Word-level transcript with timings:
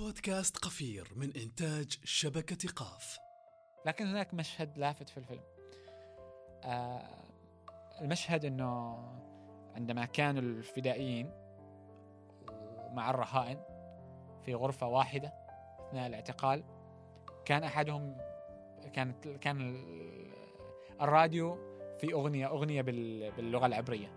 بودكاست 0.00 0.56
قفير 0.56 1.08
من 1.16 1.32
إنتاج 1.36 1.98
شبكة 2.04 2.68
قاف. 2.76 3.18
لكن 3.86 4.06
هناك 4.06 4.34
مشهد 4.34 4.78
لافت 4.78 5.08
في 5.08 5.16
الفيلم. 5.16 5.42
آه 6.64 7.24
المشهد 8.00 8.44
إنه 8.44 8.98
عندما 9.74 10.04
كانوا 10.04 10.42
الفدائيين 10.42 11.30
مع 12.92 13.10
الرهائن 13.10 13.62
في 14.44 14.54
غرفة 14.54 14.86
واحدة 14.86 15.32
أثناء 15.88 16.06
الاعتقال 16.06 16.64
كان 17.44 17.64
أحدهم 17.64 18.16
كانت 18.92 19.28
كان 19.28 19.76
الراديو 21.00 21.58
في 21.98 22.12
أغنية 22.12 22.46
أغنية 22.46 22.82
باللغة 22.82 23.66
العبرية. 23.66 24.12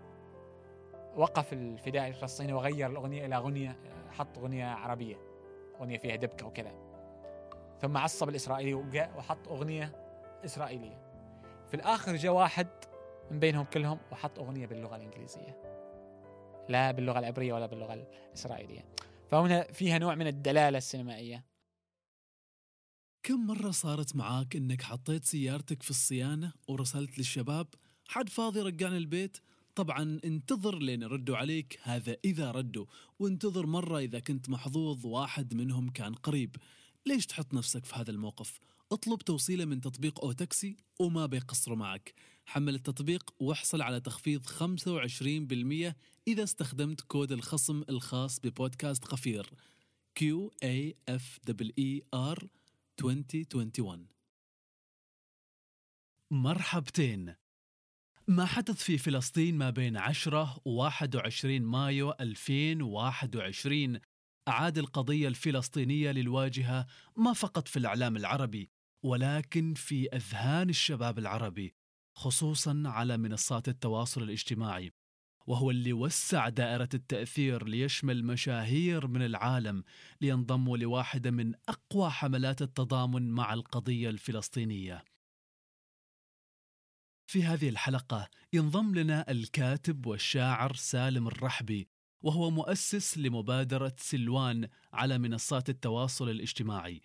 وقف 1.16 1.52
الفدائي 1.52 2.08
الفلسطيني 2.08 2.52
وغير 2.52 2.90
الأغنية 2.90 3.26
إلى 3.26 3.36
أغنية 3.36 3.78
حط 4.10 4.38
أغنية 4.38 4.66
عربية. 4.66 5.33
أغنية 5.80 5.98
فيها 5.98 6.16
دبكة 6.16 6.46
وكذا. 6.46 6.72
ثم 7.80 7.96
عصب 7.96 8.28
الإسرائيلي 8.28 8.74
وحط 9.16 9.48
أغنية 9.48 9.92
إسرائيلية. 10.44 11.04
في 11.68 11.74
الآخر 11.74 12.16
جاء 12.16 12.32
واحد 12.32 12.68
من 13.30 13.38
بينهم 13.38 13.64
كلهم 13.64 13.98
وحط 14.12 14.38
أغنية 14.38 14.66
باللغة 14.66 14.96
الإنجليزية. 14.96 15.60
لا 16.68 16.90
باللغة 16.90 17.18
العبرية 17.18 17.52
ولا 17.52 17.66
باللغة 17.66 17.94
الإسرائيلية. 17.94 18.84
فهنا 19.28 19.62
فيها 19.62 19.98
نوع 19.98 20.14
من 20.14 20.26
الدلالة 20.26 20.78
السينمائية. 20.78 21.44
كم 23.22 23.46
مرة 23.46 23.70
صارت 23.70 24.16
معاك 24.16 24.56
إنك 24.56 24.82
حطيت 24.82 25.24
سيارتك 25.24 25.82
في 25.82 25.90
الصيانة 25.90 26.52
ورسلت 26.68 27.18
للشباب 27.18 27.66
حد 28.08 28.28
فاضي 28.28 28.60
رجعني 28.60 28.96
البيت؟ 28.96 29.36
طبعا 29.74 30.20
انتظر 30.24 30.78
لين 30.78 31.02
يردوا 31.02 31.36
عليك 31.36 31.78
هذا 31.82 32.16
إذا 32.24 32.50
ردوا. 32.50 32.86
وانتظر 33.18 33.66
مرة 33.66 33.98
إذا 33.98 34.18
كنت 34.18 34.48
محظوظ 34.48 35.06
واحد 35.06 35.54
منهم 35.54 35.90
كان 35.90 36.14
قريب. 36.14 36.56
ليش 37.06 37.26
تحط 37.26 37.54
نفسك 37.54 37.84
في 37.84 37.94
هذا 37.94 38.10
الموقف؟ 38.10 38.58
اطلب 38.92 39.18
توصيلة 39.18 39.64
من 39.64 39.80
تطبيق 39.80 40.24
أو 40.24 40.32
تاكسي 40.32 40.76
وما 41.00 41.26
بيقصروا 41.26 41.76
معك. 41.76 42.14
حمل 42.46 42.74
التطبيق 42.74 43.34
واحصل 43.38 43.82
على 43.82 44.00
تخفيض 44.00 44.46
25% 44.46 45.94
إذا 46.28 46.42
استخدمت 46.42 47.00
كود 47.00 47.32
الخصم 47.32 47.82
الخاص 47.88 48.40
ببودكاست 48.40 49.04
قفير 49.04 49.50
Q 50.18 50.50
A 50.64 50.94
F 51.10 51.40
E 51.80 52.02
R 52.14 52.46
2021 53.00 54.06
مرحبتين. 56.30 57.43
ما 58.28 58.44
حدث 58.44 58.82
في 58.82 58.98
فلسطين 58.98 59.58
ما 59.58 59.70
بين 59.70 59.96
10 59.96 60.60
و 60.64 60.70
21 60.70 61.62
مايو 61.62 62.14
2021 62.20 63.98
أعاد 64.48 64.78
القضية 64.78 65.28
الفلسطينية 65.28 66.10
للواجهة 66.10 66.86
ما 67.16 67.32
فقط 67.32 67.68
في 67.68 67.78
الإعلام 67.78 68.16
العربي 68.16 68.70
ولكن 69.04 69.74
في 69.74 70.08
أذهان 70.08 70.68
الشباب 70.70 71.18
العربي 71.18 71.74
خصوصا 72.16 72.82
على 72.86 73.16
منصات 73.16 73.68
التواصل 73.68 74.22
الاجتماعي 74.22 74.92
وهو 75.46 75.70
اللي 75.70 75.92
وسع 75.92 76.48
دائرة 76.48 76.88
التأثير 76.94 77.66
ليشمل 77.66 78.24
مشاهير 78.24 79.06
من 79.06 79.22
العالم 79.22 79.84
لينضموا 80.20 80.76
لواحدة 80.76 81.30
من 81.30 81.52
أقوى 81.68 82.10
حملات 82.10 82.62
التضامن 82.62 83.30
مع 83.30 83.54
القضية 83.54 84.10
الفلسطينية. 84.10 85.04
في 87.26 87.44
هذه 87.44 87.68
الحلقة 87.68 88.28
ينضم 88.52 88.94
لنا 88.94 89.30
الكاتب 89.30 90.06
والشاعر 90.06 90.74
سالم 90.74 91.26
الرحبي 91.28 91.88
وهو 92.22 92.50
مؤسس 92.50 93.18
لمبادرة 93.18 93.92
سلوان 93.98 94.68
على 94.92 95.18
منصات 95.18 95.68
التواصل 95.68 96.30
الاجتماعي. 96.30 97.00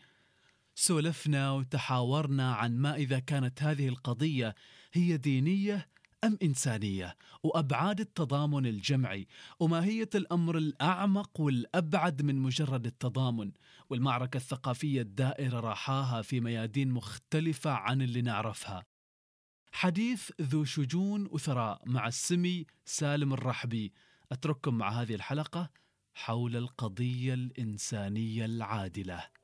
سولفنا 0.75 1.51
وتحاورنا 1.51 2.53
عن 2.53 2.77
ما 2.77 2.95
إذا 2.95 3.19
كانت 3.19 3.63
هذه 3.63 3.87
القضية 3.87 4.55
هي 4.93 5.17
دينية 5.17 5.89
أم 6.23 6.37
إنسانية 6.43 7.15
وأبعاد 7.43 7.99
التضامن 7.99 8.65
الجمعي 8.65 9.27
وماهية 9.59 10.09
الأمر 10.15 10.57
الأعمق 10.57 11.41
والأبعد 11.41 12.21
من 12.21 12.35
مجرد 12.35 12.85
التضامن 12.85 13.51
والمعركة 13.89 14.37
الثقافية 14.37 15.01
الدائرة 15.01 15.59
راحاها 15.59 16.21
في 16.21 16.39
ميادين 16.39 16.91
مختلفة 16.91 17.71
عن 17.71 18.01
اللي 18.01 18.21
نعرفها 18.21 18.85
حديث 19.71 20.31
ذو 20.41 20.65
شجون 20.65 21.27
وثراء 21.31 21.81
مع 21.85 22.07
السمي 22.07 22.65
سالم 22.85 23.33
الرحبي. 23.33 23.93
أترككم 24.31 24.73
مع 24.73 24.89
هذه 24.89 25.15
الحلقة 25.15 25.69
حول 26.13 26.55
القضية 26.55 27.33
الإنسانية 27.33 28.45
العادلة. 28.45 29.38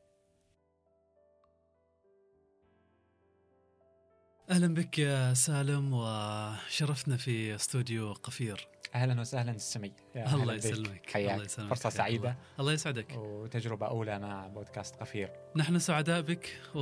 أهلا 4.50 4.74
بك 4.74 5.00
يا 5.00 5.34
سالم 5.34 5.94
وشرفتنا 5.94 7.18
في 7.18 7.56
استوديو 7.56 8.14
قفير. 8.14 8.68
أهلا 8.96 9.22
وسهلا 9.22 9.52
السمي 9.52 9.92
الله 10.16 10.54
يسلمك. 10.54 11.10
حياك. 11.14 11.32
الله 11.32 11.44
يسلمك. 11.44 11.70
فرصة 11.70 11.90
سعيدة. 11.90 12.30
الله. 12.30 12.36
الله 12.60 12.74
يسعدك. 12.74 13.12
وتجربة 13.18 13.88
أولى 13.88 14.20
مع 14.20 14.48
بودكاست 14.48 14.96
قفير. 14.96 15.32
نحن 15.56 15.80
سعداء 15.80 16.22
بك 16.22 16.60
و 16.76 16.82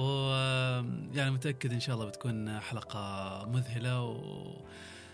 يعني 1.13 1.31
متأكد 1.31 1.73
إن 1.73 1.79
شاء 1.79 1.95
الله 1.95 2.07
بتكون 2.07 2.59
حلقة 2.59 3.45
مذهلة 3.49 4.01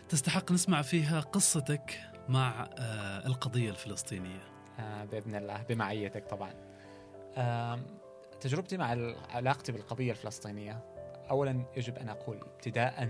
وتستحق 0.07 0.51
نسمع 0.51 0.81
فيها 0.81 1.19
قصتك 1.19 1.99
مع 2.29 2.69
القضية 3.25 3.69
الفلسطينية. 3.69 4.41
بإذن 5.11 5.35
الله 5.35 5.63
بمعيتك 5.69 6.25
طبعا. 6.29 6.53
تجربتي 8.41 8.77
مع 8.77 9.15
علاقتي 9.29 9.71
بالقضية 9.71 10.11
الفلسطينية. 10.11 10.83
اولا 11.29 11.63
يجب 11.77 11.97
أن 11.97 12.09
أقول 12.09 12.41
ابتداء 12.41 13.09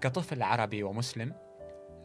كطفل 0.00 0.42
عربي 0.42 0.82
ومسلم 0.82 1.34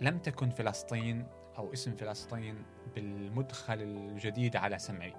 لم 0.01 0.17
تكن 0.17 0.50
فلسطين 0.50 1.28
أو 1.57 1.73
اسم 1.73 1.95
فلسطين 1.95 2.63
بالمدخل 2.95 3.81
الجديد 3.81 4.56
على 4.56 4.79
سمعي. 4.79 5.13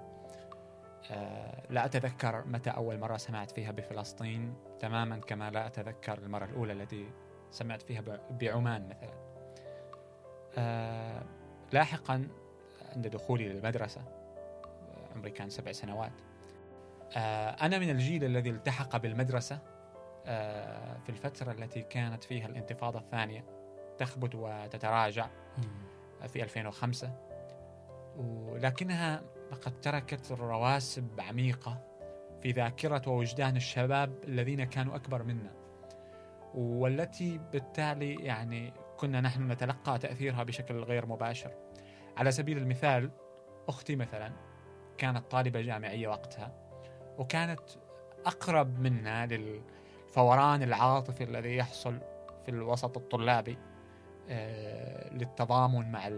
آه 1.11 1.63
لا 1.71 1.85
أتذكر 1.85 2.45
متى 2.47 2.71
أول 2.71 2.99
مرة 2.99 3.17
سمعت 3.17 3.51
فيها 3.51 3.71
بفلسطين 3.71 4.55
تماما 4.81 5.17
كما 5.19 5.51
لا 5.51 5.67
أتذكر 5.67 6.19
المرة 6.19 6.45
الأولى 6.45 6.73
التي 6.73 7.11
سمعت 7.51 7.83
فيها 7.83 8.03
بعمان 8.31 8.89
مثلا. 8.89 9.15
آه 10.59 11.23
لاحقا 11.73 12.29
عند 12.97 13.09
دخولي 13.09 13.49
للمدرسة 13.49 14.03
عمري 15.15 15.31
كان 15.31 15.51
سبع 15.51 15.73
سنوات. 15.73 16.13
آه 17.17 17.51
أنا 17.51 17.79
من 17.79 17.91
الجيل 17.91 18.25
الذي 18.25 18.51
التحق 18.51 18.97
بالمدرسة 18.97 19.78
في 21.05 21.09
الفترة 21.09 21.53
التي 21.53 21.83
كانت 21.83 22.25
فيها 22.25 22.47
الانتفاضة 22.47 22.99
الثانية 22.99 23.45
تخبت 23.99 24.35
وتتراجع 24.35 25.29
في 26.27 26.43
2005 26.43 27.13
ولكنها 28.17 29.23
قد 29.63 29.81
تركت 29.81 30.33
رواسب 30.33 31.21
عميقة 31.21 31.85
في 32.43 32.51
ذاكرة 32.51 33.03
ووجدان 33.07 33.57
الشباب 33.57 34.25
الذين 34.25 34.65
كانوا 34.65 34.97
أكبر 34.97 35.23
منا 35.23 35.53
والتي 36.55 37.41
بالتالي 37.53 38.15
يعني 38.15 38.73
كنا 38.97 39.21
نحن 39.21 39.53
نتلقى 39.53 39.99
تأثيرها 39.99 40.43
بشكل 40.43 40.83
غير 40.83 41.07
مباشر. 41.07 41.51
على 42.17 42.31
سبيل 42.31 42.59
المثال 42.59 43.11
أختي 43.69 43.97
مثلا 43.97 44.33
كانت 44.99 45.31
طالبة 45.31 45.61
جامعية 45.61 46.09
وقتها 46.09 46.53
وكانت 47.19 47.61
أقرب 48.27 48.81
منا 48.81 49.27
لل 49.27 49.63
الفوران 50.09 50.63
العاطفي 50.63 51.25
الذي 51.25 51.57
يحصل 51.57 51.99
في 52.45 52.51
الوسط 52.51 52.97
الطلابي 52.97 53.59
للتضامن 55.13 55.93
مع 55.93 56.09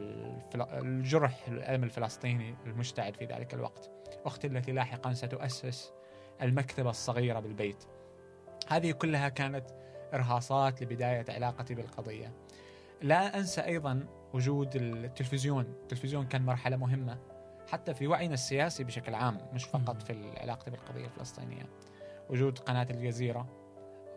الجرح 0.59 1.49
الألم 1.49 1.85
الفلسطيني 1.85 2.55
المشتعل 2.67 3.15
في 3.15 3.25
ذلك 3.25 3.55
الوقت. 3.55 3.91
أختي 4.25 4.47
التي 4.47 4.73
لاحقا 4.73 5.13
ستؤسس 5.13 5.93
المكتبة 6.43 6.91
الصغيرة 6.91 7.41
بالبيت. 7.41 7.85
هذه 8.69 8.93
كلها 8.93 9.29
كانت 9.29 9.65
إرهاصات 10.15 10.83
لبداية 10.83 11.25
علاقتي 11.29 11.75
بالقضية. 11.75 12.33
لا 13.03 13.39
أنسى 13.39 13.61
أيضا 13.61 14.07
وجود 14.35 14.77
التلفزيون. 14.77 15.65
التلفزيون 15.65 16.27
كان 16.27 16.43
مرحلة 16.43 16.77
مهمة 16.77 17.19
حتى 17.71 17.95
في 17.95 18.07
وعينا 18.07 18.35
السياسي 18.35 18.85
بشكل 18.85 19.15
عام 19.15 19.39
مش 19.53 19.65
فقط 19.65 20.03
في 20.03 20.39
علاقتي 20.41 20.71
بالقضية 20.71 21.05
الفلسطينية. 21.05 21.67
وجود 22.29 22.59
قناة 22.59 22.87
الجزيرة 22.91 23.60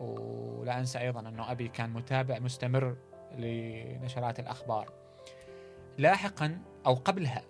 ولا 0.04 0.80
أنسى 0.80 1.00
أيضا 1.00 1.20
أنه 1.20 1.52
أبي 1.52 1.68
كان 1.68 1.90
متابع 1.90 2.40
مستمر 2.40 2.96
لنشرات 3.38 4.40
الأخبار. 4.40 4.90
لاحقا 5.98 6.62
أو 6.86 6.94
قبلها 6.94 7.44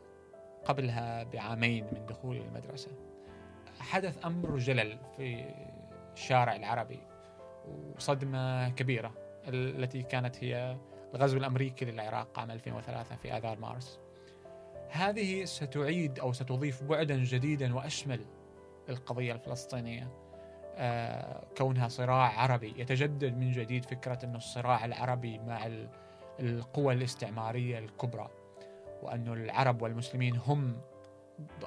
قبلها 0.65 1.23
بعامين 1.23 1.83
من 1.83 2.05
دخولي 2.05 2.41
المدرسة 2.41 2.91
حدث 3.79 4.25
أمر 4.25 4.57
جلل 4.57 4.97
في 5.17 5.45
الشارع 6.13 6.55
العربي 6.55 6.99
وصدمة 7.95 8.69
كبيرة 8.69 9.13
التي 9.47 10.03
كانت 10.03 10.43
هي 10.43 10.77
الغزو 11.15 11.37
الأمريكي 11.37 11.85
للعراق 11.85 12.39
عام 12.39 12.51
2003 12.51 13.15
في 13.15 13.37
آذار 13.37 13.59
مارس. 13.59 13.99
هذه 14.89 15.45
ستعيد 15.45 16.19
أو 16.19 16.33
ستضيف 16.33 16.83
بعدا 16.83 17.23
جديدا 17.23 17.75
وأشمل 17.75 18.25
للقضيه 18.89 19.33
الفلسطينية. 19.33 20.03
آه، 20.03 20.22
كونها 21.57 21.87
صراع 21.87 22.41
عربي 22.41 22.73
يتجدد 22.77 23.37
من 23.37 23.51
جديد 23.51 23.85
فكرة 23.85 24.19
إنه 24.23 24.37
الصراع 24.37 24.85
العربي 24.85 25.39
مع 25.39 25.69
القوى 26.39 26.93
الاستعمارية 26.93 27.79
الكبرى 27.79 28.29
وأن 29.03 29.27
العرب 29.27 29.81
والمسلمين 29.81 30.37
هم 30.37 30.77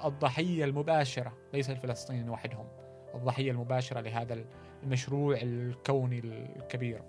الضحية 0.04 0.64
المباشرة 0.64 1.32
ليس 1.52 1.70
الفلسطينيين 1.70 2.30
وحدهم 2.30 2.66
الضحية 3.14 3.50
المباشرة 3.50 4.00
لهذا 4.00 4.44
المشروع 4.82 5.38
الكوني 5.42 6.18
الكبير. 6.18 7.02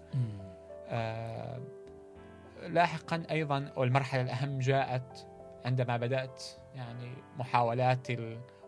آه 0.90 1.62
لاحقا 2.68 3.24
أيضا 3.32 3.72
والمرحلة 3.76 4.22
الأهم 4.22 4.60
جاءت 4.60 5.28
عندما 5.66 5.98
بدأت 5.98 6.44
يعني 6.76 7.14
محاولات 7.38 8.08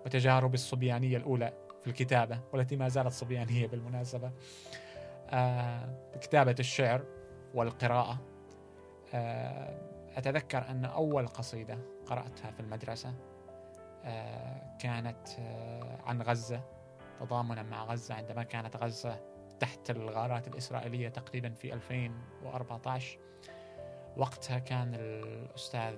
وتجارب 0.05 0.53
الصبيانية 0.53 1.17
الأولى. 1.17 1.53
الكتابة 1.89 2.39
والتي 2.53 2.75
ما 2.75 2.89
زالت 2.89 3.11
صبيانية 3.11 3.67
بالمناسبة. 3.67 4.31
آه 5.29 5.89
كتابة 6.21 6.55
الشعر 6.59 7.03
والقراءة. 7.53 8.17
آه 9.13 9.89
أتذكر 10.17 10.69
أن 10.69 10.85
أول 10.85 11.27
قصيدة 11.27 11.77
قرأتها 12.05 12.51
في 12.51 12.59
المدرسة 12.59 13.13
آه، 14.03 14.77
كانت 14.79 15.27
عن 16.05 16.21
غزة 16.21 16.61
تضامنا 17.19 17.63
مع 17.63 17.83
غزة 17.83 18.15
عندما 18.15 18.43
كانت 18.43 18.75
غزة 18.75 19.19
تحت 19.59 19.89
الغارات 19.89 20.47
الإسرائيلية 20.47 21.09
تقريبا 21.09 21.49
في 21.49 21.73
2014 21.73 23.19
وقتها 24.17 24.59
كان 24.59 24.95
الأستاذ 24.95 25.95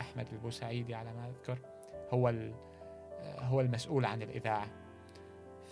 أحمد 0.00 0.28
البوسعيدي 0.32 0.94
على 0.94 1.12
ما 1.12 1.28
أذكر 1.28 1.58
هو 2.10 2.32
هو 3.38 3.60
المسؤول 3.60 4.04
عن 4.04 4.22
الإذاعة. 4.22 4.66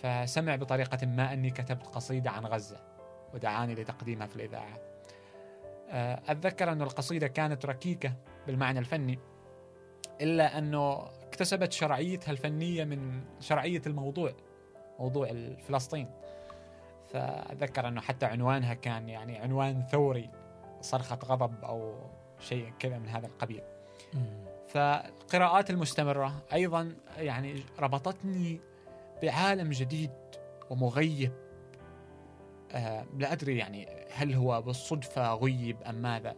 فسمع 0.03 0.55
بطريقة 0.55 1.05
ما 1.05 1.33
أني 1.33 1.49
كتبت 1.49 1.87
قصيدة 1.87 2.31
عن 2.31 2.45
غزة 2.45 2.77
ودعاني 3.33 3.75
لتقديمها 3.75 4.27
في 4.27 4.35
الإذاعة. 4.35 4.79
آه، 5.89 6.21
أتذكر 6.27 6.71
أن 6.71 6.81
القصيدة 6.81 7.27
كانت 7.27 7.65
ركيكة 7.65 8.13
بالمعنى 8.47 8.79
الفني 8.79 9.19
إلا 10.21 10.57
أنه 10.57 11.09
اكتسبت 11.27 11.71
شرعيتها 11.71 12.31
الفنية 12.31 12.83
من 12.83 13.21
شرعية 13.39 13.81
الموضوع 13.87 14.33
موضوع 14.99 15.55
فلسطين 15.67 16.09
فأتذكر 17.13 17.87
أنه 17.87 18.01
حتى 18.01 18.25
عنوانها 18.25 18.73
كان 18.73 19.09
يعني 19.09 19.37
عنوان 19.37 19.83
ثوري 19.91 20.29
صرخة 20.81 21.19
غضب 21.25 21.63
أو 21.63 21.95
شيء 22.39 22.73
كذا 22.79 22.99
من 22.99 23.09
هذا 23.09 23.27
القبيل. 23.27 23.61
فالقراءات 24.67 25.69
المستمرة 25.69 26.43
أيضا 26.53 26.95
يعني 27.17 27.63
ربطتني 27.79 28.72
بعالم 29.23 29.69
جديد 29.69 30.11
ومغيب. 30.69 31.31
آه 32.71 33.05
لا 33.17 33.31
أدري 33.31 33.57
يعني 33.57 33.87
هل 34.11 34.33
هو 34.33 34.61
بالصدفة 34.61 35.33
غيب 35.33 35.81
أم 35.81 35.95
ماذا. 35.95 36.35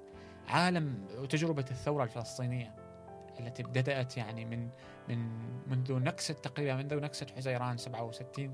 عالم 0.47 1.07
وتجربة 1.17 1.65
الثورة 1.71 2.03
الفلسطينية 2.03 2.75
التي 3.39 3.63
بدأت 3.63 4.17
يعني 4.17 4.45
من 4.45 4.69
من 5.09 5.29
منذ 5.67 5.93
نكسة 5.93 6.33
تقريبا 6.33 6.75
منذ 6.75 6.95
نكسة 6.95 7.27
حزيران 7.35 7.77
67 7.77 8.53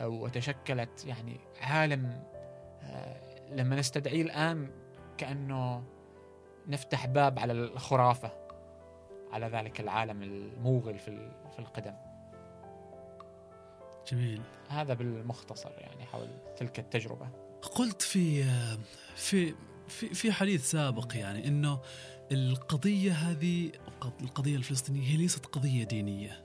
وتشكلت 0.00 1.04
يعني 1.06 1.40
عالم 1.60 2.22
آه، 2.82 3.20
لما 3.50 3.76
نستدعيه 3.76 4.22
الآن 4.22 4.70
كأنه 5.18 5.84
نفتح 6.68 7.06
باب 7.06 7.38
على 7.38 7.52
الخرافة 7.52 8.30
على 9.32 9.46
ذلك 9.46 9.80
العالم 9.80 10.22
الموغل 10.22 10.98
في 10.98 11.58
القدم. 11.58 12.07
جميل 14.12 14.40
هذا 14.68 14.94
بالمختصر 14.94 15.70
يعني 15.78 16.04
حول 16.04 16.28
تلك 16.56 16.78
التجربة 16.78 17.28
قلت 17.62 18.02
في 18.02 18.44
في 19.16 19.54
في 19.88 20.14
في 20.14 20.32
حديث 20.32 20.70
سابق 20.70 21.16
يعني 21.16 21.48
إنه 21.48 21.80
القضية 22.32 23.12
هذه 23.12 23.72
القضية 24.20 24.56
الفلسطينية 24.56 25.08
هي 25.08 25.16
ليست 25.16 25.46
قضية 25.46 25.84
دينية. 25.84 26.44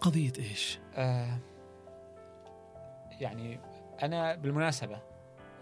قضية 0.00 0.32
إيش؟ 0.38 0.78
آه 0.94 1.38
يعني 3.20 3.60
أنا 4.02 4.34
بالمناسبة 4.34 5.00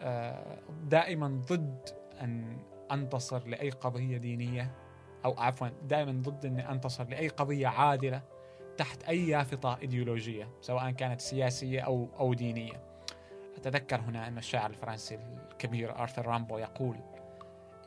آه 0.03 0.59
دائما 0.83 1.43
ضد 1.49 1.89
أن 2.21 2.59
أنتصر 2.93 3.47
لأي 3.47 3.71
قضية 3.71 4.17
دينية 4.17 4.75
أو 5.25 5.35
عفوا 5.39 5.69
دائما 5.69 6.13
ضد 6.13 6.47
اني 6.47 6.71
أنتصر 6.71 7.05
لأي 7.05 7.29
قضية 7.29 7.67
عادلة 7.67 8.23
تحت 8.77 9.03
أي 9.03 9.29
يافطة 9.29 9.79
إيديولوجية 9.83 10.49
سواء 10.61 10.91
كانت 10.91 11.21
سياسية 11.21 11.81
أو 11.81 12.09
أو 12.19 12.35
دينية. 12.35 12.85
أتذكر 13.57 14.01
هنا 14.01 14.29
أن 14.29 14.39
الشاعر 14.39 14.71
الفرنسي 14.71 15.19
الكبير 15.53 15.99
آرثر 15.99 16.27
رامبو 16.27 16.59
يقول 16.59 16.97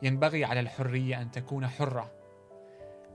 ينبغي 0.02 0.44
على 0.44 0.60
الحرية 0.60 1.22
أن 1.22 1.30
تكون 1.30 1.66
حرة 1.66 2.10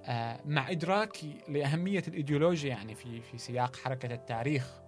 آه، 0.05 0.39
مع 0.45 0.71
إدراكي 0.71 1.37
لأهمية 1.47 2.03
الإيديولوجيا 2.07 2.69
يعني 2.69 2.95
في 2.95 3.21
في 3.21 3.37
سياق 3.37 3.75
حركة 3.75 4.13
التاريخ 4.13 4.81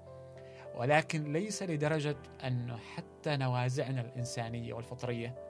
ولكن 0.75 1.33
ليس 1.33 1.63
لدرجة 1.63 2.17
أنه 2.43 2.77
حتى 2.77 3.37
نوازعنا 3.37 4.01
الإنسانية 4.01 4.73
والفطرية 4.73 5.44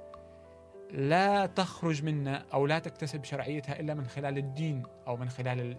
لا 0.96 1.46
تخرج 1.46 2.04
منا 2.04 2.46
أو 2.54 2.66
لا 2.66 2.80
تكتسب 2.80 3.24
شرعيتها 3.24 3.80
إلا 3.80 3.94
من 3.94 4.08
خلال 4.08 4.38
الدين 4.38 4.84
أو 5.08 5.18
من 5.18 5.30
خلال 5.30 5.78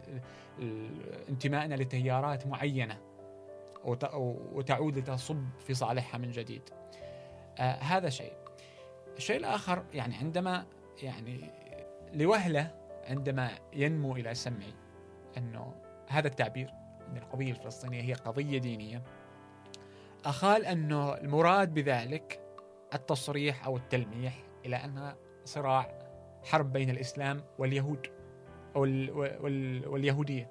انتمائنا 1.29 1.75
لتيارات 1.75 2.47
معينة 2.47 2.99
وتعود 4.53 4.99
لتصب 4.99 5.45
في 5.67 5.75
صالحها 5.75 6.19
من 6.19 6.31
جديد. 6.31 6.63
آه 7.59 7.73
هذا 7.73 8.09
شيء. 8.09 8.33
الشيء 9.17 9.37
الآخر 9.37 9.85
يعني 9.95 10.15
عندما 10.17 10.67
يعني 11.03 11.51
لوهلة 12.13 12.75
عندما 13.05 13.51
ينمو 13.73 14.17
إلى 14.17 14.35
سمعي 14.35 14.75
أنه 15.39 15.75
هذا 16.09 16.29
التعبير 16.29 16.71
أن 17.09 17.17
القضية 17.17 17.51
الفلسطينية 17.51 18.03
هي 18.03 18.13
قضية 18.13 18.59
دينية. 18.59 19.03
أخال 20.25 20.65
أنه 20.65 21.15
المراد 21.15 21.75
بذلك 21.75 22.41
التصريح 22.95 23.67
أو 23.67 23.77
التلميح 23.77 24.45
إلى 24.67 24.77
أنها 24.77 25.17
صراع 25.45 25.99
حرب 26.45 26.73
بين 26.73 26.91
الإسلام 26.91 27.43
واليهود 27.59 28.07
أو 28.77 28.83
واليهودية. 29.93 30.51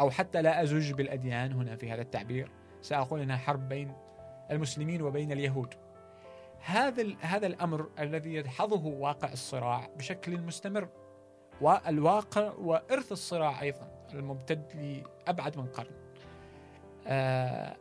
أو 0.00 0.10
حتى 0.10 0.42
لا 0.42 0.62
أزج 0.62 0.92
بالأديان 0.92 1.52
هنا 1.52 1.76
في 1.76 1.90
هذا 1.90 2.02
التعبير. 2.02 2.50
سأقول 2.80 3.20
أنها 3.20 3.36
حرب 3.36 3.68
بين 3.68 3.92
المسلمين 4.50 5.02
وبين 5.02 5.32
اليهود. 5.32 5.74
هذا 6.64 7.06
هذا 7.20 7.46
الأمر 7.46 7.88
الذي 7.98 8.34
يدحضه 8.34 8.86
واقع 8.86 9.32
الصراع 9.32 9.88
بشكل 9.98 10.40
مستمر. 10.40 10.88
والواقع 11.60 12.52
وإرث 12.52 13.12
الصراع 13.12 13.62
أيضا 13.62 14.06
الممتد 14.14 15.02
لأبعد 15.26 15.58
من 15.58 15.66
قرن. 15.66 15.90
آه، 17.06 17.76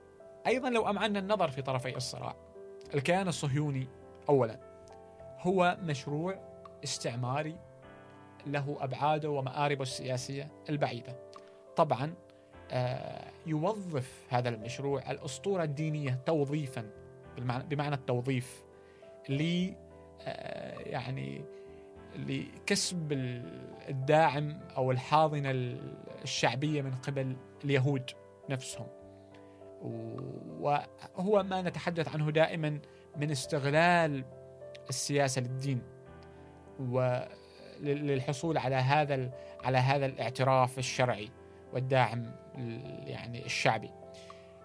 أيضا 0.48 0.70
لو 0.70 0.90
أمعنا 0.90 1.20
النظر 1.20 1.52
في 1.52 1.62
طرفي 1.62 1.98
الصراع 1.98 2.36
الكيان 2.94 3.28
الصهيوني 3.28 3.88
اولا. 4.30 4.69
هو 5.40 5.78
مشروع 5.84 6.40
استعماري 6.84 7.56
له 8.48 8.78
أبعاده 8.80 9.30
ومآربه 9.30 9.82
السياسية 9.82 10.48
البعيدة. 10.70 11.16
طبعا 11.76 12.14
آه، 12.72 13.32
يوظف 13.46 14.26
هذا 14.30 14.50
المشروع 14.50 15.12
الأسطورة 15.12 15.64
الدينية 15.64 16.20
توظيفا 16.26 16.90
بمعنى 17.70 17.96
التوظيف 17.96 18.64
ل 19.30 19.70
آه، 20.22 20.80
يعني 20.80 21.42
لكسب 22.16 23.12
الداعم 23.90 24.60
أو 24.78 24.92
الحاضنة 24.92 25.52
الشعبية 26.24 26.82
من 26.82 26.92
قبل 26.92 27.36
اليهود 27.64 28.12
نفسهم 28.50 28.88
وهو 30.60 31.44
ما 31.44 31.62
نتحدث 31.62 32.16
عنه 32.16 32.32
دائما 32.32 32.80
من 33.18 33.32
استغلال 33.32 34.26
السياسة 34.90 35.42
للدين 35.42 35.82
وللحصول 36.80 38.58
على 38.58 38.76
هذا 38.76 39.32
على 39.64 39.78
هذا 39.78 40.06
الاعتراف 40.06 40.80
الشرعي 40.80 41.30
والداعم 41.74 42.32
يعني 43.06 43.46
الشعبي. 43.46 43.92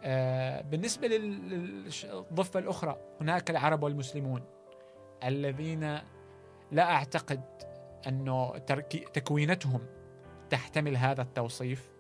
آه، 0.05 0.61
بالنسبة 0.61 1.09
للضفة 1.09 2.61
الأخرى 2.61 2.97
هناك 3.21 3.51
العرب 3.51 3.83
والمسلمون 3.83 4.43
الذين 5.25 5.99
لا 6.73 6.93
أعتقد 6.93 7.41
أنه 8.09 8.59
تكوينتهم 9.13 9.81
تحتمل 10.51 10.97
هذا 10.97 11.23
التوصيف. 11.23 11.91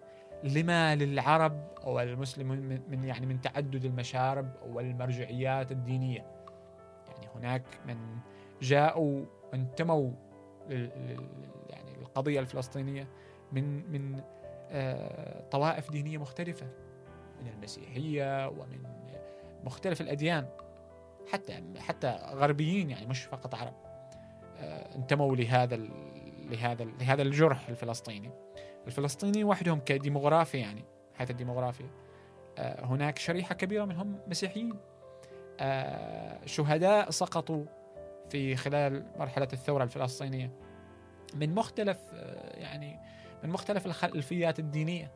لما 0.44 0.96
للعرب 0.96 1.68
والمسلمين 1.84 2.82
من 2.88 3.04
يعني 3.04 3.26
من 3.26 3.40
تعدد 3.40 3.84
المشارب 3.84 4.52
والمرجعيات 4.66 5.72
الدينية. 5.72 6.16
يعني 6.16 6.33
هناك 7.34 7.64
من 7.86 7.96
جاءوا 8.62 9.24
وانتموا 9.52 10.10
يعني 11.68 11.94
القضية 12.00 12.40
الفلسطينية 12.40 13.08
من 13.52 13.92
من 13.92 14.20
آه، 14.70 15.48
طوائف 15.50 15.90
دينية 15.90 16.18
مختلفة 16.18 16.66
من 17.40 17.48
المسيحية 17.48 18.48
ومن 18.48 18.82
مختلف 19.64 20.00
الأديان 20.00 20.46
حتى 21.32 21.62
حتى 21.78 22.18
غربيين 22.32 22.90
يعني 22.90 23.06
مش 23.06 23.24
فقط 23.24 23.54
عرب 23.54 23.74
آه، 24.56 24.96
انتموا 24.96 25.36
لهذا 25.36 25.76
لهذا 26.50 26.84
لهذا 26.84 27.22
الجرح 27.22 27.68
الفلسطيني. 27.68 28.30
الفلسطيني 28.86 29.44
وحدهم 29.44 29.80
كديموغرافي 29.80 30.58
يعني 30.58 30.84
حيث 31.14 31.30
الديموغرافي 31.30 31.84
آه، 32.58 32.84
هناك 32.84 33.18
شريحة 33.18 33.54
كبيرة 33.54 33.84
منهم 33.84 34.18
مسيحيين. 34.26 34.74
شهداء 36.46 37.10
سقطوا 37.10 37.64
في 38.28 38.56
خلال 38.56 39.06
مرحلة 39.18 39.48
الثورة 39.52 39.84
الفلسطينية. 39.84 40.50
من 41.34 41.54
مختلف 41.54 41.98
يعني 42.54 43.00
من 43.44 43.50
مختلف 43.50 43.86
الخلفيات 43.86 44.58
الدينية. 44.58 45.12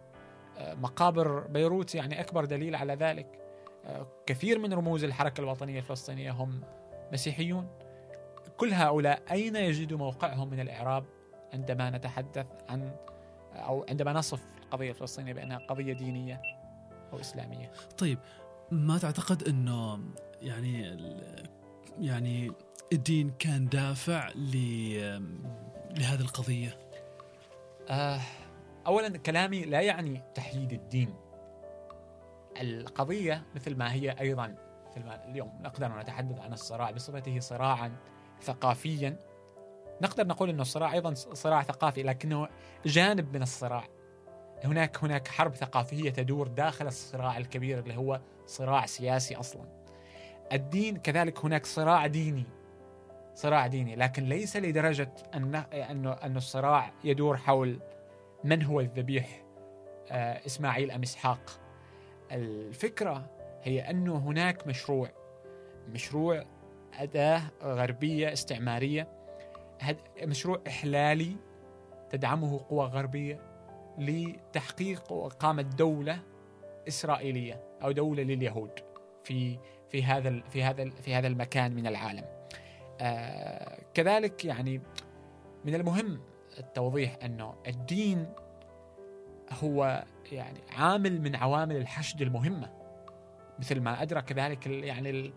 مقابر 0.61 1.40
بيروت 1.40 1.95
يعني 1.95 2.21
أكبر 2.21 2.45
دليل 2.45 2.75
على 2.75 2.95
ذلك. 2.95 3.38
كثير 4.26 4.59
من 4.59 4.73
رموز 4.73 5.04
الحركة 5.04 5.40
الوطنية 5.40 5.78
الفلسطينية 5.78 6.30
هم 6.30 6.61
مسيحيون. 7.12 7.68
كل 8.57 8.73
هؤلاء 8.73 9.23
أين 9.30 9.57
يجدوا 9.57 9.99
موقعهم 9.99 10.50
من 10.50 10.61
الإعراب 10.61 11.04
عندما 11.52 11.90
نتحدث 11.90 12.47
عن 12.68 12.97
أو 13.54 13.87
عندما 13.88 14.12
نصف 14.12 14.42
القضية 14.62 14.90
الفلسطينية 14.90 15.33
بأنها 15.33 15.59
قضية 15.59 15.92
دينية 15.92 16.42
أو 17.12 17.21
إسلامية؟ 17.21 17.71
طيب 17.99 18.18
ما 18.71 18.99
تعتقد 18.99 19.42
أنه 19.42 19.99
يعني 20.42 20.97
يعني 22.00 22.52
الدين 22.92 23.30
كان 23.38 23.68
دافع 23.68 24.30
لهذه 25.95 26.21
القضية؟ 26.21 26.78
آه 27.88 28.21
أولا 28.87 29.18
كلامي 29.18 29.64
لا 29.64 29.80
يعني 29.80 30.23
تحييد 30.35 30.73
الدين. 30.73 31.14
القضية 32.61 33.42
مثل 33.54 33.76
ما 33.76 33.92
هي 33.92 34.11
أيضا 34.21 34.54
مثل 34.90 35.04
ما 35.07 35.25
اليوم 35.25 35.59
نقدر 35.61 35.99
نتحدث 35.99 36.40
عن 36.40 36.52
الصراع 36.52 36.90
بصفته 36.90 37.40
صراعا 37.40 37.92
ثقافيا. 38.42 39.18
نقدر 40.02 40.26
نقول 40.26 40.49
أنه 40.49 40.62
الصراع 40.62 40.92
أيضا 40.92 41.14
صراع 41.14 41.62
ثقافي 41.62 42.02
لكنه 42.02 42.49
جانب 42.87 43.37
من 43.37 43.42
الصراع. 43.42 43.85
هناك 44.64 45.04
هناك 45.04 45.28
حرب 45.28 45.54
ثقافية 45.54 46.11
تدور 46.11 46.49
داخل 46.49 46.87
الصراع 46.87 47.38
الكبير 47.38 47.78
اللي 47.78 47.97
هو 47.97 48.21
صراع 48.47 48.87
سياسي 48.87 49.37
أصلا. 49.37 49.77
الدين 50.52 50.97
كذلك 50.97 51.45
هناك 51.45 51.67
صراع 51.67 52.07
ديني. 52.07 52.45
صراع 53.35 53.67
ديني. 53.67 53.97
لكن 53.97 54.25
ليس 54.25 54.57
لدرجة 54.57 55.12
أن 55.35 55.55
أن 56.23 56.37
الصراع 56.37 56.93
يدور 57.05 57.37
حول 57.37 57.78
من 58.45 58.62
هو 58.62 58.81
الذبيح 58.81 59.45
آه، 60.11 60.47
إسماعيل 60.47 60.90
أم 60.90 61.02
إسحاق. 61.02 61.61
الفكرة 62.33 63.31
هي 63.62 63.90
أنه 63.90 64.17
هناك 64.17 64.67
مشروع. 64.67 65.09
مشروع 65.88 66.45
أداة 66.95 67.43
غربية 67.62 68.33
استعمارية. 68.33 69.09
مشروع 70.23 70.61
إحلالي 70.67 71.37
تدعمه 72.11 72.61
قوى 72.69 72.87
غربية 72.87 73.40
لتحقيق 73.99 75.12
وإقامة 75.12 75.62
دولة 75.62 76.19
إسرائيلية 76.88 77.61
أو 77.83 77.93
دولة 77.93 78.23
لليهود. 78.23 78.71
في 79.25 79.59
في 79.88 80.02
هذا 80.04 80.40
في 80.50 80.62
هذا 80.62 80.90
في 80.90 81.14
هذا 81.14 81.26
المكان 81.26 81.75
من 81.75 81.87
العالم. 81.87 82.25
آه 83.00 83.78
كذلك 83.95 84.45
يعني 84.45 84.80
من 85.64 85.75
المهم 85.75 86.21
التوضيح 86.59 87.18
أنه 87.25 87.54
الدين 87.66 88.26
هو 89.50 90.04
يعني 90.33 90.61
عامل 90.71 91.21
من 91.21 91.37
عوامل 91.37 91.76
الحشد 91.76 92.23
المهمة. 92.23 92.71
مثل 93.59 93.80
ما 93.80 94.02
أدرك 94.02 94.33
ذلك 94.33 94.66
يعني 94.66 95.33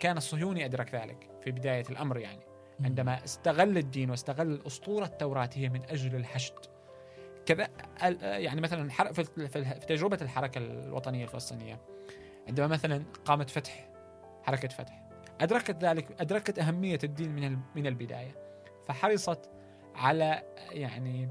كان 0.00 0.16
الصهيوني 0.16 0.64
أدرك 0.64 0.94
ذلك 0.94 1.30
في 1.44 1.50
بداية 1.50 1.84
الأمر 1.90 2.18
يعني. 2.18 2.40
عندما 2.80 3.24
استغل 3.24 3.78
الدين 3.78 4.10
واستغل 4.10 4.52
الأسطورة 4.52 5.04
التوراتيه 5.04 5.68
من 5.68 5.82
أجل 5.90 6.16
الحشد. 6.16 6.54
كذا 7.46 7.68
يعني 8.22 8.60
مثلا 8.60 8.88
في 9.12 9.24
تجربة 9.88 10.18
الحركة 10.22 10.58
الوطنية 10.58 11.24
الفلسطينية 11.24 11.80
عندما 12.48 12.66
مثلا 12.66 13.04
قامت 13.24 13.50
فتح 13.50 13.88
حركة 14.42 14.68
فتح. 14.68 15.02
أدركت 15.40 15.84
ذلك 15.84 16.20
أدركت 16.20 16.58
أهمية 16.58 16.98
الدين 17.04 17.34
من 17.34 17.58
من 17.74 17.86
البداية. 17.86 18.34
فحرصت 18.86 19.50
على 19.94 20.42
يعني 20.70 21.28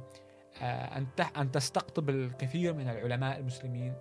آه، 0.62 0.98
أن 0.98 1.08
أن 1.38 1.52
تستقطب 1.52 2.10
الكثير 2.10 2.74
من 2.74 2.90
العلماء 2.90 3.40
المسلمين 3.40 3.94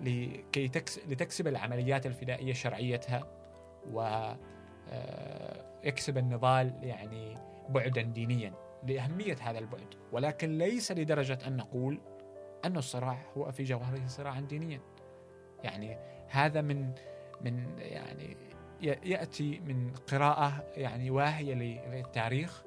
لكي 0.00 0.70
لتكسب 1.08 1.46
العمليات 1.46 2.06
الفدائية 2.06 2.52
شرعيتها 2.52 3.26
ويكسب 3.86 4.26
آه، 6.16 6.20
النضال 6.20 6.74
يعني 6.82 7.38
بعدا 7.68 8.02
دينيا 8.02 8.52
لأهمية 8.86 9.36
هذا 9.40 9.58
البعد. 9.58 9.94
ولكن 10.12 10.58
ليس 10.58 10.92
لدرجة 10.92 11.38
أن 11.46 11.56
نقول 11.56 12.00
أن 12.64 12.76
الصراع 12.76 13.18
هو 13.36 13.52
في 13.52 13.64
جوهره 13.64 14.06
صراعا 14.06 14.40
دينيا. 14.40 14.80
يعني 15.64 15.98
هذا 16.28 16.60
من 16.60 16.92
من 17.40 17.78
يعني 17.78 18.36
يأتي 18.82 19.60
من 19.60 19.94
قراءة 19.94 20.64
يعني 20.76 21.10
واهية 21.10 21.54
للتاريخ 21.54 22.62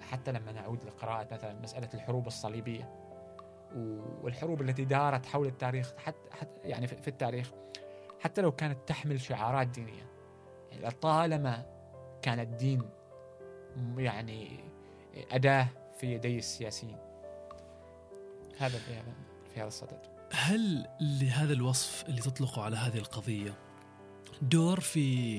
حتى 0.00 0.32
لما 0.32 0.52
نعود 0.52 0.84
لقراءة 0.84 1.34
مثلا 1.34 1.60
مسألة 1.60 1.88
الحروب 1.94 2.26
الصليبية 2.26 3.02
والحروب 4.22 4.62
التي 4.62 4.84
دارت 4.84 5.26
حول 5.26 5.46
التاريخ 5.46 5.94
حتى, 5.96 6.30
حتى 6.30 6.68
يعني 6.68 6.86
في 6.86 7.08
التاريخ 7.08 7.50
حتى 8.20 8.40
لو 8.40 8.52
كانت 8.52 8.88
تحمل 8.88 9.20
شعارات 9.20 9.66
دينية. 9.66 10.06
يعني 10.70 10.90
طالما 10.90 11.66
كان 12.22 12.40
الدين 12.40 12.82
يعني 13.96 14.64
أداة 15.32 15.68
في 15.98 16.14
يدي 16.14 16.38
السياسيين. 16.38 16.98
هذا 18.58 18.78
في 18.78 18.94
هذا 18.94 19.12
في 19.54 19.60
هذا 19.60 19.68
الصدد. 19.68 20.11
هل 20.32 20.86
لهذا 21.00 21.52
الوصف 21.52 22.04
اللي 22.08 22.20
تطلقه 22.20 22.62
على 22.62 22.76
هذه 22.76 22.98
القضية 22.98 23.58
دور 24.42 24.80
في 24.80 25.38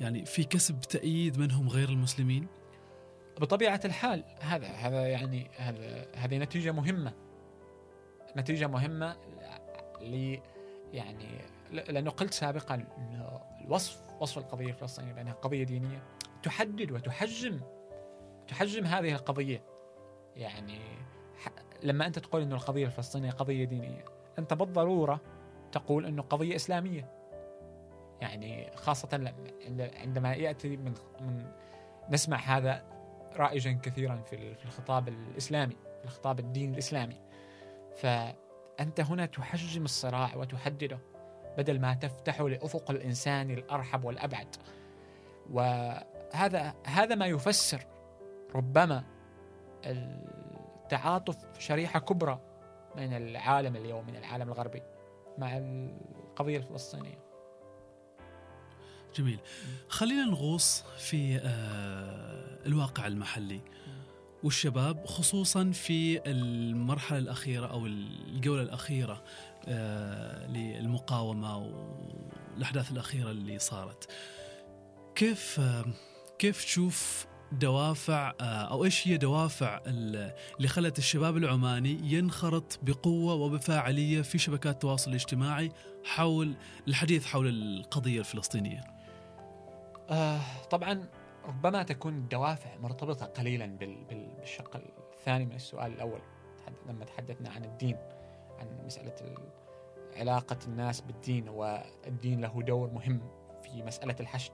يعني 0.00 0.24
في 0.24 0.44
كسب 0.44 0.80
تأييد 0.80 1.38
منهم 1.38 1.68
غير 1.68 1.88
المسلمين؟ 1.88 2.46
بطبيعة 3.40 3.80
الحال 3.84 4.24
هذا 4.40 4.66
هذا 4.66 5.06
يعني 5.06 5.50
هذا 5.56 6.06
هذه 6.14 6.38
نتيجة 6.38 6.72
مهمة 6.72 7.12
نتيجة 8.36 8.66
مهمة 8.66 9.16
ل 10.00 10.38
يعني 10.92 11.26
لأنه 11.72 12.10
قلت 12.10 12.34
سابقا 12.34 12.86
الوصف 13.64 14.02
وصف 14.20 14.38
القضية 14.38 14.68
الفلسطينية 14.68 15.12
بأنها 15.12 15.32
قضية 15.32 15.64
دينية 15.64 16.02
تحدد 16.42 16.92
وتحجم 16.92 17.60
تحجم 18.48 18.84
هذه 18.84 19.12
القضية 19.12 19.64
يعني 20.36 20.80
لما 21.84 22.06
أنت 22.06 22.18
تقول 22.18 22.42
إنه 22.42 22.54
القضية 22.54 22.86
الفلسطينية 22.86 23.30
قضية 23.30 23.64
دينية 23.64 24.04
أنت 24.38 24.54
بالضرورة 24.54 25.20
تقول 25.72 26.06
إنه 26.06 26.22
قضية 26.22 26.56
إسلامية. 26.56 27.10
يعني 28.20 28.70
خاصة 28.76 29.34
عندما 29.96 30.34
يأتي 30.34 30.76
من 30.76 30.94
من 31.20 31.46
نسمع 32.10 32.36
هذا 32.36 32.84
رائجا 33.36 33.72
كثيرا 33.82 34.16
في 34.16 34.64
الخطاب 34.64 35.08
الإسلامي 35.08 35.76
في 35.98 36.04
الخطاب 36.04 36.38
الديني 36.38 36.72
الإسلامي. 36.72 37.20
فأنت 37.96 39.00
هنا 39.00 39.26
تحجم 39.26 39.84
الصراع 39.84 40.36
وتحدده 40.36 40.98
بدل 41.58 41.80
ما 41.80 41.94
تفتحه 41.94 42.48
لأفق 42.48 42.90
الإنسان 42.90 43.50
الأرحب 43.50 44.04
والأبعد. 44.04 44.56
وهذا 45.50 46.74
هذا 46.84 47.14
ما 47.14 47.26
يفسر 47.26 47.86
ربما 48.54 49.04
التعاطف 50.84 51.36
شريحة 51.58 52.00
كبرى 52.00 52.40
من 52.96 53.16
العالم 53.16 53.76
اليوم 53.76 54.06
من 54.06 54.16
العالم 54.16 54.48
الغربي 54.48 54.82
مع 55.38 55.56
القضية 55.56 56.56
الفلسطينية. 56.56 57.24
جميل. 59.16 59.38
خلينا 59.88 60.24
نغوص 60.24 60.82
في 60.98 61.36
آه، 61.38 62.66
الواقع 62.66 63.06
المحلي. 63.06 63.60
والشباب 64.42 65.06
خصوصا 65.06 65.70
في 65.70 66.30
المرحلة 66.30 67.18
الأخيرة 67.18 67.66
أو 67.66 67.86
الجولة 67.86 68.62
الأخيرة 68.62 69.24
آه، 69.68 70.46
للمقاومة 70.46 71.58
والأحداث 71.58 72.92
الأخيرة 72.92 73.30
اللي 73.30 73.58
صارت. 73.58 74.10
كيف 75.14 75.60
آه، 75.60 75.84
كيف 76.38 76.64
تشوف 76.64 77.26
دوافع 77.52 78.32
أو 78.40 78.84
إيش 78.84 79.08
هي 79.08 79.16
دوافع 79.16 79.80
اللي 79.86 80.68
خلت 80.68 80.98
الشباب 80.98 81.36
العماني 81.36 81.98
ينخرط 82.02 82.78
بقوة 82.82 83.34
وبفاعلية 83.34 84.22
في 84.22 84.38
شبكات 84.38 84.74
التواصل 84.74 85.10
الاجتماعي 85.10 85.72
حول 86.04 86.54
الحديث 86.88 87.26
حول 87.26 87.48
القضية 87.48 88.20
الفلسطينية؟ 88.20 88.84
آه 90.10 90.40
طبعا 90.70 91.08
ربما 91.44 91.82
تكون 91.82 92.14
الدوافع 92.14 92.76
مرتبطة 92.76 93.26
قليلا 93.26 93.66
بالشق 94.10 94.82
الثاني 95.12 95.44
من 95.44 95.54
السؤال 95.54 95.92
الأول 95.92 96.20
لما 96.88 97.04
تحدثنا 97.04 97.50
عن 97.50 97.64
الدين 97.64 97.96
عن 98.58 98.86
مسألة 98.86 99.14
علاقة 100.16 100.58
الناس 100.66 101.00
بالدين 101.00 101.48
والدين 101.48 102.40
له 102.40 102.62
دور 102.62 102.90
مهم 102.90 103.20
في 103.62 103.82
مسألة 103.82 104.16
الحشد 104.20 104.52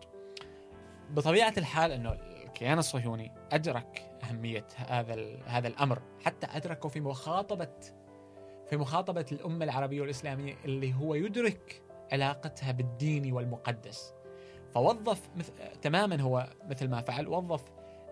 بطبيعة 1.10 1.54
الحال 1.58 1.92
إنه 1.92 2.16
الكيان 2.50 2.78
الصهيوني 2.78 3.32
أدرك 3.52 4.18
أهمية 4.22 4.66
هذا 4.76 5.36
هذا 5.46 5.68
الأمر 5.68 6.02
حتى 6.24 6.46
أدركه 6.50 6.88
في 6.88 7.00
مخاطبه 7.00 7.76
في 8.66 8.76
مخاطبة 8.76 9.26
الأمة 9.32 9.64
العربية 9.64 10.00
والإسلامية 10.00 10.56
اللي 10.64 10.94
هو 10.94 11.14
يدرك 11.14 11.82
علاقتها 12.12 12.72
بالدين 12.72 13.32
والمقدس 13.32 14.14
فوظف 14.74 15.30
مثل 15.36 15.52
تماما 15.82 16.20
هو 16.20 16.48
مثل 16.68 16.88
ما 16.88 17.00
فعل 17.00 17.28
وظف 17.28 17.64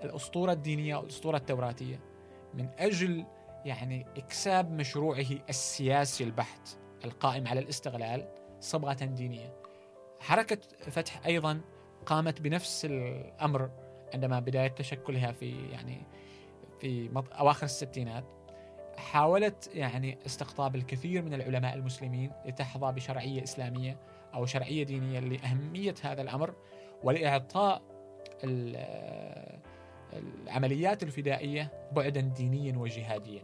الأسطورة 0.04 0.52
الدينية 0.52 0.96
والأسطورة 0.96 1.36
التوراتية 1.36 2.00
من 2.54 2.68
أجل 2.78 3.24
يعني 3.64 4.06
إكساب 4.16 4.72
مشروعه 4.72 5.26
السياسي 5.48 6.24
البحت 6.24 6.78
القائم 7.04 7.48
على 7.48 7.60
الاستغلال 7.60 8.28
صبغة 8.60 8.92
دينية. 8.92 9.54
حركة 10.20 10.58
فتح 10.90 11.26
أيضا 11.26 11.60
قامت 12.06 12.40
بنفس 12.40 12.84
الأمر 12.84 13.70
عندما 14.14 14.40
بداية 14.40 14.68
تشكلها 14.68 15.32
في 15.32 15.70
يعني 15.70 16.06
في 16.80 17.10
أواخر 17.38 17.64
الستينات 17.64 18.24
حاولت 18.96 19.70
يعني 19.74 20.18
استقطاب 20.26 20.76
الكثير 20.76 21.22
من 21.22 21.34
العلماء 21.34 21.74
المسلمين 21.74 22.32
لتحظى 22.46 22.92
بشرعية 22.92 23.42
إسلامية 23.42 23.98
أو 24.34 24.46
شرعية 24.46 24.82
دينية 24.84 25.20
لأهمية 25.20 25.94
هذا 26.02 26.22
الأمر 26.22 26.54
ولإعطاء 27.02 27.82
العمليات 30.12 31.02
الفدائية 31.02 31.88
بعدا 31.92 32.20
دينيا 32.20 32.78
وجهاديا. 32.78 33.42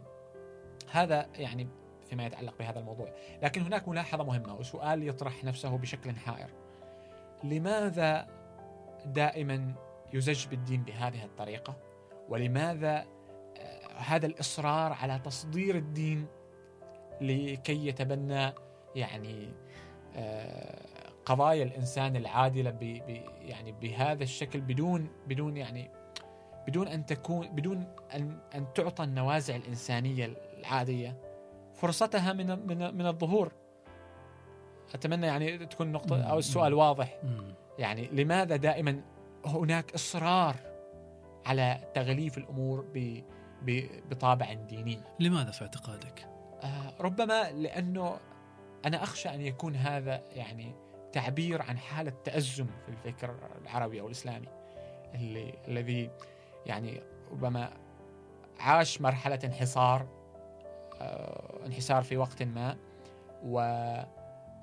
هذا 0.91 1.27
يعني 1.35 1.67
فيما 2.09 2.25
يتعلق 2.25 2.53
بهذا 2.59 2.79
الموضوع، 2.79 3.13
لكن 3.43 3.61
هناك 3.61 3.87
ملاحظة 3.87 4.23
مهمة 4.23 4.55
وسؤال 4.55 5.07
يطرح 5.07 5.43
نفسه 5.43 5.77
بشكل 5.77 6.15
حائر. 6.15 6.49
لماذا 7.43 8.27
دائما 9.05 9.75
يزج 10.15 10.47
بالدين 10.47 10.83
بهذه 10.83 11.23
الطريقة؟ 11.23 11.75
ولماذا 12.29 13.05
هذا 13.97 14.25
الإصرار 14.25 14.93
على 14.93 15.19
تصدير 15.19 15.75
الدين 15.75 16.27
لكي 17.21 17.87
يتبنى 17.87 18.53
يعني 18.95 19.49
آه، 20.15 20.85
قضايا 21.25 21.63
الإنسان 21.63 22.15
العادلة 22.15 22.69
ب 22.69 22.83
يعني 23.41 23.71
بهذا 23.71 24.23
الشكل 24.23 24.61
بدون 24.61 25.09
بدون 25.27 25.57
يعني 25.57 25.91
بدون 26.67 26.87
أن 26.87 27.05
تكون 27.05 27.47
بدون 27.47 27.87
أن 28.13 28.39
أن 28.55 28.73
تعطى 28.73 29.03
النوازع 29.03 29.55
الإنسانية 29.55 30.33
العادية 30.59 31.17
فرصتها 31.73 32.33
من 32.33 32.67
من 32.67 32.95
من 32.95 33.07
الظهور. 33.07 33.51
أتمنى 34.93 35.25
يعني 35.27 35.57
تكون 35.57 35.91
نقطة 35.91 36.23
أو 36.23 36.39
السؤال 36.39 36.73
واضح. 36.73 37.19
يعني 37.79 38.07
لماذا 38.07 38.55
دائما 38.55 39.01
هناك 39.45 39.93
إصرار 39.93 40.55
على 41.45 41.91
تغليف 41.93 42.37
الأمور 42.37 42.85
بطابع 44.11 44.53
ديني 44.53 44.99
لماذا 45.19 45.51
في 45.51 45.61
اعتقادك؟ 45.61 46.27
آه 46.63 46.93
ربما 46.99 47.51
لأنه 47.51 48.19
أنا 48.85 49.03
أخشى 49.03 49.29
أن 49.29 49.41
يكون 49.41 49.75
هذا 49.75 50.21
يعني 50.31 50.75
تعبير 51.11 51.61
عن 51.61 51.77
حالة 51.77 52.13
تأزم 52.23 52.65
في 52.65 52.89
الفكر 52.89 53.35
العربي 53.61 54.01
أو 54.01 54.07
الإسلامي 54.07 54.47
اللي 55.13 55.53
الذي 55.67 56.09
يعني 56.65 57.01
ربما 57.31 57.69
عاش 58.59 59.01
مرحلة 59.01 59.39
انحصار 59.43 60.07
آه 61.01 61.65
انحسار 61.65 62.03
في 62.03 62.17
وقت 62.17 62.43
ما 62.43 62.77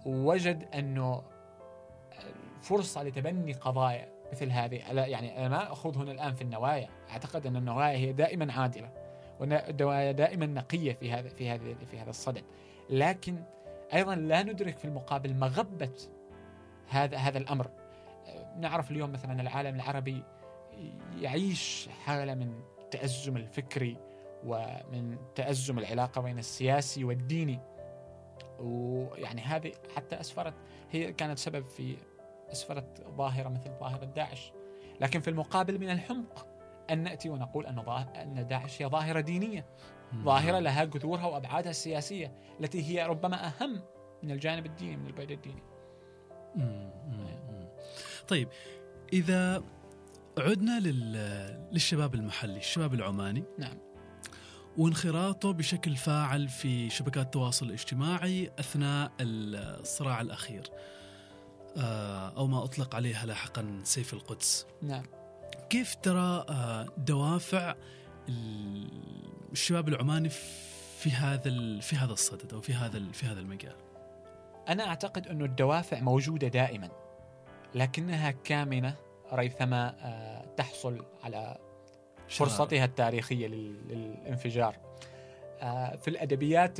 ووجد 0.06 0.68
أنه 0.74 1.22
فرصة 2.62 3.02
لتبني 3.02 3.52
قضايا 3.52 4.11
مثل 4.32 4.50
هذه. 4.50 4.74
يعني 4.92 5.38
أنا 5.38 5.48
ما 5.48 5.72
أخوض 5.72 5.96
هنا 5.96 6.12
الآن 6.12 6.34
في 6.34 6.42
النوايا. 6.42 6.88
أعتقد 7.10 7.46
أن 7.46 7.56
النوايا 7.56 7.96
هي 7.96 8.12
دائما 8.12 8.52
عادلة 8.52 8.90
والنوايا 9.40 10.12
دائما 10.12 10.46
نقية 10.46 10.92
في 10.92 11.12
هذا 11.12 11.28
في 11.28 11.50
هذا 11.50 11.74
في 11.90 11.98
هذا 11.98 12.10
الصدد. 12.10 12.44
لكن 12.90 13.42
أيضا 13.94 14.14
لا 14.14 14.42
ندرك 14.42 14.78
في 14.78 14.84
المقابل 14.84 15.34
مغبة 15.34 15.92
هذا 16.88 17.16
هذا 17.16 17.38
الأمر. 17.38 17.70
نعرف 18.56 18.90
اليوم 18.90 19.12
مثلا 19.12 19.40
العالم 19.42 19.74
العربي 19.74 20.22
يعيش 21.20 21.88
حالة 22.04 22.34
من 22.34 22.60
التأزم 22.78 23.36
الفكري 23.36 23.96
ومن 24.46 25.16
تأزم 25.34 25.78
العلاقة 25.78 26.20
بين 26.20 26.38
السياسي 26.38 27.04
والديني. 27.04 27.60
ويعني 28.60 29.40
هذه 29.40 29.72
حتى 29.96 30.20
أسفرت 30.20 30.54
هي 30.90 31.12
كانت 31.12 31.38
سبب 31.38 31.64
في 31.64 31.96
أسفرت 32.52 33.06
ظاهرة 33.16 33.48
مثل 33.48 33.70
ظاهرة 33.80 34.04
داعش. 34.04 34.52
لكن 35.00 35.20
في 35.20 35.30
المقابل 35.30 35.78
من 35.78 35.90
الحمق 35.90 36.46
أن 36.90 37.02
نأتي 37.02 37.28
ونقول 37.28 37.66
أن 37.66 37.78
أن 38.16 38.46
داعش 38.46 38.82
هي 38.82 38.86
ظاهرة 38.86 39.20
دينية. 39.20 39.66
ظاهرة 40.14 40.58
لها 40.58 40.84
جذورها 40.84 41.26
وأبعادها 41.26 41.70
السياسية 41.70 42.32
التي 42.60 42.82
هي 42.82 43.06
ربما 43.06 43.46
أهم 43.46 43.82
من 44.22 44.30
الجانب 44.30 44.66
الديني 44.66 44.96
من 44.96 45.06
البعد 45.06 45.30
الديني. 45.30 45.62
طيب 48.28 48.48
إذا 49.12 49.62
عدنا 50.38 50.80
للشباب 51.72 52.14
المحلي 52.14 52.56
الشباب 52.56 52.94
العماني. 52.94 53.44
نعم. 53.58 53.78
وانخراطه 54.78 55.52
بشكل 55.52 55.96
فاعل 55.96 56.48
في 56.48 56.90
شبكات 56.90 57.26
التواصل 57.26 57.66
الاجتماعي 57.66 58.50
أثناء 58.58 59.12
الصراع 59.20 60.20
الأخير. 60.20 60.62
آه، 60.62 61.01
أو 62.36 62.46
ما 62.46 62.64
أطلق 62.64 62.94
عليها 62.94 63.26
لاحقا 63.26 63.80
سيف 63.84 64.14
القدس 64.14 64.66
نعم 64.82 65.02
كيف 65.70 65.94
ترى 65.94 66.44
آه، 66.48 66.88
دوافع 66.98 67.74
الشباب 69.52 69.88
العماني 69.88 70.28
في 70.98 71.10
هذا 71.10 71.80
في 71.80 71.96
هذا 71.96 72.12
الصدد 72.12 72.54
أو 72.54 72.60
في 72.60 72.74
هذا 72.74 73.02
في 73.12 73.26
هذا 73.26 73.40
المجال؟ 73.40 73.76
أنا 74.68 74.86
أعتقد 74.86 75.28
انه 75.28 75.44
الدوافع 75.44 76.00
موجودة 76.00 76.48
دائما 76.48 76.88
لكنها 77.74 78.30
كامنة 78.30 78.94
ريثما 79.32 79.94
آه، 80.00 80.54
تحصل 80.56 81.04
على 81.22 81.58
فرصتها 82.28 82.84
التاريخية 82.84 83.46
للانفجار. 83.46 84.76
في 86.02 86.08
الأدبيات 86.08 86.78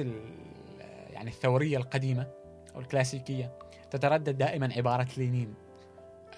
يعني 1.11 1.31
الثورية 1.31 1.77
القديمة 1.77 2.27
أو 2.75 2.81
الكلاسيكية 2.81 3.59
تتردد 3.93 4.39
دائما 4.39 4.73
عبارة 4.77 5.09
لينين. 5.17 5.55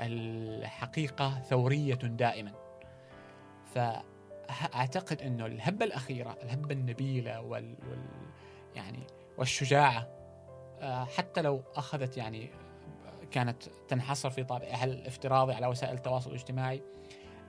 الحقيقة 0.00 1.40
ثورية 1.40 1.94
دائما. 1.94 2.52
فأعتقد 3.74 5.22
أنه 5.22 5.46
الهبة 5.46 5.84
الأخيرة 5.84 6.36
الهبة 6.42 6.74
النبيلة 6.74 7.40
وال, 7.40 7.76
وال 7.90 8.06
يعني 8.74 9.06
والشجاعة 9.38 10.08
آه، 10.80 11.04
حتى 11.04 11.42
لو 11.42 11.62
أخذت 11.76 12.16
يعني 12.16 12.50
كانت 13.30 13.62
تنحصر 13.88 14.30
في 14.30 14.44
طابعها 14.44 14.84
الافتراضي 14.84 15.52
على 15.52 15.66
وسائل 15.66 15.94
التواصل 15.94 16.30
الاجتماعي 16.30 16.82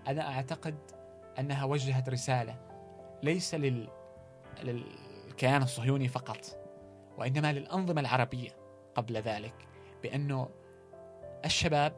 أنا 0.08 0.28
أعتقد 0.28 0.76
أنها 1.40 1.66
وجهت 1.66 2.10
رسالة 2.10 2.56
ليس 3.24 3.56
لل 3.56 3.90
للكيان 4.64 5.62
الصهيوني 5.62 6.08
فقط 6.08 6.46
وإنما 7.18 7.54
للأنظمة 7.54 8.02
العربية 8.02 8.50
قبل 8.96 9.18
ذلك. 9.18 9.75
بأنه 10.06 10.50
الشباب 11.46 11.94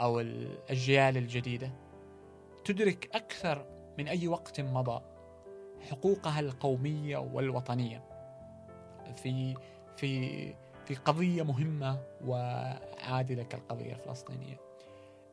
أو 0.00 0.20
الأجيال 0.20 1.16
الجديدة 1.16 1.70
تدرك 2.64 3.08
أكثر 3.14 3.66
من 3.98 4.08
أي 4.08 4.28
وقت 4.28 4.60
مضى 4.60 5.02
حقوقها 5.90 6.40
القومية 6.40 7.16
والوطنية 7.16 8.04
في 9.14 9.54
في 9.96 10.54
في 10.84 10.94
قضية 10.94 11.42
مهمة 11.42 11.98
وعادلة 12.26 13.42
كالقضية 13.42 13.92
الفلسطينية. 13.92 14.56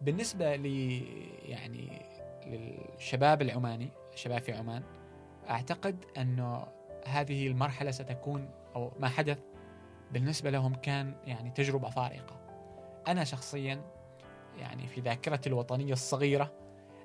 بالنسبة 0.01 0.55
لي 0.55 1.03
يعني 1.45 2.01
للشباب 2.45 3.41
العماني، 3.41 3.89
الشباب 4.13 4.41
في 4.41 4.53
عمان، 4.53 4.84
أعتقد 5.49 6.05
أنه 6.17 6.67
هذه 7.05 7.47
المرحلة 7.47 7.91
ستكون 7.91 8.49
أو 8.75 8.91
ما 8.99 9.08
حدث 9.08 9.39
بالنسبة 10.12 10.50
لهم 10.50 10.76
كان 10.76 11.13
يعني 11.26 11.50
تجربة 11.50 11.89
فارقة. 11.89 12.39
أنا 13.08 13.24
شخصيا 13.24 13.82
يعني 14.58 14.88
في 14.88 15.02
ذاكرتي 15.02 15.50
الوطنية 15.50 15.93
الصغيرة 15.93 16.52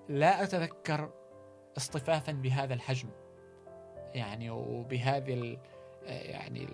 لا 0.09 0.43
أتذكر 0.43 1.11
اصطفافا 1.77 2.33
بهذا 2.33 2.75
الحجم. 2.75 3.09
يعني 4.15 4.51
وبهذه 4.51 5.59
يعني 6.07 6.69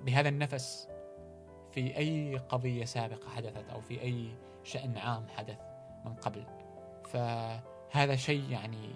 بهذا 0.00 0.28
النفس 0.28 0.88
في 1.72 1.96
أي 1.96 2.36
قضية 2.36 2.84
سابقة 2.84 3.28
حدثت 3.28 3.70
أو 3.70 3.80
في 3.80 4.02
أي 4.02 4.28
شأن 4.64 4.98
عام 4.98 5.28
حدث 5.28 5.58
من 6.04 6.14
قبل. 6.14 6.46
ف 7.04 7.16
هذا 7.90 8.16
شيء 8.16 8.50
يعني 8.50 8.90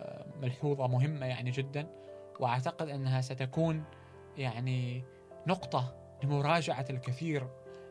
آه، 0.00 0.26
ملحوظة 0.42 0.86
مهمة 0.86 1.26
يعني 1.26 1.50
جدا. 1.50 1.86
وأعتقد 2.40 2.88
أنها 2.88 3.20
ستكون 3.20 3.84
يعني 4.36 5.04
نقطة 5.46 5.94
لمراجعة 6.22 6.86
الكثير 6.90 7.48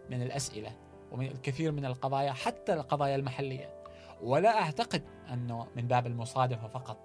من 0.10 0.22
الأسئلة 0.22 0.72
ومن 1.12 1.26
الكثير 1.26 1.72
من 1.72 1.86
القضايا 1.86 2.32
حتى 2.32 2.74
القضايا 2.74 3.16
المحلية. 3.16 3.84
ولا 4.22 4.62
أعتقد 4.62 5.04
أنه 5.34 5.68
من 5.76 5.88
باب 5.88 6.08
المصادفة 6.08 6.68
فقط 6.68 6.98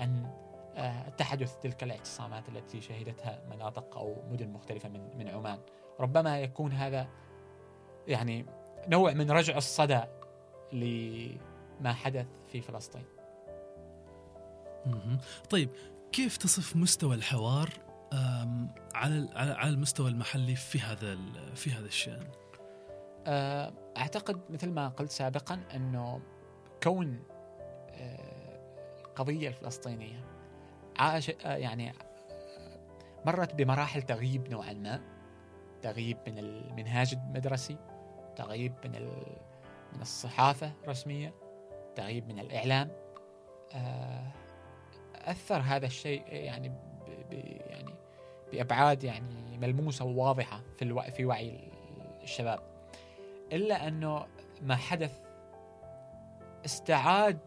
أن 0.00 0.40
آه، 0.76 1.08
تحدث 1.08 1.56
تلك 1.56 1.82
الاعتصامات 1.82 2.48
التي 2.48 2.80
شهدتها 2.80 3.42
مناطق 3.50 3.96
أو 3.96 4.16
مدن 4.30 4.48
مختلفة 4.48 4.88
من 4.88 5.18
من 5.18 5.28
عمان. 5.28 5.58
ربما 6.00 6.40
يكون 6.40 6.72
هذا 6.72 7.08
يعني 8.06 8.46
نوع 8.88 9.12
من 9.12 9.30
رجع 9.30 9.56
الصدى 9.56 10.00
لما 10.72 11.92
حدث 11.92 12.26
في 12.52 12.60
فلسطين. 12.60 13.04
طيب 15.50 15.70
كيف 16.12 16.36
تصف 16.36 16.76
مستوى 16.76 17.14
الحوار 17.14 17.89
على 18.94 19.28
على 19.34 19.70
المستوى 19.70 20.08
المحلي 20.08 20.56
في 20.56 20.80
هذا 20.80 21.18
في 21.54 21.70
هذا 21.70 21.86
الشأن؟ 21.86 22.26
آه، 23.26 23.72
أعتقد 23.96 24.40
مثل 24.50 24.70
ما 24.70 24.88
قلت 24.88 25.10
سابقا 25.10 25.60
إنه 25.74 26.20
كون 26.82 27.22
آه، 27.90 29.00
القضية 29.00 29.48
الفلسطينية 29.48 30.24
عاش 30.98 31.30
آه، 31.30 31.56
يعني 31.56 31.92
مرت 33.26 33.54
بمراحل 33.54 34.02
تغييب 34.02 34.48
نوعا 34.48 34.72
ما 34.72 35.00
تغييب 35.82 36.18
من 36.26 36.38
المنهاج 36.38 37.14
المدرسي 37.14 37.76
تغييب 38.36 38.74
من 38.84 38.92
من 39.94 40.02
الصحافة 40.02 40.72
الرسمية 40.84 41.34
تغييب 41.96 42.28
من 42.28 42.38
الإعلام 42.38 42.90
أثر 45.14 45.60
هذا 45.60 45.86
الشيء 45.86 46.24
يعني 46.28 46.72
بأبعاد 48.52 49.04
يعني 49.04 49.58
ملموسة 49.58 50.04
وواضحة 50.04 50.60
في 50.76 50.82
ألو... 50.82 51.00
في 51.00 51.24
وعي 51.24 51.70
الشباب. 52.22 52.60
إلا 53.52 53.88
أنه 53.88 54.26
ما 54.62 54.76
حدث 54.76 55.12
استعاد 56.64 57.38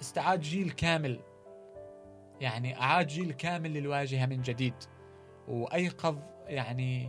استعاد 0.00 0.40
جيل 0.40 0.70
كامل. 0.70 1.20
يعني 2.40 2.80
أعاد 2.80 3.06
جيل 3.06 3.32
كامل 3.32 3.72
للواجهة 3.72 4.26
من 4.26 4.42
جديد. 4.42 4.74
وأيقظ 5.48 6.18
يعني 6.46 7.08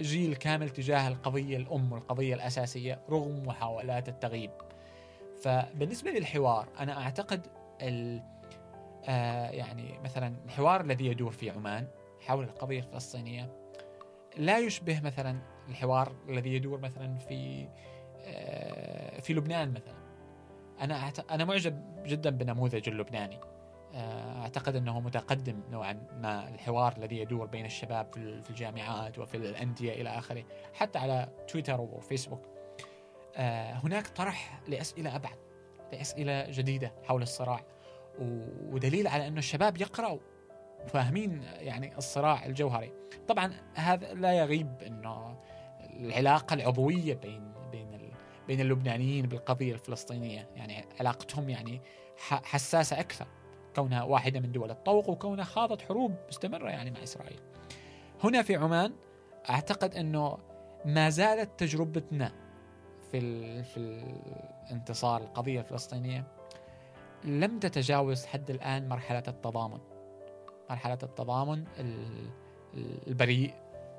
جيل 0.00 0.36
كامل 0.36 0.70
تجاه 0.70 1.08
القضية 1.08 1.56
الأم 1.56 1.92
والقضية 1.92 2.34
الأساسية 2.34 3.00
رغم 3.10 3.46
محاولات 3.46 4.08
التغييب. 4.08 4.50
فبالنسبة 5.42 6.10
للحوار 6.10 6.68
أنا 6.78 7.02
أعتقد 7.02 7.46
ال 7.82 8.22
آه 9.08 9.50
يعني 9.50 9.98
مثلا 10.04 10.36
الحوار 10.44 10.80
الذي 10.80 11.06
يدور 11.06 11.32
في 11.32 11.50
عمان 11.50 11.88
حول 12.20 12.44
القضية 12.44 12.78
الفلسطينية 12.78 13.60
لا 14.36 14.58
يشبه 14.58 15.00
مثلا 15.00 15.38
الحوار 15.68 16.12
الذي 16.28 16.54
يدور 16.54 16.80
مثلا 16.80 17.18
في 17.18 17.68
آه، 18.24 19.20
في 19.20 19.34
لبنان 19.34 19.70
مثلا. 19.72 19.94
أنا 20.80 21.12
أنا 21.30 21.44
معجب 21.44 22.02
جدا 22.06 22.30
بالنموذج 22.30 22.88
اللبناني. 22.88 23.40
آه، 23.94 24.42
أعتقد 24.42 24.76
أنه 24.76 25.00
متقدم 25.00 25.62
نوعا 25.70 26.06
ما 26.16 26.48
الحوار 26.48 26.94
الذي 26.96 27.18
يدور 27.18 27.46
بين 27.46 27.64
الشباب 27.64 28.12
في 28.14 28.50
الجامعات 28.50 29.18
وفي 29.18 29.36
الأندية 29.36 29.92
إلى 29.92 30.08
آخره 30.08 30.44
حتى 30.74 30.98
على 30.98 31.28
تويتر 31.48 31.80
وفيسبوك. 31.80 32.42
آه، 33.36 33.72
هناك 33.72 34.06
طرح 34.06 34.60
لأسئلة 34.68 35.16
أبعد 35.16 35.36
لأسئلة 35.92 36.50
جديدة 36.50 36.92
حول 37.04 37.22
الصراع. 37.22 37.60
ودليل 38.20 39.06
على 39.06 39.26
أنه 39.26 39.38
الشباب 39.38 39.80
يقرأوا 39.80 40.18
فاهمين 40.86 41.42
يعني 41.42 41.96
الصراع 41.98 42.46
الجوهري 42.46 42.92
طبعا 43.28 43.52
هذا 43.74 44.14
لا 44.14 44.32
يغيب 44.32 44.82
أنه 44.86 45.36
العلاقة 45.80 46.54
العضوية 46.54 47.14
بين 47.14 47.52
بين 47.72 48.10
بين 48.46 48.60
اللبنانيين 48.60 49.26
بالقضية 49.26 49.72
الفلسطينية 49.72 50.48
يعني 50.56 50.84
علاقتهم 51.00 51.48
يعني 51.48 51.80
حساسة 52.28 53.00
أكثر 53.00 53.26
كونها 53.76 54.02
واحدة 54.02 54.40
من 54.40 54.52
دول 54.52 54.70
الطوق 54.70 55.08
وكونها 55.08 55.44
خاضت 55.44 55.82
حروب 55.82 56.14
مستمرة 56.28 56.68
يعني 56.70 56.90
مع 56.90 57.02
إسرائيل. 57.02 57.40
هنا 58.24 58.42
في 58.42 58.56
عمان 58.56 58.92
أعتقد 59.50 59.94
أنه 59.94 60.38
ما 60.84 61.10
زالت 61.10 61.60
تجربتنا 61.60 62.32
في 63.10 63.62
في 63.62 63.76
الانتصار 64.66 65.20
القضية 65.20 65.60
الفلسطينية 65.60 66.39
لم 67.24 67.58
تتجاوز 67.58 68.26
حد 68.26 68.50
الآن 68.50 68.88
مرحلة 68.88 69.22
التضامن. 69.28 69.78
مرحلة 70.70 70.98
التضامن 71.02 71.64
البريء 73.06 73.54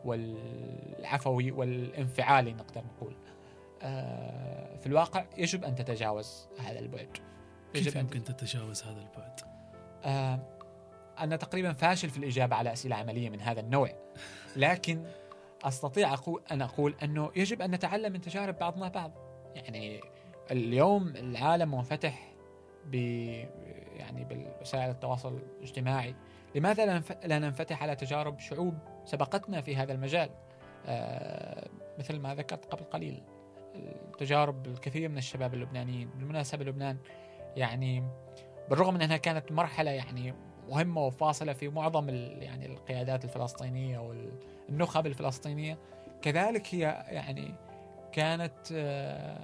والعفوي 0.05 1.51
والانفعالي 1.51 2.53
نقدر 2.53 2.83
نقول 2.95 3.15
آه، 3.81 4.77
في 4.77 4.87
الواقع 4.87 5.25
يجب 5.37 5.63
أن 5.63 5.75
تتجاوز 5.75 6.47
هذا 6.59 6.79
البعد 6.79 7.17
كيف 7.73 7.95
يمكن 7.95 8.23
تتجاوز 8.23 8.83
هذا 8.83 9.01
البعد؟ 9.01 9.39
آه، 10.03 10.39
أنا 11.19 11.35
تقريبا 11.35 11.73
فاشل 11.73 12.09
في 12.09 12.17
الإجابة 12.17 12.55
على 12.55 12.73
أسئلة 12.73 12.95
عملية 12.95 13.29
من 13.29 13.41
هذا 13.41 13.59
النوع 13.59 13.89
لكن 14.55 15.05
أستطيع 15.63 16.13
أقول 16.13 16.41
أن 16.51 16.61
أقول 16.61 16.95
أنه 17.03 17.31
يجب 17.35 17.61
أن 17.61 17.71
نتعلم 17.71 18.13
من 18.13 18.21
تجارب 18.21 18.59
بعضنا 18.59 18.87
بعض 18.87 19.11
يعني 19.55 20.01
اليوم 20.51 21.07
العالم 21.07 21.75
منفتح 21.75 22.30
ب 22.85 22.95
يعني 23.95 24.23
بالوسائل 24.23 24.89
التواصل 24.89 25.41
الاجتماعي. 25.57 26.15
لماذا 26.55 27.03
لا 27.25 27.39
ننفتح 27.39 27.83
على 27.83 27.95
تجارب 27.95 28.39
شعوب 28.39 28.77
سبقتنا 29.05 29.61
في 29.61 29.75
هذا 29.75 29.93
المجال؟ 29.93 30.29
آه، 30.85 31.69
مثل 31.99 32.19
ما 32.19 32.35
ذكرت 32.35 32.65
قبل 32.65 32.83
قليل 32.83 33.23
تجارب 34.17 34.67
الكثير 34.67 35.09
من 35.09 35.17
الشباب 35.17 35.53
اللبنانيين. 35.53 36.09
بالمناسبة 36.09 36.65
لبنان 36.65 36.97
يعني 37.55 38.03
بالرغم 38.69 38.93
من 38.93 39.01
أنها 39.01 39.17
كانت 39.17 39.51
مرحلة 39.51 39.91
يعني 39.91 40.33
مهمة 40.69 41.05
وفاصلة 41.05 41.53
في 41.53 41.69
معظم 41.69 42.09
يعني 42.09 42.65
القيادات 42.65 43.25
الفلسطينية 43.25 43.99
والنخب 44.69 45.07
الفلسطينية 45.07 45.77
كذلك 46.21 46.75
هي 46.75 47.05
يعني 47.07 47.55
كانت 48.11 48.71
آه، 48.73 49.39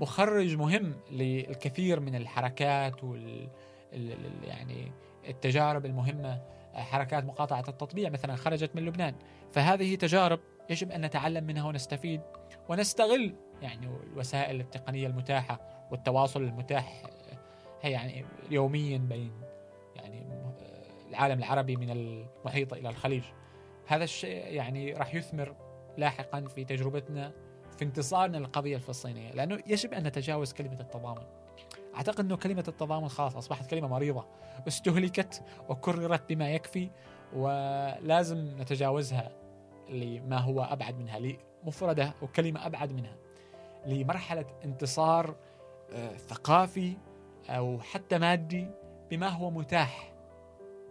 مخرج 0.00 0.56
مهم 0.56 0.94
للكثير 1.10 2.00
من 2.00 2.14
الحركات 2.14 3.04
وال 3.04 3.48
يعني 4.44 4.92
التجارب 5.28 5.86
المهمة 5.86 6.42
حركات 6.74 7.24
مقاطعة 7.24 7.64
التطبيع 7.68 8.10
مثلا 8.10 8.36
خرجت 8.36 8.76
من 8.76 8.84
لبنان. 8.84 9.14
فهذه 9.52 9.94
تجارب 9.94 10.40
يجب 10.70 10.92
أن 10.92 11.00
نتعلم 11.00 11.44
منها 11.44 11.64
ونستفيد 11.64 12.20
ونستغل 12.68 13.34
يعني 13.62 13.86
الوسائل 14.12 14.60
التقنية 14.60 15.06
المتاحة 15.06 15.60
والتواصل 15.90 16.42
المتاح 16.42 17.02
يعني 17.84 18.24
يوميا 18.50 18.98
بين 18.98 19.32
يعني 19.96 20.26
العالم 21.08 21.38
العربي 21.38 21.76
من 21.76 21.90
المحيط 21.90 22.72
إلى 22.72 22.88
الخليج. 22.88 23.22
هذا 23.86 24.04
الشيء 24.04 24.46
يعني 24.46 24.92
راح 24.92 25.14
يثمر 25.14 25.56
لاحقا 25.96 26.40
في 26.40 26.64
تجربتنا 26.64 27.32
في 27.78 27.84
انتصارنا 27.84 28.36
للقضية 28.36 28.76
الفلسطينية 28.76 29.32
لأنه 29.32 29.58
يجب 29.66 29.92
أن 29.92 30.06
نتجاوز 30.06 30.52
كلمة 30.52 30.80
التضامن 30.80 31.22
أعتقد 31.94 32.20
أنه 32.20 32.36
كلمة 32.36 32.64
التضامن 32.68 33.08
خلاص 33.08 33.36
أصبحت 33.36 33.70
كلمة 33.70 33.88
مريضة 33.88 34.26
استهلكت 34.68 35.42
وكررت 35.68 36.32
بما 36.32 36.50
يكفي 36.50 36.90
ولازم 37.34 38.60
نتجاوزها 38.60 39.32
لما 39.90 40.38
هو 40.38 40.62
أبعد 40.62 40.98
منها 40.98 41.18
لمفرده 41.18 42.14
وكلمة 42.22 42.66
أبعد 42.66 42.92
منها 42.92 43.16
لمرحلة 43.86 44.44
انتصار 44.64 45.36
آه، 45.92 46.16
ثقافي 46.16 46.96
أو 47.48 47.80
حتى 47.80 48.18
مادي 48.18 48.68
بما 49.10 49.28
هو 49.28 49.50
متاح 49.50 50.12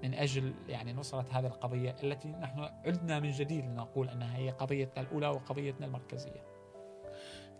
من 0.03 0.13
أجل 0.13 0.53
يعني 0.67 0.93
نصرة 0.93 1.25
هذه 1.31 1.45
القضية 1.45 1.95
التي 2.03 2.27
نحن 2.27 2.59
عدنا 2.85 3.19
من 3.19 3.31
جديد 3.31 3.65
لنقول 3.65 4.09
أنها 4.09 4.37
هي 4.37 4.49
قضيتنا 4.49 5.03
الأولى 5.03 5.27
وقضيتنا 5.27 5.85
المركزية. 5.85 6.56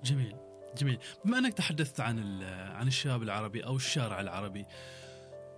جميل. 0.04 0.36
جميل 0.78 1.00
بما 1.26 1.38
أنك 1.38 1.54
تحدثت 1.54 2.00
عن 2.00 2.44
عن 2.44 2.88
الشباب 2.88 3.24
العربي 3.24 3.66
أو 3.66 3.76
الشارع 3.76 4.22
العربي 4.22 4.66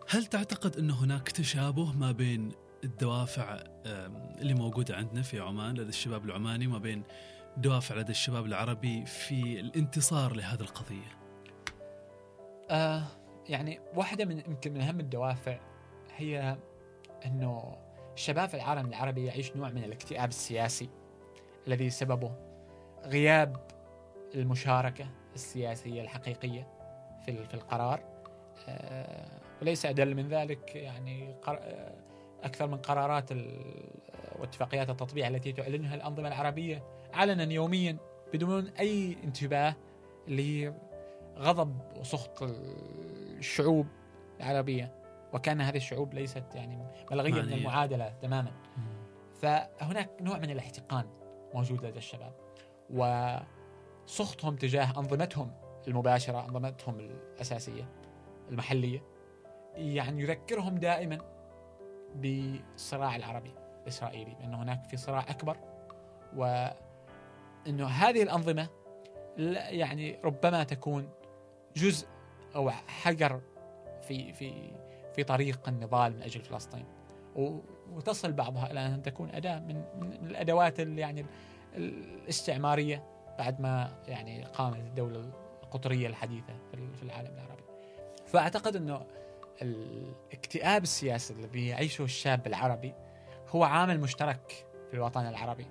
هل 0.10 0.26
تعتقد 0.26 0.78
أن 0.78 0.92
هناك 0.92 1.30
تشابه 1.30 1.92
ما 1.94 2.12
بين 2.12 2.52
الدوافع 2.84 3.64
اللي 4.42 4.54
موجودة 4.54 4.96
عندنا 4.96 5.22
في 5.22 5.40
عمان 5.40 5.76
لدى 5.76 5.90
الشباب 5.90 6.26
العماني 6.26 6.68
وما 6.68 6.78
بين 6.78 7.04
دوافع 7.58 7.96
لدى 7.96 8.12
الشباب 8.12 8.46
العربي 8.46 9.06
في 9.06 9.60
الانتصار 9.60 10.36
لهذه 10.36 10.62
القضية؟ 10.62 11.20
آه 12.70 13.04
يعني 13.50 13.80
واحدة 13.96 14.26
من 14.26 14.38
يمكن 14.38 14.74
من 14.74 14.82
أهم 14.82 15.00
الدوافع 15.00 15.60
هي 16.16 16.58
إنه 17.26 17.78
الشباب 18.14 18.50
في 18.50 18.56
العالم 18.56 18.86
العربي 18.86 19.26
يعيش 19.26 19.56
نوع 19.56 19.70
من 19.70 19.84
الاكتئاب 19.84 20.30
السياسي 20.30 20.90
الذي 21.68 21.90
سببه 21.90 22.32
غياب 23.06 23.79
المشاركة 24.36 25.10
السياسية 25.36 26.02
الحقيقية 26.02 26.68
في 27.26 27.46
في 27.46 27.54
القرار. 27.54 28.00
وليس 29.62 29.86
أدل 29.86 30.16
من 30.16 30.28
ذلك 30.28 30.76
يعني 30.76 31.36
أكثر 32.44 32.68
من 32.68 32.78
قرارات 32.78 33.30
واتفاقيات 34.40 34.90
التطبيع 34.90 35.28
التي 35.28 35.52
تعلنها 35.52 35.96
الأنظمة 35.96 36.28
العربية 36.28 36.84
علنا 37.14 37.54
يوميا 37.54 37.98
بدون 38.34 38.68
أي 38.68 39.18
انتباه 39.24 39.76
لغضب 40.28 41.78
وسخط 42.00 42.44
الشعوب 42.44 43.88
العربية. 44.40 45.00
وكان 45.34 45.62
هذه 45.62 45.78
الشعوب 45.78 46.14
ليست 46.14 46.56
يعني 46.56 46.86
ملغية 47.12 47.42
من 47.42 47.54
المعادلة 47.54 48.10
تماما. 48.22 48.52
فهناك 49.42 50.10
نوع 50.22 50.38
من 50.38 50.50
الاحتقان 50.50 51.06
موجود 51.54 51.86
لدى 51.86 51.98
الشباب. 51.98 52.34
وسخطهم 54.10 54.56
تجاه 54.56 55.00
أنظمتهم 55.00 55.52
المباشرة 55.88 56.46
أنظمتهم 56.46 57.00
الأساسية 57.00 57.90
المحلية 58.50 59.04
يعني 59.76 60.22
يذكرهم 60.22 60.76
دائما 60.76 61.18
بالصراع 62.16 63.16
العربي 63.16 63.54
الإسرائيلي 63.82 64.36
بأن 64.36 64.54
هناك 64.54 64.86
في 64.86 64.98
صراع 64.98 65.20
أكبر 65.20 65.58
وأنه 66.36 67.88
هذه 67.88 68.24
الأنظمة 68.24 68.70
يعني 69.70 70.20
ربما 70.24 70.64
تكون 70.64 71.10
جزء 71.76 72.08
أو 72.56 72.70
حجر 72.70 73.42
في 74.02 74.34
في 74.34 74.72
في 75.16 75.24
طريق 75.24 75.70
النضال 75.70 76.16
من 76.16 76.22
أجل 76.22 76.42
فلسطين. 76.42 76.86
وتصل 77.92 78.34
بعضها 78.34 78.72
إلى 78.72 78.86
أن 78.86 79.02
تكون 79.02 79.30
أداة 79.30 79.60
من, 79.60 79.84
من 80.00 80.30
الأدوات 80.30 80.80
يعني 80.80 81.26
الاستعمارية 81.76 83.19
بعد 83.40 83.62
ما 83.62 83.92
يعني 84.08 84.44
قامت 84.44 84.78
الدولة 84.78 85.32
القطرية 85.64 86.08
الحديثة 86.08 86.54
في 86.72 87.04
العالم 87.04 87.34
العربي. 87.34 87.64
فأعتقد 88.26 88.76
أنه 88.76 89.06
الاكتئاب 89.62 90.84
السياسي 90.84 91.34
الذي 91.34 91.68
يعيشه 91.68 92.04
الشاب 92.04 92.48
العربي 92.48 92.94
هو 93.50 93.64
عامل 93.64 94.00
مشترك 94.00 94.66
في 94.90 94.94
الوطن 94.94 95.26
العربي. 95.26 95.68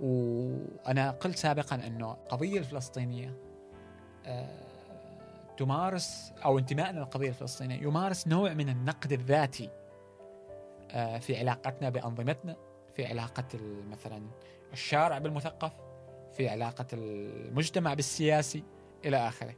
وأنا 0.00 1.10
قلت 1.10 1.36
سابقا 1.36 1.76
أنه 1.86 2.12
القضية 2.12 2.58
الفلسطينية 2.58 3.36
آه، 4.26 4.68
تمارس 5.56 6.32
أو 6.44 6.58
انتمائنا 6.58 6.98
للقضية 6.98 7.28
الفلسطينية 7.28 7.82
يمارس 7.82 8.28
نوع 8.28 8.54
من 8.54 8.68
النقد 8.68 9.12
الذاتي 9.12 9.70
آه، 10.90 11.18
في 11.18 11.38
علاقتنا 11.38 11.88
بأنظمتنا 11.88 12.56
في 12.94 13.06
علاقة 13.06 13.48
مثلا 13.90 14.22
الشارع 14.72 15.18
بالمثقف 15.18 15.87
في 16.32 16.48
علاقة 16.48 16.86
المجتمع 16.92 17.94
بالسياسي 17.94 18.64
إلى 19.04 19.16
آخره. 19.16 19.54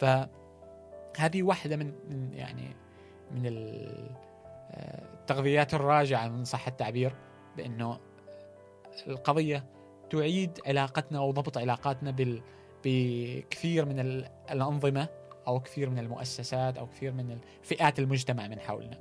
فهذه 0.00 1.42
واحدة 1.42 1.76
من 1.76 2.30
يعني 2.34 2.76
من 3.30 3.42
التغذيات 4.72 5.74
الراجعة 5.74 6.28
من 6.28 6.44
صح 6.44 6.66
التعبير 6.66 7.14
بأنه 7.56 7.98
القضية 9.06 9.64
تعيد 10.10 10.60
علاقتنا 10.66 11.18
أو 11.18 11.30
ضبط 11.30 11.58
علاقاتنا 11.58 12.10
بال 12.10 12.42
بكثير 12.84 13.84
من 13.84 14.00
الأنظمة 14.50 15.08
أو 15.46 15.60
كثير 15.60 15.90
من 15.90 15.98
المؤسسات 15.98 16.78
أو 16.78 16.86
كثير 16.86 17.12
من 17.12 17.38
فئات 17.62 17.98
المجتمع 17.98 18.48
من 18.48 18.60
حولنا. 18.60 18.98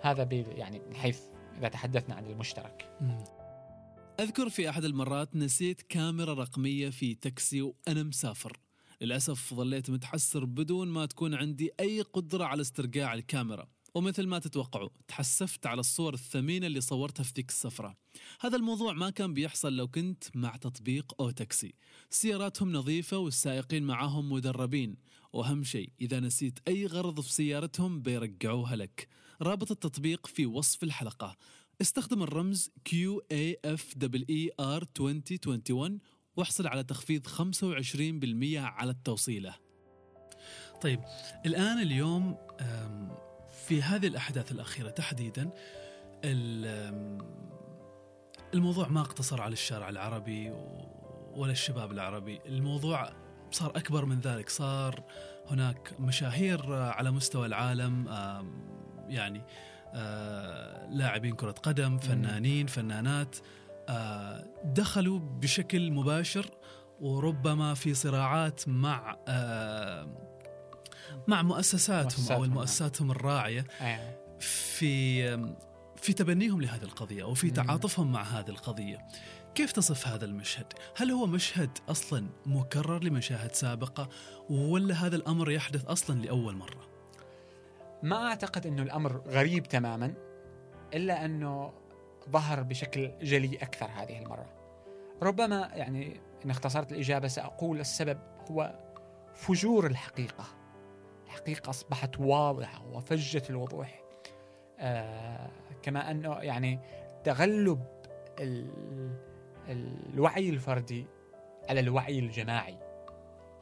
هذا 0.00 0.28
يعني 0.32 0.80
من 0.88 0.96
حيث 0.96 1.20
إذا 1.58 1.68
تحدثنا 1.68 2.14
عن 2.14 2.26
المشترك. 2.26 2.88
أذكر 4.20 4.48
في 4.48 4.70
أحد 4.70 4.84
المرات 4.84 5.36
نسيت 5.36 5.82
كاميرا 5.82 6.34
رقمية 6.34 6.90
في 6.90 7.14
تاكسي 7.14 7.62
وأنا 7.62 8.02
مسافر. 8.02 8.58
للأسف 9.00 9.54
ظليت 9.54 9.90
متحسر 9.90 10.44
بدون 10.44 10.88
ما 10.88 11.06
تكون 11.06 11.34
عندي 11.34 11.70
أي 11.80 12.00
قدرة 12.00 12.44
على 12.44 12.60
استرجاع 12.60 13.14
الكاميرا. 13.14 13.68
ومثل 13.94 14.26
ما 14.26 14.38
تتوقعوا 14.38 14.88
تحسفت 15.08 15.66
على 15.66 15.80
الصور 15.80 16.14
الثمينة 16.14 16.66
اللي 16.66 16.80
صورتها 16.80 17.22
في 17.22 17.32
ذيك 17.36 17.48
السفرة. 17.48 17.96
هذا 18.40 18.56
الموضوع 18.56 18.92
ما 18.92 19.10
كان 19.10 19.34
بيحصل 19.34 19.76
لو 19.76 19.88
كنت 19.88 20.24
مع 20.34 20.56
تطبيق 20.56 21.14
أو 21.20 21.30
تاكسي. 21.30 21.74
سياراتهم 22.10 22.72
نظيفة 22.72 23.18
والسائقين 23.18 23.82
معاهم 23.82 24.32
مدربين. 24.32 24.96
وأهم 25.32 25.64
شيء 25.64 25.92
إذا 26.00 26.20
نسيت 26.20 26.58
أي 26.68 26.86
غرض 26.86 27.20
في 27.20 27.32
سيارتهم 27.32 28.02
بيرجعوها 28.02 28.76
لك. 28.76 29.08
رابط 29.42 29.70
التطبيق 29.70 30.26
في 30.26 30.46
وصف 30.46 30.82
الحلقة. 30.82 31.36
استخدم 31.80 32.22
الرمز 32.22 32.70
QAFEER 32.88 34.04
2021 34.60 35.98
واحصل 36.36 36.66
على 36.66 36.84
تخفيض 36.84 37.26
25% 37.26 38.58
على 38.58 38.90
التوصيلة. 38.90 39.54
طيب 40.80 41.00
الآن 41.46 41.78
اليوم 41.78 42.36
في 43.66 43.82
هذه 43.82 44.06
الأحداث 44.06 44.52
الأخيرة 44.52 44.90
تحديدا 44.90 45.50
الموضوع 48.54 48.88
ما 48.88 49.00
اقتصر 49.00 49.42
على 49.42 49.52
الشارع 49.52 49.88
العربي 49.88 50.50
ولا 51.34 51.52
الشباب 51.52 51.92
العربي. 51.92 52.40
الموضوع 52.46 53.12
صار 53.50 53.70
أكبر 53.76 54.04
من 54.04 54.20
ذلك. 54.20 54.48
صار 54.48 55.04
هناك 55.46 56.00
مشاهير 56.00 56.72
على 56.72 57.10
مستوى 57.10 57.46
العالم 57.46 58.06
يعني 59.08 59.38
آه، 59.38 59.73
لاعبين 60.90 61.34
كرة 61.34 61.50
قدم 61.50 61.98
فنانين 61.98 62.66
فنانات 62.66 63.36
آه، 63.88 64.44
دخلوا 64.64 65.18
بشكل 65.18 65.92
مباشر 65.92 66.50
وربما 67.00 67.74
في 67.74 67.94
صراعات 67.94 68.68
مع 68.68 69.16
آه، 69.28 70.08
مع 71.28 71.42
مؤسساتهم 71.42 72.36
أو 72.36 72.44
المؤسساتهم 72.44 73.10
الراعية 73.10 73.66
أيوة. 73.80 74.38
في 74.40 75.24
في 75.96 76.12
تبنيهم 76.12 76.60
لهذه 76.60 76.82
القضية 76.82 77.22
أو 77.22 77.34
في 77.34 77.50
تعاطفهم 77.50 78.12
مع 78.12 78.22
هذه 78.22 78.48
القضية. 78.48 78.98
كيف 79.54 79.72
تصف 79.72 80.08
هذا 80.08 80.24
المشهد؟ 80.24 80.72
هل 80.96 81.10
هو 81.10 81.26
مشهد 81.26 81.78
أصلا 81.88 82.26
مكرر 82.46 83.04
لمشاهد 83.04 83.54
سابقة 83.54 84.08
ولا 84.50 84.94
هذا 84.94 85.16
الأمر 85.16 85.50
يحدث 85.50 85.84
أصلا 85.84 86.20
لأول 86.20 86.56
مرة؟ 86.56 86.93
ما 88.04 88.26
أعتقد 88.26 88.66
إنه 88.66 88.82
الأمر 88.82 89.22
غريب 89.26 89.62
تماما 89.62 90.14
إلا 90.94 91.24
أنه 91.24 91.72
ظهر 92.30 92.62
بشكل 92.62 93.18
جلي 93.22 93.56
أكثر 93.56 93.86
هذه 93.86 94.18
المرة. 94.18 94.46
ربما 95.22 95.70
يعني 95.74 96.20
إن 96.44 96.50
اختصرت 96.50 96.92
الإجابة 96.92 97.28
سأقول 97.28 97.80
السبب 97.80 98.18
هو 98.50 98.78
فجور 99.34 99.86
الحقيقة. 99.86 100.44
الحقيقة 101.26 101.70
أصبحت 101.70 102.20
واضحة 102.20 102.86
وفجه 102.86 103.42
الوضوح. 103.50 104.02
آه 104.78 105.50
كما 105.82 106.10
أنه 106.10 106.34
يعني 106.34 106.80
تغلب 107.24 107.86
ال 108.40 108.70
الوعي 109.68 110.48
الفردي 110.48 111.06
على 111.68 111.80
الوعي 111.80 112.18
الجماعي 112.18 112.78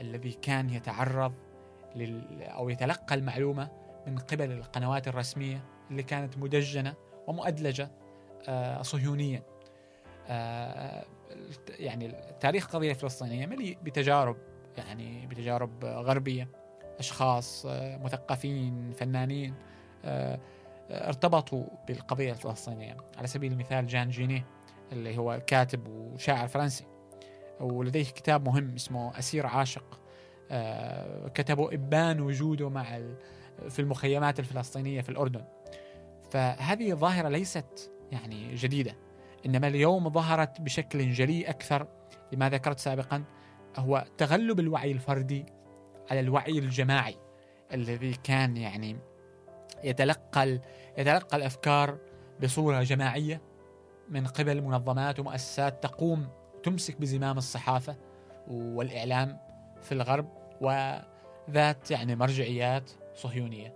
الذي 0.00 0.32
كان 0.32 0.70
يتعرض 0.70 1.32
لل 1.96 2.42
أو 2.42 2.68
يتلقى 2.68 3.14
المعلومة 3.14 3.81
من 4.06 4.18
قبل 4.18 4.52
القنوات 4.52 5.08
الرسمية 5.08 5.64
اللي 5.90 6.02
كانت 6.02 6.38
مدجنة 6.38 6.94
ومؤدلجة 7.26 7.90
آه، 8.48 8.82
صهيونيا. 8.82 9.42
آه، 10.28 11.04
يعني 11.78 12.14
تاريخ 12.40 12.64
القضية 12.66 12.90
الفلسطينيه 12.90 13.46
مليء 13.46 13.78
بتجارب 13.82 14.36
يعني 14.76 15.26
بتجارب 15.26 15.84
غربية 15.84 16.48
أشخاص 16.98 17.66
آه، 17.66 17.96
مثقفين 17.96 18.92
فنانين 18.92 19.54
ارتبطوا 20.90 21.64
بالقضية 21.88 22.32
الفلسطينية. 22.32 22.96
على 23.16 23.26
سبيل 23.26 23.52
المثال 23.52 23.86
جان 23.86 24.08
جيني 24.08 24.44
اللي 24.92 25.18
هو 25.18 25.42
كاتب 25.46 25.88
وشاعر 25.88 26.48
فرنسي 26.48 26.84
ولديه 27.60 28.04
كتاب 28.04 28.48
مهم 28.48 28.74
اسمه 28.74 29.18
أسير 29.18 29.46
عاشق 29.46 30.00
كتبه 31.34 31.74
إبان 31.74 32.20
وجوده 32.20 32.68
مع 32.68 32.96
في 33.68 33.78
المخيمات 33.78 34.38
الفلسطينية 34.38 35.00
في 35.00 35.08
الأردن. 35.08 35.44
فهذه 36.30 36.94
ظاهره 36.94 37.28
ليست 37.28 37.92
يعني 38.12 38.54
جديدة 38.54 38.96
إنما 39.46 39.68
اليوم 39.68 40.10
ظهرت 40.10 40.60
بشكل 40.60 41.10
جلي 41.10 41.48
أكثر 41.48 41.86
لما 42.32 42.48
ذكرت 42.48 42.78
سابقا 42.78 43.24
هو 43.76 44.04
تغلب 44.18 44.60
الوعي 44.60 44.92
الفردي 44.92 45.46
على 46.10 46.20
الوعي 46.20 46.58
الجماعي 46.58 47.16
الذي 47.72 48.14
كان 48.24 48.56
يعني 48.56 48.96
يتلقى 49.84 50.60
يتلقى 50.98 51.36
الأفكار 51.36 51.98
بصورة 52.42 52.82
جماعية 52.82 53.42
من 54.08 54.26
قبل 54.26 54.62
منظمات 54.62 55.20
ومؤسسات 55.20 55.82
تقوم 55.82 56.28
تمسك 56.62 57.00
بزمام 57.00 57.38
الصحافة 57.38 57.96
والإعلام 58.48 59.38
في 59.82 59.92
الغرب 59.92 60.28
وذات 60.60 61.90
يعني 61.90 62.16
مرجعيات 62.16 62.90
صهيونية 63.14 63.74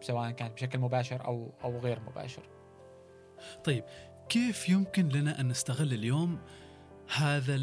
سواء 0.00 0.30
كانت 0.30 0.52
بشكل 0.54 0.78
مباشر 0.78 1.24
أو 1.24 1.52
أو 1.64 1.78
غير 1.78 2.00
مباشر. 2.00 2.42
طيب 3.64 3.84
كيف 4.28 4.68
يمكن 4.68 5.08
لنا 5.08 5.40
أن 5.40 5.48
نستغل 5.48 5.92
اليوم 5.92 6.38
هذا 7.16 7.54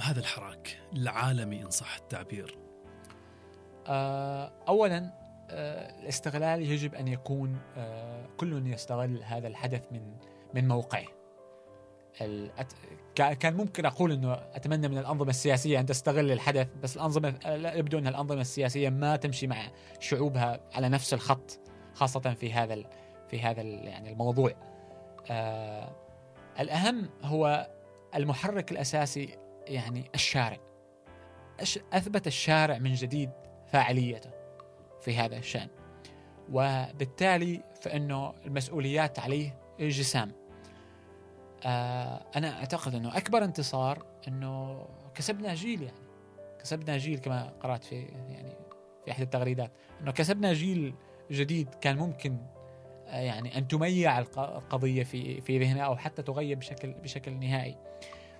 هذا 0.00 0.20
الحراك 0.20 0.78
العالمي 0.96 1.62
إن 1.62 1.70
صح 1.70 1.96
التعبير؟ 1.96 2.58
آه، 3.86 4.52
اولا 4.68 5.12
آه، 5.50 6.00
الاستغلال 6.00 6.62
يجب 6.62 6.94
أن 6.94 7.08
يكون 7.08 7.58
آه، 7.76 8.26
كل 8.36 8.66
يستغل 8.66 9.22
هذا 9.22 9.48
الحدث 9.48 9.82
من 9.92 10.16
من 10.54 10.68
موقعه 10.68 11.06
كان 13.14 13.54
ممكن 13.54 13.86
أقول 13.86 14.12
إنه 14.12 14.32
أتمنى 14.32 14.88
من 14.88 14.98
الأنظمة 14.98 15.30
السياسية 15.30 15.80
أن 15.80 15.86
تستغل 15.86 16.32
الحدث 16.32 16.68
بس 16.82 16.96
الأنظمة 16.96 17.30
لا 17.44 17.74
يبدو 17.74 17.98
أن 17.98 18.06
الأنظمة 18.06 18.40
السياسية 18.40 18.88
ما 18.88 19.16
تمشي 19.16 19.46
مع 19.46 19.70
شعوبها 20.00 20.60
على 20.72 20.88
نفس 20.88 21.14
الخط 21.14 21.60
خاصة 21.94 22.20
في 22.20 22.52
هذا 22.52 22.74
ال... 22.74 22.86
في 23.28 23.40
هذا 23.40 23.60
ال... 23.60 23.84
يعني 23.84 24.12
الموضوع. 24.12 24.52
آه... 25.30 25.96
الأهم 26.60 27.08
هو 27.22 27.70
المحرك 28.14 28.72
الأساسي 28.72 29.38
يعني 29.66 30.10
الشارع. 30.14 30.58
أثبت 31.92 32.26
الشارع 32.26 32.78
من 32.78 32.94
جديد 32.94 33.30
فاعليته 33.66 34.30
في 35.00 35.16
هذا 35.16 35.36
الشأن. 35.36 35.68
وبالتالي 36.52 37.62
فإنه 37.80 38.34
المسؤوليات 38.46 39.18
عليه 39.18 39.58
جسام 39.80 40.32
أنا 42.36 42.58
أعتقد 42.58 42.94
إنه 42.94 43.16
أكبر 43.16 43.44
انتصار 43.44 44.06
إنه 44.28 44.86
كسبنا 45.14 45.54
جيل 45.54 45.82
يعني. 45.82 45.96
كسبنا 46.60 46.96
جيل 46.98 47.18
كما 47.18 47.52
قرأت 47.60 47.84
في 47.84 47.94
يعني 48.28 48.56
في 49.04 49.10
أحد 49.10 49.22
التغريدات. 49.22 49.70
إنه 50.00 50.12
كسبنا 50.12 50.52
جيل 50.52 50.94
جديد 51.30 51.68
كان 51.80 51.96
ممكن 51.96 52.36
آه 53.06 53.20
يعني 53.20 53.58
أن 53.58 53.68
تميع 53.68 54.18
الق- 54.18 54.38
القضية 54.38 55.02
في 55.04 55.40
في 55.40 55.58
ذهنه 55.58 55.80
أو 55.80 55.96
حتى 55.96 56.22
تغيب 56.22 56.58
بشكل 56.58 56.92
بشكل 56.92 57.32
نهائي. 57.32 57.76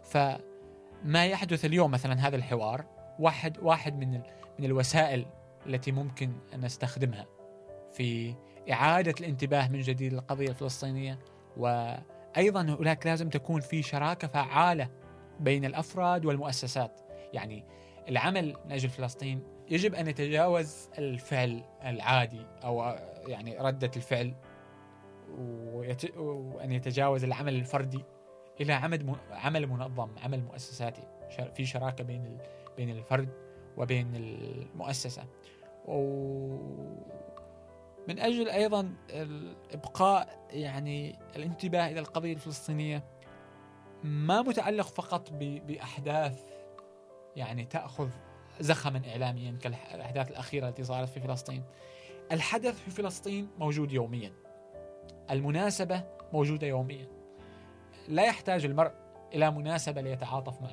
فما 0.03 1.27
يحدث 1.27 1.65
اليوم 1.65 1.91
مثلا 1.91 2.29
هذا 2.29 2.37
الحوار 2.37 2.85
واحد 3.19 3.59
واحد 3.59 3.99
من 3.99 4.11
من 4.59 4.65
الوسائل 4.65 5.27
التي 5.67 5.93
ممكن 5.93 6.33
أن 6.55 6.61
نستخدمها 6.61 7.27
في 7.93 8.35
إعادة 8.73 9.15
الانتباه 9.21 9.69
من 9.69 9.81
جديد 9.81 10.13
للقضية 10.13 10.49
الفلسطينية 10.49 11.19
وأيضا 12.37 12.63
هناك 12.63 13.07
لازم 13.07 13.29
تكون 13.29 13.61
في 13.61 13.83
شراكة 13.83 14.29
فعالة 14.29 14.89
بين 15.41 15.65
الأفراد 15.65 16.25
والمؤسسات 16.25 17.01
يعني 17.33 17.65
العمل 18.09 18.57
من 18.65 18.73
أجل 18.73 18.89
فلسطين 18.89 19.43
يجب 19.71 19.95
أن 19.95 20.09
يتجاوز 20.09 20.89
الفعل 20.99 21.65
العادي 21.85 22.47
أو 22.65 22.97
يعني 23.27 23.59
ردة 23.59 23.91
الفعل. 23.97 24.35
وأن 26.17 26.73
يتجاوز 26.73 27.25
العمل 27.25 27.55
الفردي 27.55 28.05
إلى 28.61 28.73
عمل 28.73 29.17
عمل 29.31 29.67
منظم 29.67 30.11
عمل 30.25 30.45
مؤسساتي 30.45 31.03
في 31.55 31.65
شراكة 31.65 32.05
بين. 32.05 32.39
بين 32.77 32.91
الفرد 32.91 33.29
وبين 33.77 34.15
المؤسسة 34.15 35.25
ومن 38.05 38.19
أجل 38.19 38.49
أيضا 38.49 38.95
ابقاء 39.73 40.47
يعني 40.51 41.19
الانتباه 41.37 41.89
إلى 41.91 42.01
القضية 42.01 42.33
الفلسطينية 42.33 43.05
ما 44.05 44.43
متعلق 44.43 44.87
فقط 44.87 45.31
ب... 45.33 45.67
بأحداث 45.67 46.41
يعني 47.37 47.65
تأخذ 47.65 48.09
زخما 48.61 49.03
اعلاميا 49.09 49.59
كالأحداث 49.63 50.31
الأخيرة 50.31 50.69
التي 50.69 50.85
صارت 50.85 51.09
في 51.09 51.21
فلسطين. 51.21 51.65
الحدث 52.33 52.81
في 52.85 52.91
فلسطين 52.91 53.49
موجود 53.59 53.93
يوميا. 53.93 54.33
المناسبة 55.31 56.05
موجودة 56.33 56.67
يوميا. 56.67 57.09
لا 58.09 58.25
يحتاج 58.25 58.65
المرء 58.65 58.93
إلى 59.35 59.51
مناسبة 59.51 60.01
ليتعاطف 60.01 60.63
مع 60.63 60.71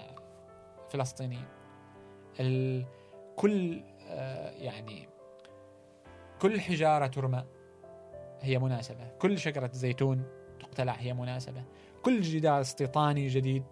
فلسطينيين. 0.89 1.46
كل 3.36 3.84
آه 4.08 4.52
يعني 4.52 5.10
كل 6.41 6.62
حجارة 6.62 7.08
ترمى 7.08 7.45
هي 8.41 8.60
مناسبة 8.60 9.08
كل 9.19 9.39
شجرة 9.39 9.69
زيتون 9.73 10.23
تقتلع 10.60 10.93
هي 10.93 11.13
مناسبة 11.13 11.63
كل 12.02 12.21
جدار 12.21 12.62
استيطاني 12.62 13.28
جديد 13.28 13.63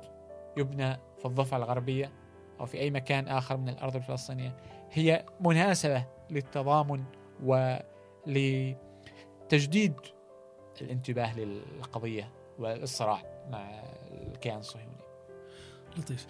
يبنى 0.58 0.98
في 1.20 1.26
الضفة 1.26 1.58
الغربية 1.58 2.12
أو 2.60 2.66
في 2.66 2.80
أي 2.80 2.92
مكان 2.92 3.28
آخر 3.28 3.58
من 3.58 3.70
الأرض 3.70 3.96
الفلسطينية 3.96 4.58
هي 4.92 5.26
مناسبة 5.42 6.06
للتضامن 6.30 7.04
ولتجديد 7.44 8.74
الانتباه 10.82 11.40
للقضية 11.40 12.32
والصراع 12.60 13.22
مع 13.52 13.84
الكيان 14.12 14.60
الصهيوني. 14.60 14.98
لطيف. 15.98 16.28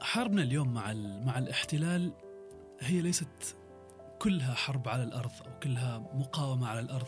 حربنا 0.00 0.42
اليوم 0.42 0.74
مع 0.74 0.92
مع 1.26 1.38
الاحتلال 1.38 2.12
هي 2.80 3.00
ليست 3.00 3.56
كلها 4.20 4.54
حرب 4.54 4.88
على 4.88 5.02
الأرض 5.02 5.30
أو 5.46 5.58
كلها 5.62 5.98
مقاومة 6.14 6.68
على 6.68 6.80
الأرض. 6.80 7.06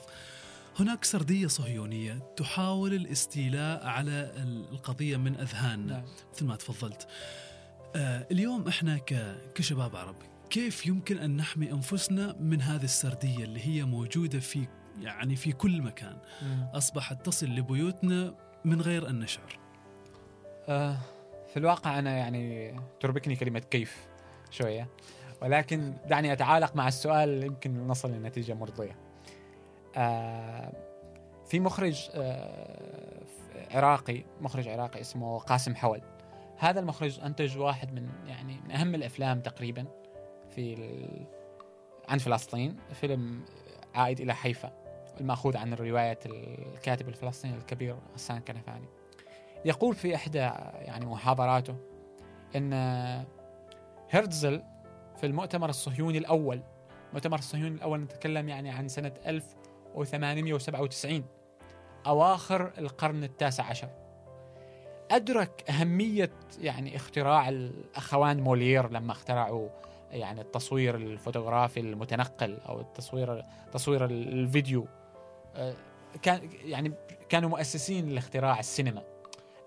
هناك 0.79 1.05
سردية 1.05 1.47
صهيونية 1.47 2.35
تحاول 2.37 2.95
الاستيلاء 2.95 3.87
على 3.87 4.33
القضية 4.73 5.17
من 5.17 5.37
اذهاننا 5.37 5.93
نعم. 5.93 6.05
مثل 6.33 6.45
ما 6.45 6.57
تفضلت. 6.57 7.09
آه 7.97 8.27
اليوم 8.31 8.69
إحنا 8.69 9.01
كشباب 9.55 9.97
عرب 9.97 10.17
كيف 10.51 10.87
يمكن 10.87 11.19
أن 11.19 11.37
نحمي 11.37 11.73
أنفسنا 11.73 12.37
من 12.41 12.63
هذه 12.63 12.85
السردية 12.85 13.45
اللي 13.45 13.67
هي 13.67 13.85
موجودة 13.85 14.41
في 14.41 14.69
يعني 15.01 15.37
في 15.37 15.53
كل 15.53 15.83
مكان 15.83 16.17
م. 16.43 16.65
أصبحت 16.75 17.27
تصل 17.27 17.47
لبيوتنا 17.47 18.35
من 18.65 18.81
غير 18.81 19.09
أن 19.11 19.21
نشعر. 19.21 19.59
آه 20.69 20.99
في 21.53 21.59
الواقع 21.59 21.99
أنا 21.99 22.17
يعني 22.17 22.75
تربكني 23.01 23.37
كلمة 23.37 23.59
كيف 23.59 23.97
شوية 24.51 24.89
ولكن 25.43 25.93
دعني 26.09 26.33
أتعالق 26.33 26.77
مع 26.77 26.89
السؤال 26.89 27.45
يمكن 27.45 27.87
نصل 27.87 28.13
لنتيجة 28.13 28.55
مرضية. 28.55 28.97
آه 29.97 30.73
في 31.47 31.61
مخرج 31.61 32.11
آه 32.15 33.23
عراقي 33.71 34.25
مخرج 34.41 34.69
عراقي 34.69 35.01
اسمه 35.01 35.39
قاسم 35.39 35.75
حول 35.75 36.01
هذا 36.59 36.81
المخرج 36.81 37.21
أنتج 37.21 37.59
واحد 37.59 37.93
من 37.93 38.09
يعني 38.27 38.61
من 38.65 38.71
أهم 38.71 38.95
الأفلام 38.95 39.41
تقريبا 39.41 39.87
في 40.55 40.77
عن 42.09 42.19
فلسطين 42.19 42.77
فيلم 42.93 43.45
عائد 43.95 44.21
إلى 44.21 44.35
حيفا 44.35 44.73
المأخوذ 45.21 45.57
عن 45.57 45.75
رواية 45.75 46.19
الكاتب 46.27 47.09
الفلسطيني 47.09 47.57
الكبير 47.57 47.97
غسان 48.15 48.41
كنفاني 48.41 48.87
يقول 49.65 49.95
في 49.95 50.15
إحدى 50.15 50.39
يعني 50.39 51.07
محاضراته 51.07 51.77
إن 52.57 52.73
هرتزل 54.11 54.63
في 55.23 55.29
المؤتمر 55.29 55.69
الصهيوني 55.69 56.19
الأول. 56.19 56.63
المؤتمر 57.09 57.39
الصهيوني 57.39 57.75
الأول 57.77 58.01
نتكلم 58.01 58.49
يعني 58.49 58.71
عن 58.71 58.89
سنة 58.89 59.13
1897 59.27 61.25
أواخر 62.07 62.73
القرن 62.79 63.25
التاسع 63.25 63.65
عشر. 63.65 63.89
أدرك 65.11 65.71
أهمية 65.71 66.31
يعني 66.61 66.97
اختراع 66.97 67.49
الأخوان 67.49 68.41
مولير 68.41 68.91
لما 68.91 69.13
اخترعوا 69.13 69.69
يعني 70.11 70.41
التصوير 70.41 70.95
الفوتوغرافي 70.95 71.81
المتنقل 71.81 72.59
أو 72.69 72.81
التصوير 72.81 73.45
تصوير 73.73 74.05
الفيديو. 74.05 74.87
كان 76.23 76.51
يعني 76.65 76.93
كانوا 77.29 77.51
مؤسسين 77.51 78.09
لاختراع 78.09 78.59
السينما. 78.59 79.03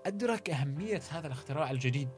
أدرك 0.06 0.50
أهمية 0.50 1.00
هذا 1.10 1.26
الاختراع 1.26 1.70
الجديد. 1.70 2.10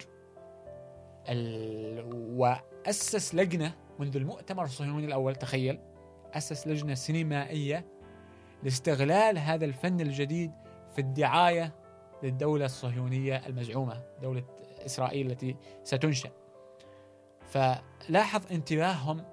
ال... 1.28 2.12
وأسس 2.14 3.35
لجنة 3.35 3.74
منذ 3.98 4.16
المؤتمر 4.16 4.64
الصهيوني 4.64 5.07
الأول 5.07 5.37
تخيل. 5.37 5.81
أسس 6.35 6.66
لجنة 6.66 6.94
سينمائية 6.94 7.87
لاستغلال 8.62 9.38
هذا 9.38 9.64
الفن 9.64 10.00
الجديد 10.00 10.52
في 10.92 11.00
الدعاية 11.00 11.74
للدولة 12.22 12.64
الصهيونية 12.64 13.46
المزعومة 13.46 14.02
دولة 14.22 14.44
إسرائيل 14.87 15.31
التي 15.31 15.57
ستنشأ. 15.85 16.31
فلاحظ 17.48 18.52
انتباههم 18.52 19.25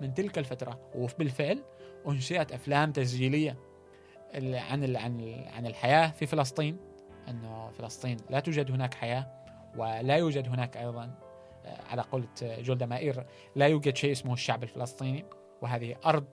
من 0.00 0.14
تلك 0.14 0.38
الفترة 0.38 0.80
وبالفعل 0.94 1.62
أنشئت 2.08 2.52
أفلام 2.52 2.92
تسجيلية 2.92 3.56
عن 4.34 4.96
عن 4.96 5.44
عن 5.54 5.66
الحياة 5.66 6.10
في 6.10 6.26
فلسطين 6.26 6.76
أنه 7.28 7.70
فلسطين 7.70 8.16
لا 8.30 8.40
توجد 8.40 8.70
هناك 8.70 8.94
حياة 8.94 9.44
ولا 9.76 10.16
يوجد 10.16 10.48
هناك 10.48 10.76
أيضا 10.76 11.23
على 11.64 12.02
قولة 12.02 12.28
جولدا 12.40 12.86
مائير 12.86 13.26
لا 13.56 13.66
يوجد 13.66 13.96
شيء 13.96 14.12
اسمه 14.12 14.32
الشعب 14.32 14.62
الفلسطيني 14.62 15.24
وهذه 15.62 15.96
أرض 16.06 16.24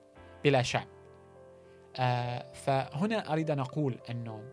بلا 0.44 0.62
شعب. 0.62 0.88
آه 2.00 2.52
فهنا 2.52 3.34
أريد 3.34 3.52
أن 3.52 3.60
أقول 3.60 4.00
أنه 4.10 4.44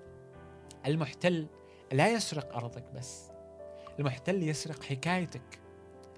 المحتل 0.87 1.47
لا 1.93 2.13
يسرق 2.13 2.57
أرضك 2.57 2.85
بس 2.95 3.31
المحتل 3.99 4.43
يسرق 4.43 4.83
حكايتك 4.83 5.61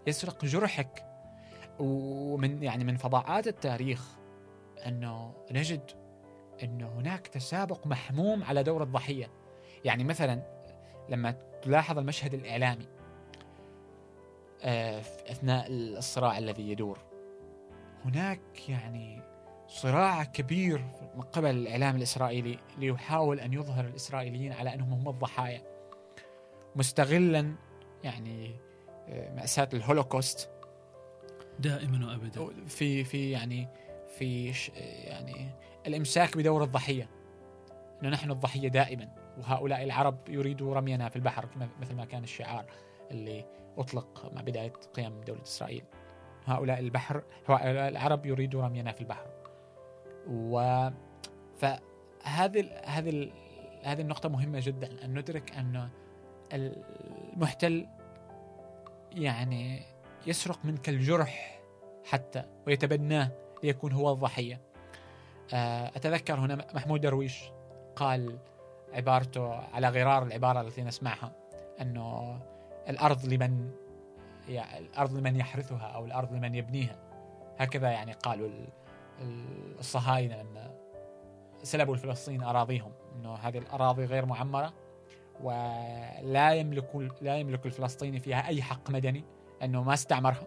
يسرق 0.07 0.45
جرحك 0.45 1.07
ومن 1.79 2.63
يعني 2.63 2.85
من 2.85 2.97
فضاءات 2.97 3.47
التاريخ 3.47 4.05
أنه 4.87 5.35
نجد 5.51 5.91
أنه 6.63 6.89
هناك 6.89 7.27
تسابق 7.27 7.87
محموم 7.87 8.45
على 8.45 8.63
دور 8.63 8.83
الضحيه 8.83 9.31
يعني 9.85 10.05
مثلا 10.05 10.43
لما 11.09 11.31
تلاحظ 11.63 11.99
المشهد 11.99 12.35
الإعلامي 12.35 12.85
في 12.85 13.00
أثناء 15.31 15.67
الصراع 15.71 16.39
الذي 16.39 16.71
يدور. 16.71 16.99
هناك 18.05 18.69
يعني 18.69 19.23
صراع 19.67 20.25
كبير 20.25 20.85
من 21.17 21.23
قبل 21.23 21.51
الإعلام 21.51 21.97
الإسرائيلي 21.97 22.59
ليحاول 22.79 23.41
أن 23.41 23.53
يظهر 23.53 23.85
الإسرائيليين 23.85 24.53
على 24.53 24.75
أنهم 24.75 24.93
هم 24.93 25.09
الضحايا. 25.09 25.63
مستغلا 26.77 27.55
يعني 28.05 28.55
آه، 29.09 29.35
مأساة 29.35 29.69
الهولوكوست. 29.75 30.51
دائما 31.59 32.07
وابدا. 32.07 32.67
في 32.67 33.05
في 33.05 33.31
يعني 33.31 33.69
في 34.19 34.53
يعني 35.05 35.51
الإمساك 35.87 36.37
بدور 36.37 36.65
الضحية. 36.65 37.09
إنه 38.03 38.09
نحن 38.09 38.31
الضحية 38.31 38.69
دائما 38.69 39.09
وهؤلاء 39.39 39.85
العرب 39.85 40.29
يريدوا 40.29 40.75
رمينا 40.75 41.09
في 41.09 41.17
البحر 41.17 41.49
مثل 41.81 41.95
ما 41.95 42.05
كان 42.05 42.25
الشعار 42.25 42.65
اللي 43.11 43.45
أطلق 43.79 44.33
مع 44.35 44.41
بداية 44.41 44.73
قيام 44.95 45.21
دولة 45.21 45.43
إسرائيل. 45.43 45.85
هؤلاء 46.47 46.79
البحر 46.79 47.23
هؤلاء 47.49 47.89
العرب 47.89 48.27
يريدوا 48.27 48.63
رمينا 48.63 48.93
في 48.93 49.01
البحر. 49.01 49.27
و 50.29 50.89
فهذه 51.59 52.71
هذه 52.85 53.33
هذه 53.83 54.01
النقطة 54.01 54.29
مهمة 54.29 54.61
جدا 54.63 55.05
أن 55.05 55.19
ندرك 55.19 55.57
أن 55.57 55.89
المحتل 56.53 57.87
يعني 59.13 59.83
يسرق 60.27 60.65
منك 60.65 60.89
الجرح 60.89 61.61
حتى 62.05 62.45
ويتبناه 62.67 63.31
ليكون 63.63 63.93
هو 63.93 64.13
الضحية. 64.13 64.61
آه، 65.55 65.87
أتذكر 65.97 66.35
هنا 66.35 66.67
محمود 66.75 67.01
درويش 67.01 67.45
قال 67.97 68.39
عبارته 68.93 69.55
على 69.55 69.89
غرار 69.89 70.23
العبارة 70.23 70.61
التي 70.61 70.83
نسمعها 70.83 71.33
أنه 71.81 72.39
الأرض 72.89 73.25
لمن 73.25 73.71
يعني 74.49 74.79
الأرض 74.79 75.13
لمن 75.13 75.37
يحرثها 75.37 75.87
أو 75.87 76.05
الأرض 76.05 76.33
لمن 76.33 76.55
يبنيها. 76.55 76.97
هكذا 77.59 77.91
يعني 77.91 78.13
قالوا 78.13 78.49
الصهاينة 79.79 80.43
لما 80.43 80.75
سلبوا 81.63 81.95
الفلسطينيين 81.95 82.43
أراضيهم 82.43 82.93
أنه 83.17 83.35
هذه 83.35 83.59
الأراضي 83.59 84.05
غير 84.05 84.27
معمرة 84.27 84.73
ولا 85.41 86.53
يملك 86.53 87.13
لا 87.21 87.37
يملك 87.37 87.67
الفلسطيني 87.67 88.21
فيها 88.21 88.47
أي 88.47 88.63
حق 88.63 88.91
مدني 88.91 89.25
أنه 89.63 89.83
ما 89.83 89.95
استعمرها 89.95 90.47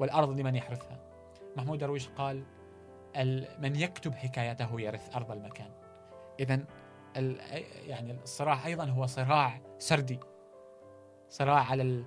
والأرض 0.00 0.40
لمن 0.40 0.56
يحرثها. 0.56 0.98
محمود 1.56 1.78
درويش 1.78 2.08
قال 2.08 2.44
من 3.58 3.76
يكتب 3.76 4.14
حكايته 4.14 4.80
يرث 4.80 5.16
أرض 5.16 5.30
المكان. 5.30 5.70
إذا 6.40 6.64
يعني 7.86 8.12
الصراع 8.12 8.66
أيضا 8.66 8.84
هو 8.84 9.06
صراع 9.06 9.60
سردي. 9.78 10.20
صراع 11.30 11.70
على 11.70 12.04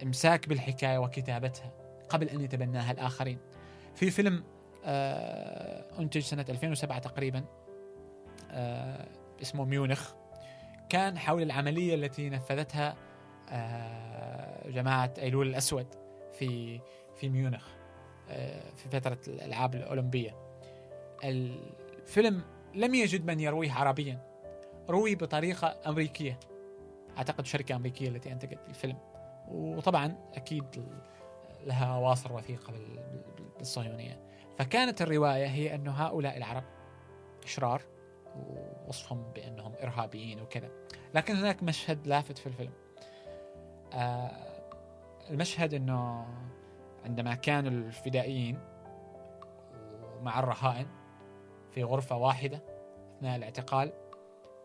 الإمساك 0.00 0.48
بالحكاية 0.48 0.98
وكتابتها 0.98 1.72
قبل 2.08 2.28
أن 2.28 2.40
يتبناها 2.40 2.92
الآخرين. 2.92 3.38
في 3.94 4.10
فيلم 4.10 4.44
آه، 4.84 5.84
أنتج 5.98 6.20
سنة 6.20 6.44
2007 6.48 6.98
تقريبا 6.98 7.44
آه، 8.50 9.06
اسمه 9.42 9.64
ميونخ. 9.64 10.12
كان 10.88 11.18
حول 11.18 11.42
العملية 11.42 11.94
التي 11.94 12.30
نفذتها 12.30 12.96
آه، 13.50 14.70
جماعة 14.70 15.14
أيلول 15.18 15.48
الأسود 15.48 15.86
في 16.38 16.80
في 17.16 17.28
ميونخ 17.28 17.68
في 18.76 18.88
فترة 18.92 19.18
الألعاب 19.28 19.74
الأولمبية. 19.74 20.36
الفيلم 21.24 22.42
لم 22.74 22.94
يجد 22.94 23.26
من 23.26 23.40
يرويه 23.40 23.72
عربيا 23.72 24.18
روي 24.88 25.14
بطريقة 25.14 25.76
أمريكية. 25.86 26.38
أعتقد 27.18 27.46
شركة 27.46 27.76
أمريكية 27.76 28.08
التي 28.08 28.32
أنتجت 28.32 28.58
الفيلم. 28.68 28.96
وطبعا 29.48 30.16
أكيد 30.34 30.88
لها 31.66 31.96
واصر 31.96 32.32
وثيقة 32.32 32.72
بالصهيونية. 33.58 34.20
فكانت 34.58 35.02
الرواية 35.02 35.46
هي 35.46 35.74
أن 35.74 35.88
هؤلاء 35.88 36.36
العرب 36.36 36.64
إشرار 37.44 37.82
ووصفهم 38.36 39.32
بأنهم 39.34 39.72
إرهابيين 39.82 40.40
وكذا. 40.40 40.70
لكن 41.14 41.36
هناك 41.36 41.62
مشهد 41.62 42.06
لافت 42.06 42.38
في 42.38 42.46
الفيلم. 42.46 42.72
آه 43.92 44.30
المشهد 45.30 45.74
أنه 45.74 46.26
عندما 47.04 47.34
كانوا 47.34 47.70
الفدائيين 47.70 48.58
مع 50.22 50.38
الرهائن 50.38 50.86
في 51.70 51.84
غرفة 51.84 52.16
واحدة 52.16 52.62
أثناء 53.16 53.36
الاعتقال 53.36 53.92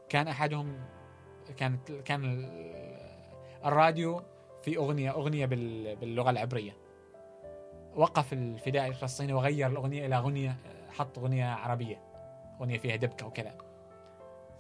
كان 0.09 0.27
أحدهم 0.27 0.79
كانت 1.57 1.91
كان 1.91 2.49
الراديو 3.65 4.21
في 4.61 4.77
أغنية 4.77 5.11
أغنية 5.11 5.45
باللغة 5.95 6.29
العبرية. 6.29 6.77
وقف 7.95 8.33
الفدائي 8.33 8.87
الفلسطيني 8.87 9.33
وغير 9.33 9.67
الأغنية 9.67 10.05
إلى 10.05 10.15
أغنية 10.15 10.55
حط 10.89 11.19
أغنية 11.19 11.45
عربية 11.45 12.01
أغنية 12.61 12.77
فيها 12.77 12.95
دبكة 12.95 13.27
وكذا 13.27 13.55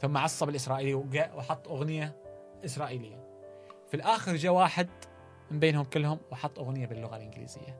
ثم 0.01 0.17
عصب 0.17 0.49
الإسرائيلي 0.49 0.93
وحط 1.35 1.67
أغنية 1.67 2.15
إسرائيلية. 2.65 3.23
في 3.87 3.93
الآخر 3.93 4.35
جاء 4.35 4.53
واحد 4.53 4.87
من 5.51 5.59
بينهم 5.59 5.83
كلهم 5.83 6.19
وحط 6.31 6.59
أغنية 6.59 6.87
باللغة 6.87 7.17
الإنجليزية. 7.17 7.77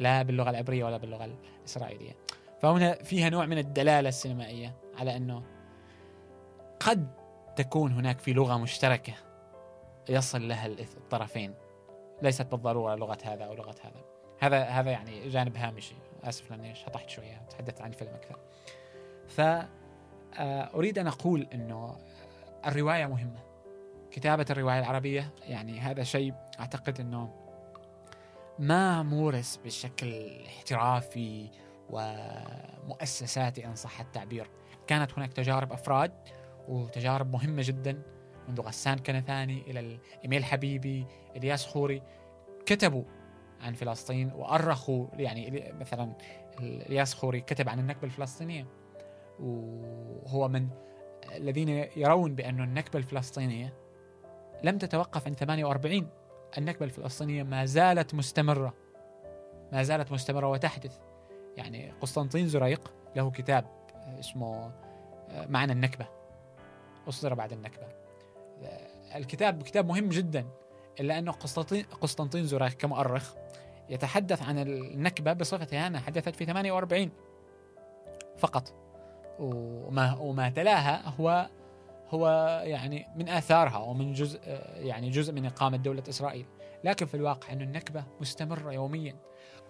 لا 0.00 0.22
باللغة 0.22 0.50
العبرية 0.50 0.84
ولا 0.84 0.96
باللغة 0.96 1.24
الإسرائيلية. 1.58 2.16
فهنا 2.60 2.94
فيها 2.94 3.30
نوع 3.30 3.46
من 3.46 3.58
الدلالة 3.58 4.08
السينمائية 4.08 4.74
على 4.98 5.16
أنه 5.16 5.42
قد 6.80 7.19
تكون 7.62 7.92
هناك 7.92 8.18
في 8.18 8.32
لغة 8.32 8.56
مشتركة 8.56 9.12
يصل 10.08 10.48
لها 10.48 10.66
الطرفين. 10.66 11.54
ليست 12.22 12.46
بالضرورة 12.46 12.94
لغة 12.94 13.18
هذا 13.24 13.44
أو 13.44 13.54
لغة 13.54 13.74
هذا. 13.84 14.04
هذا 14.40 14.64
هذا 14.64 14.90
يعني 14.90 15.28
جانب 15.28 15.56
هامشي. 15.56 15.94
آسف 16.24 16.50
لأني 16.50 16.74
شطحت 16.74 17.10
شوية 17.10 17.42
تحدثت 17.50 17.80
عن 17.80 17.88
الفيلم 17.88 18.10
أكثر. 18.14 18.38
فأريد 19.28 20.98
آه، 20.98 21.02
أن 21.02 21.06
أقول 21.06 21.46
أنه 21.54 21.96
الرواية 22.66 23.06
مهمة. 23.06 23.42
كتابة 24.10 24.46
الرواية 24.50 24.78
العربية 24.78 25.30
يعني 25.42 25.80
هذا 25.80 26.02
شيء 26.02 26.34
أعتقد 26.60 27.00
أنه 27.00 27.34
ما 28.58 29.02
مورس 29.02 29.56
بشكل 29.64 30.40
احترافي 30.46 31.50
ومؤسساتي 31.90 33.66
إن 33.66 33.74
صح 33.74 34.00
التعبير. 34.00 34.50
كانت 34.86 35.12
هناك 35.12 35.32
تجارب 35.32 35.72
أفراد 35.72 36.39
وتجارب 36.70 37.32
مهمة 37.32 37.62
جدا. 37.66 38.02
منذ 38.48 38.60
غسان 38.60 38.98
كنثاني 38.98 39.70
إلى 39.70 39.80
الإيميل 39.80 40.44
حبيبي 40.44 41.06
إلياس 41.36 41.66
خوري. 41.66 42.02
كتبوا 42.66 43.04
عن 43.60 43.74
فلسطين 43.74 44.32
وأرخوا 44.32 45.06
يعني 45.12 45.72
مثلا 45.80 46.12
إلياس 46.60 47.14
خوري 47.14 47.40
كتب 47.40 47.68
عن 47.68 47.78
النكبة 47.78 48.04
الفلسطينية. 48.04 48.66
وهو 49.40 50.48
من 50.48 50.68
الذين 51.34 51.68
يرون 51.96 52.34
بأن 52.34 52.60
النكبة 52.60 52.98
الفلسطينية 52.98 53.74
لم 54.64 54.78
تتوقف 54.78 55.26
عند 55.26 55.36
48 55.36 56.08
النكبة 56.58 56.84
الفلسطينية 56.84 57.42
ما 57.42 57.64
زالت 57.64 58.14
مستمرة. 58.14 58.74
ما 59.72 59.82
زالت 59.82 60.12
مستمرة 60.12 60.48
وتحدث. 60.48 60.98
يعني 61.56 61.92
قسطنطين 62.00 62.48
زريق 62.48 62.92
له 63.16 63.30
كتاب 63.30 63.64
اسمه 64.18 64.72
معنى 65.48 65.72
النكبة. 65.72 66.19
أصدر 67.10 67.34
بعد 67.34 67.52
النكبة. 67.52 67.86
الكتاب 69.14 69.62
كتاب 69.62 69.88
مهم 69.88 70.08
جدا 70.08 70.46
إلا 71.00 71.18
أنه 71.18 71.32
قسطنطين 71.32 71.84
قسطنطين 71.84 72.46
زريق 72.46 72.72
كمؤرخ 72.72 73.34
يتحدث 73.88 74.42
عن 74.42 74.58
النكبة 74.58 75.32
بصفتها 75.32 75.86
أنها 75.86 76.00
حدثت 76.00 76.36
في 76.36 76.44
48 76.44 77.10
فقط. 78.38 78.74
وما 79.38 80.16
وما 80.16 80.50
تلاها 80.50 81.08
هو 81.08 81.48
هو 82.10 82.28
يعني 82.64 83.06
من 83.16 83.28
آثارها 83.28 83.78
ومن 83.78 84.12
جزء 84.12 84.40
يعني 84.74 85.10
جزء 85.10 85.32
من 85.32 85.46
إقامة 85.46 85.76
دولة 85.76 86.02
إسرائيل. 86.08 86.46
لكن 86.84 87.06
في 87.06 87.14
الواقع 87.14 87.52
أن 87.52 87.60
النكبة 87.60 88.04
مستمرة 88.20 88.72
يوميا. 88.72 89.16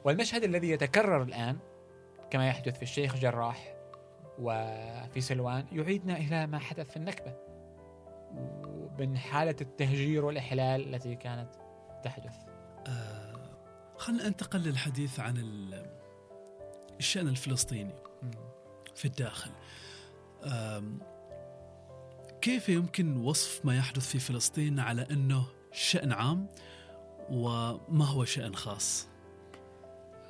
والمشهد 0.05 0.45
الذي 0.45 0.71
يتكرر 0.71 1.23
الآن 1.23 1.59
كما 2.31 2.49
يحدث 2.49 2.77
في 2.77 2.83
الشيخ 2.83 3.17
جراح 3.17 3.75
وفي 4.41 5.21
سلوان 5.21 5.67
يعيدنا 5.73 6.17
إلى 6.17 6.47
ما 6.47 6.59
حدث 6.59 6.91
في 6.91 6.97
النكبة 6.97 7.35
من 8.99 9.19
حالة 9.19 9.57
التهجير 9.61 10.25
والإحلال 10.25 10.95
التي 10.95 11.15
كانت 11.15 11.49
تحدث. 12.05 12.35
آه 12.87 13.51
خلنا 13.97 14.29
ننتقل 14.29 14.61
للحديث 14.61 15.21
عن 15.21 15.37
الشأن 16.99 17.29
الفلسطيني 17.29 17.95
في 18.95 19.05
الداخل. 19.05 19.51
كيف 22.41 22.69
يمكن 22.69 23.17
وصف 23.17 23.65
ما 23.65 23.77
يحدث 23.77 24.07
في 24.07 24.19
فلسطين 24.19 24.81
على 24.81 25.07
أنه 25.11 25.47
شأن 25.73 26.13
عام 26.13 26.49
وما 27.31 28.05
هو 28.05 28.25
شأن 28.25 28.55
خاص؟ 28.55 29.09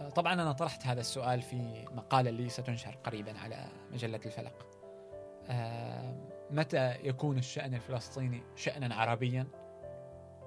طبعا 0.08 0.32
أنا 0.32 0.52
طرحت 0.52 0.86
هذا 0.86 1.00
السؤال 1.00 1.42
في 1.42 1.84
مقالة 1.92 2.30
لي 2.30 2.48
ستنشر 2.48 2.96
قريبا 3.04 3.38
على 3.38 3.66
مجلة 3.92 4.20
الفلق. 4.26 4.66
متى 6.50 6.94
يكون 7.02 7.38
الشأن 7.38 7.74
الفلسطيني 7.74 8.42
شأنا 8.56 8.94
عربيا؟ 8.94 9.46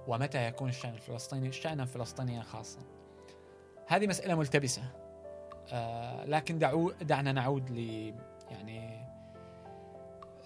ومتى 0.08 0.47
يكون 0.47 0.70
الشأن 0.70 0.93
الفلسطيني 0.93 1.51
شأنا 1.51 1.86
فلسطينيا 1.86 2.41
خاصا؟ 2.41 2.80
هذه 3.88 4.08
مسألة 4.08 4.36
ملتبسة. 4.36 4.84
آه 5.74 6.26
لكن 6.26 6.60
دعو 6.60 6.91
دعنا 6.91 7.32
نعود 7.32 7.70
ل 7.70 7.80
يعني 8.51 9.08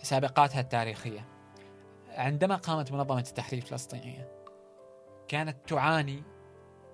سابقاتها 0.01 0.61
التاريخية. 0.61 1.25
عندما 2.09 2.55
قامت 2.55 2.91
منظمة 2.91 3.19
التحرير 3.19 3.63
الفلسطينية 3.63 4.31
كانت 5.27 5.69
تعاني 5.69 6.23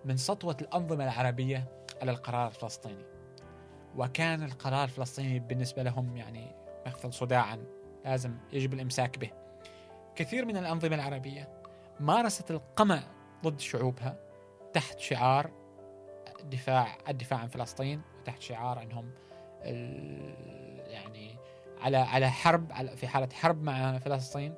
من 0.06 0.18
سطوة 0.18 0.58
الأنظمة 0.62 1.04
العربية 1.04 1.83
على 2.04 2.12
القرار 2.12 2.48
الفلسطيني. 2.48 3.06
وكان 3.96 4.44
القرار 4.44 4.84
الفلسطيني 4.84 5.40
بالنسبة 5.40 5.84
لهم 5.84 6.18
يعني 6.18 6.56
مثل 6.86 7.14
صداعا 7.14 7.66
لازم 8.06 8.38
يجب 8.54 8.74
الإمساك 8.74 9.18
به. 9.18 9.32
كثير 10.16 10.46
من 10.46 10.58
الأنظمة 10.58 10.96
العربية 10.96 11.62
مارست 12.00 12.52
القمع 12.52 13.00
ضد 13.44 13.60
شعوبها 13.60 14.18
تحت 14.74 15.00
شعار 15.00 15.52
دفاع 16.44 16.98
الدفاع 17.10 17.40
عن 17.40 17.48
فلسطين 17.48 18.02
وتحت 18.20 18.42
شعار 18.42 18.82
إنهم 18.82 19.12
يعني 20.92 21.36
على 21.82 21.98
على 21.98 22.32
حرب 22.32 22.72
على 22.72 22.98
في 22.98 23.08
حالة 23.08 23.30
حرب 23.34 23.64
مع 23.64 23.98
فلسطين. 23.98 24.56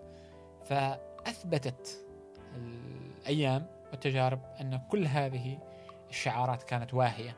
فأثبتت 0.63 2.07
الأيام 2.55 3.67
والتجارب 3.91 4.41
أن 4.61 4.81
كل 4.89 5.07
هذه 5.07 5.59
الشعارات 6.09 6.63
كانت 6.63 6.93
واهية 6.93 7.37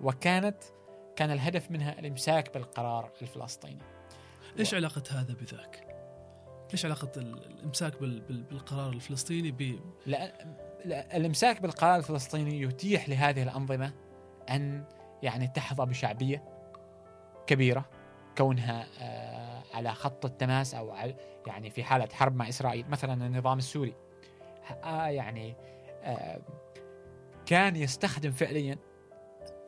وكانت 0.00 0.62
كان 1.16 1.30
الهدف 1.30 1.70
منها 1.70 1.98
الإمساك 1.98 2.54
بالقرار 2.54 3.10
الفلسطيني 3.22 3.82
إيش 4.58 4.74
علاقة 4.74 5.02
هذا 5.10 5.34
بذاك؟ 5.34 5.88
إيش 6.72 6.84
علاقة 6.84 7.10
الإمساك 7.16 8.02
بالقرار 8.02 8.92
الفلسطيني 8.92 9.50
ب 9.50 9.80
لا 10.06 10.32
الإمساك 11.16 11.62
بالقرار 11.62 11.96
الفلسطيني 11.96 12.60
يتيح 12.60 13.08
لهذه 13.08 13.42
الأنظمة 13.42 13.92
أن 14.50 14.84
يعني 15.22 15.48
تحظى 15.48 15.86
بشعبية 15.86 16.44
كبيرة 17.46 17.88
كونها 18.38 18.86
آه، 19.00 19.62
على 19.74 19.94
خط 19.94 20.24
التماس 20.24 20.74
أو 20.74 20.94
يعني 21.46 21.70
في 21.70 21.84
حالة 21.84 22.08
حرب 22.12 22.36
مع 22.36 22.48
إسرائيل 22.48 22.88
مثلا 22.88 23.26
النظام 23.26 23.58
السوري 23.58 23.94
آه، 24.84 25.06
يعني 25.06 25.56
آه، 26.02 26.40
كان 27.48 27.76
يستخدم 27.76 28.30
فعليا 28.30 28.78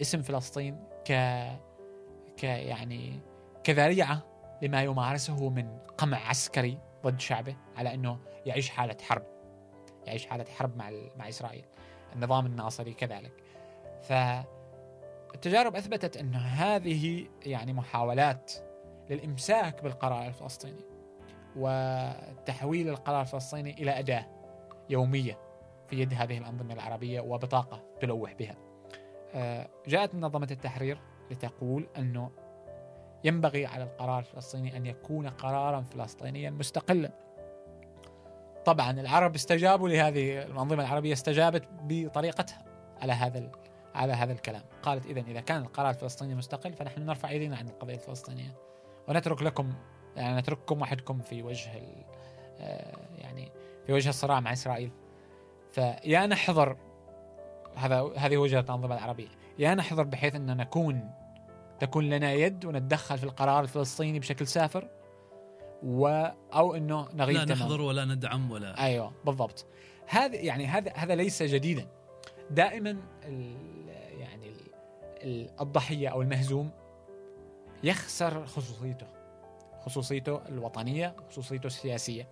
اسم 0.00 0.22
فلسطين 0.22 0.84
ك 1.04 1.12
ك 2.36 2.44
يعني 2.44 3.20
كذريعة 3.64 4.22
لما 4.62 4.82
يمارسه 4.82 5.48
من 5.48 5.78
قمع 5.98 6.28
عسكري 6.28 6.78
ضد 7.04 7.20
شعبه 7.20 7.56
على 7.76 7.94
إنه 7.94 8.18
يعيش 8.46 8.70
حالة 8.70 8.96
حرب 9.02 9.22
يعيش 10.06 10.26
حالة 10.26 10.44
حرب 10.44 10.76
مع 10.76 10.90
مع 11.16 11.28
إسرائيل. 11.28 11.64
النظام 12.16 12.46
الناصري 12.46 12.94
كذلك. 12.94 13.32
فالتجارب 14.02 15.76
أثبتت 15.76 16.16
إنه 16.16 16.38
هذه 16.38 17.28
يعني 17.42 17.72
محاولات 17.72 18.52
للإمساك 19.10 19.82
بالقرار 19.82 20.26
الفلسطيني 20.26 20.84
وتحويل 21.56 22.88
القرار 22.88 23.20
الفلسطيني 23.20 23.82
إلى 23.82 23.98
أداة 23.98 24.26
يومية. 24.90 25.49
في 25.90 26.00
يد 26.00 26.14
هذه 26.14 26.38
الأنظمة 26.38 26.74
العربية 26.74 27.20
وبطاقة 27.20 27.82
تلوح 28.00 28.32
بها. 28.32 28.56
آه، 29.34 29.68
جاءت 29.86 30.14
منظمة 30.14 30.48
التحرير 30.50 30.98
لتقول 31.30 31.88
أنه 31.98 32.30
ينبغي 33.24 33.66
على 33.66 33.84
القرار 33.84 34.18
الفلسطيني 34.18 34.76
أن 34.76 34.86
يكون 34.86 35.28
قرارا 35.28 35.80
فلسطينيا 35.80 36.50
مستقلا. 36.50 37.10
طبعا 38.64 38.90
العرب 38.90 39.34
استجابوا 39.34 39.88
لهذه 39.88 40.42
المنظمه 40.42 40.82
العربية 40.82 41.12
استجابت 41.12 41.68
بطريقتها 41.82 42.64
على 43.00 43.12
هذا 43.12 43.50
على 43.94 44.12
هذا 44.12 44.32
الكلام، 44.32 44.62
قالت 44.82 45.06
اذا 45.06 45.20
إذا 45.20 45.40
كان 45.40 45.62
القرار 45.62 45.90
الفلسطيني 45.90 46.34
مستقل 46.34 46.72
فنحن 46.72 47.06
نرفع 47.06 47.28
إيدينا 47.28 47.56
عن 47.56 47.68
القضية 47.68 47.94
الفلسطينية 47.94 48.54
ونترك 49.08 49.42
لكم 49.42 49.72
يعني 50.16 50.38
نترككم 50.38 50.82
وحدكم 50.82 51.18
في 51.18 51.42
وجه 51.42 51.70
آه، 52.60 52.96
يعني 53.18 53.52
في 53.86 53.92
وجه 53.92 54.08
الصراع 54.08 54.40
مع 54.40 54.52
إسرائيل. 54.52 54.90
فيا 55.70 56.26
نحضر 56.26 56.76
هذا 57.76 58.12
هذه 58.16 58.36
وجهة 58.36 58.60
الانظمه 58.60 58.94
العربية، 58.94 59.28
يا 59.58 59.74
نحضر 59.74 60.02
بحيث 60.02 60.34
ان 60.34 60.56
نكون 60.56 61.10
تكون 61.80 62.10
لنا 62.10 62.32
يد 62.32 62.64
ونتدخل 62.64 63.18
في 63.18 63.24
القرار 63.24 63.62
الفلسطيني 63.62 64.18
بشكل 64.18 64.46
سافر 64.46 64.88
و 65.82 66.06
أو 66.54 66.74
إنه 66.74 67.08
نغيب 67.14 67.36
لا 67.36 67.44
نحضر 67.44 67.80
ولا 67.80 68.04
ندعم 68.04 68.50
ولا 68.50 68.84
أيوه 68.84 69.12
بالضبط. 69.24 69.66
هذا 70.06 70.36
يعني 70.36 70.66
هذا 70.66 70.92
هذا 70.94 71.14
ليس 71.14 71.42
جديدا. 71.42 71.86
دائما 72.50 72.90
ال 73.24 73.56
يعني 74.18 74.50
ال 75.22 75.50
الضحية 75.60 76.08
أو 76.08 76.22
المهزوم 76.22 76.70
يخسر 77.82 78.46
خصوصيته 78.46 79.06
خصوصيته 79.80 80.40
الوطنية 80.48 81.16
خصوصيته 81.30 81.66
السياسية. 81.66 82.28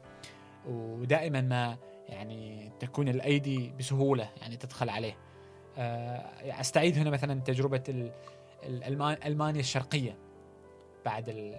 ودائما 0.66 1.40
ما 1.40 1.76
يعني 2.08 2.70
تكون 2.80 3.08
الأيدي 3.08 3.72
بسهولة 3.78 4.30
يعني 4.40 4.56
تدخل 4.56 4.88
عليه. 4.88 5.16
آه، 5.78 6.60
أستعيد 6.60 6.98
هنا 6.98 7.10
مثلا 7.10 7.40
تجربة 7.40 8.10
ألمانيا 9.26 9.60
الشرقية 9.60 10.18
بعد 11.04 11.54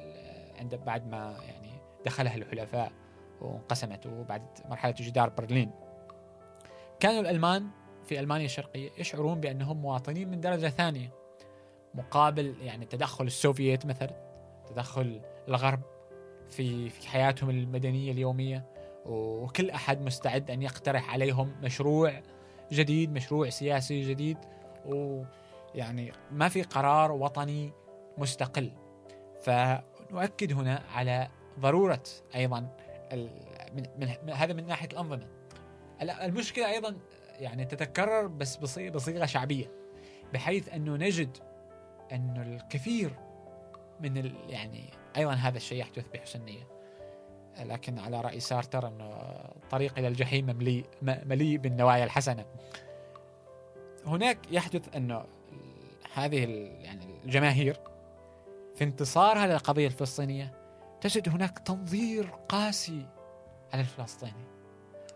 عند 0.60 0.76
بعد 0.76 1.08
ما 1.08 1.38
يعني 1.48 1.72
دخلها 2.06 2.36
الحلفاء 2.36 2.92
وانقسمت 3.42 4.06
وبعد 4.06 4.44
مرحلة 4.70 4.96
جدار 5.00 5.30
برلين. 5.30 5.72
كانوا 7.00 7.22
الألمان 7.22 7.68
في 8.06 8.20
ألمانيا 8.20 8.46
الشرقية 8.46 8.90
يشعرون 8.98 9.40
بأنهم 9.40 9.78
مواطنين 9.78 10.30
من 10.30 10.42
درجة 10.42 10.68
ثانية 10.68 11.14
مقابل 11.94 12.56
يعني 12.62 12.86
تدخل 12.86 13.26
السوفييت 13.26 13.86
مثلا 13.86 14.30
تدخل 14.70 15.22
الغرب 15.48 15.82
في 16.50 16.90
في 16.90 17.08
حياتهم 17.08 17.50
المدنية 17.50 18.12
اليومية. 18.12 18.79
وكل 19.10 19.70
أحد 19.70 20.02
مستعد 20.02 20.52
أن 20.52 20.62
يقترح 20.62 21.14
عليهم 21.14 21.56
مشروع 21.64 22.22
جديد 22.72 23.14
مشروع 23.14 23.50
سياسي 23.50 24.10
جديد. 24.10 24.38
ويعني 24.86 26.12
ما 26.32 26.50
في 26.50 26.62
قرار 26.62 27.12
وطني 27.12 27.72
مستقل. 28.18 28.72
فنؤكد 29.42 30.54
هنا 30.54 30.84
على 30.94 31.28
ضرورة 31.60 32.04
أيضا 32.36 32.60
من, 33.74 33.84
من 33.98 34.30
هذا 34.34 34.54
من 34.54 34.66
ناحية 34.66 34.88
الأنظمة. 34.88 35.28
المشكلة 36.02 36.72
أيضا 36.72 36.98
يعني 37.40 37.66
تتكرر 37.66 38.28
بس 38.28 38.56
بصيغة 38.90 39.26
شعبية 39.26 39.72
بحيث 40.34 40.70
أنه 40.70 40.96
نجد 40.96 41.38
انه 42.12 42.42
الكثير 42.42 43.12
من 44.00 44.32
يعني 44.50 44.94
أيضا 45.18 45.34
هذا 45.34 45.58
الشيء 45.58 45.80
يحدث 45.80 46.08
بحسن 46.14 46.46
نية. 46.46 46.79
لكن 47.64 48.00
على 48.00 48.22
رأي 48.22 48.40
سارتر 48.40 48.88
أنه 48.88 49.06
الطريق 49.56 49.98
إلى 49.98 50.08
الجحيم 50.08 50.46
مليء 50.46 50.86
مليء 51.02 51.58
بالنوايا 51.58 52.04
الحسنة. 52.04 52.46
هناك 54.06 54.38
يحدث 54.52 54.96
أنه 54.96 55.26
هذه 56.14 56.44
يعني 56.82 57.06
الجماهير 57.26 57.80
في 58.76 58.84
انتصارها 58.84 59.48
للقضيه 59.48 59.88
الفلسطينية 59.88 60.54
تجد 61.02 61.30
هناك 61.30 61.60
تنظير 61.60 62.30
قاسي 62.50 63.06
على 63.74 63.82
الفلسطيني 63.82 64.50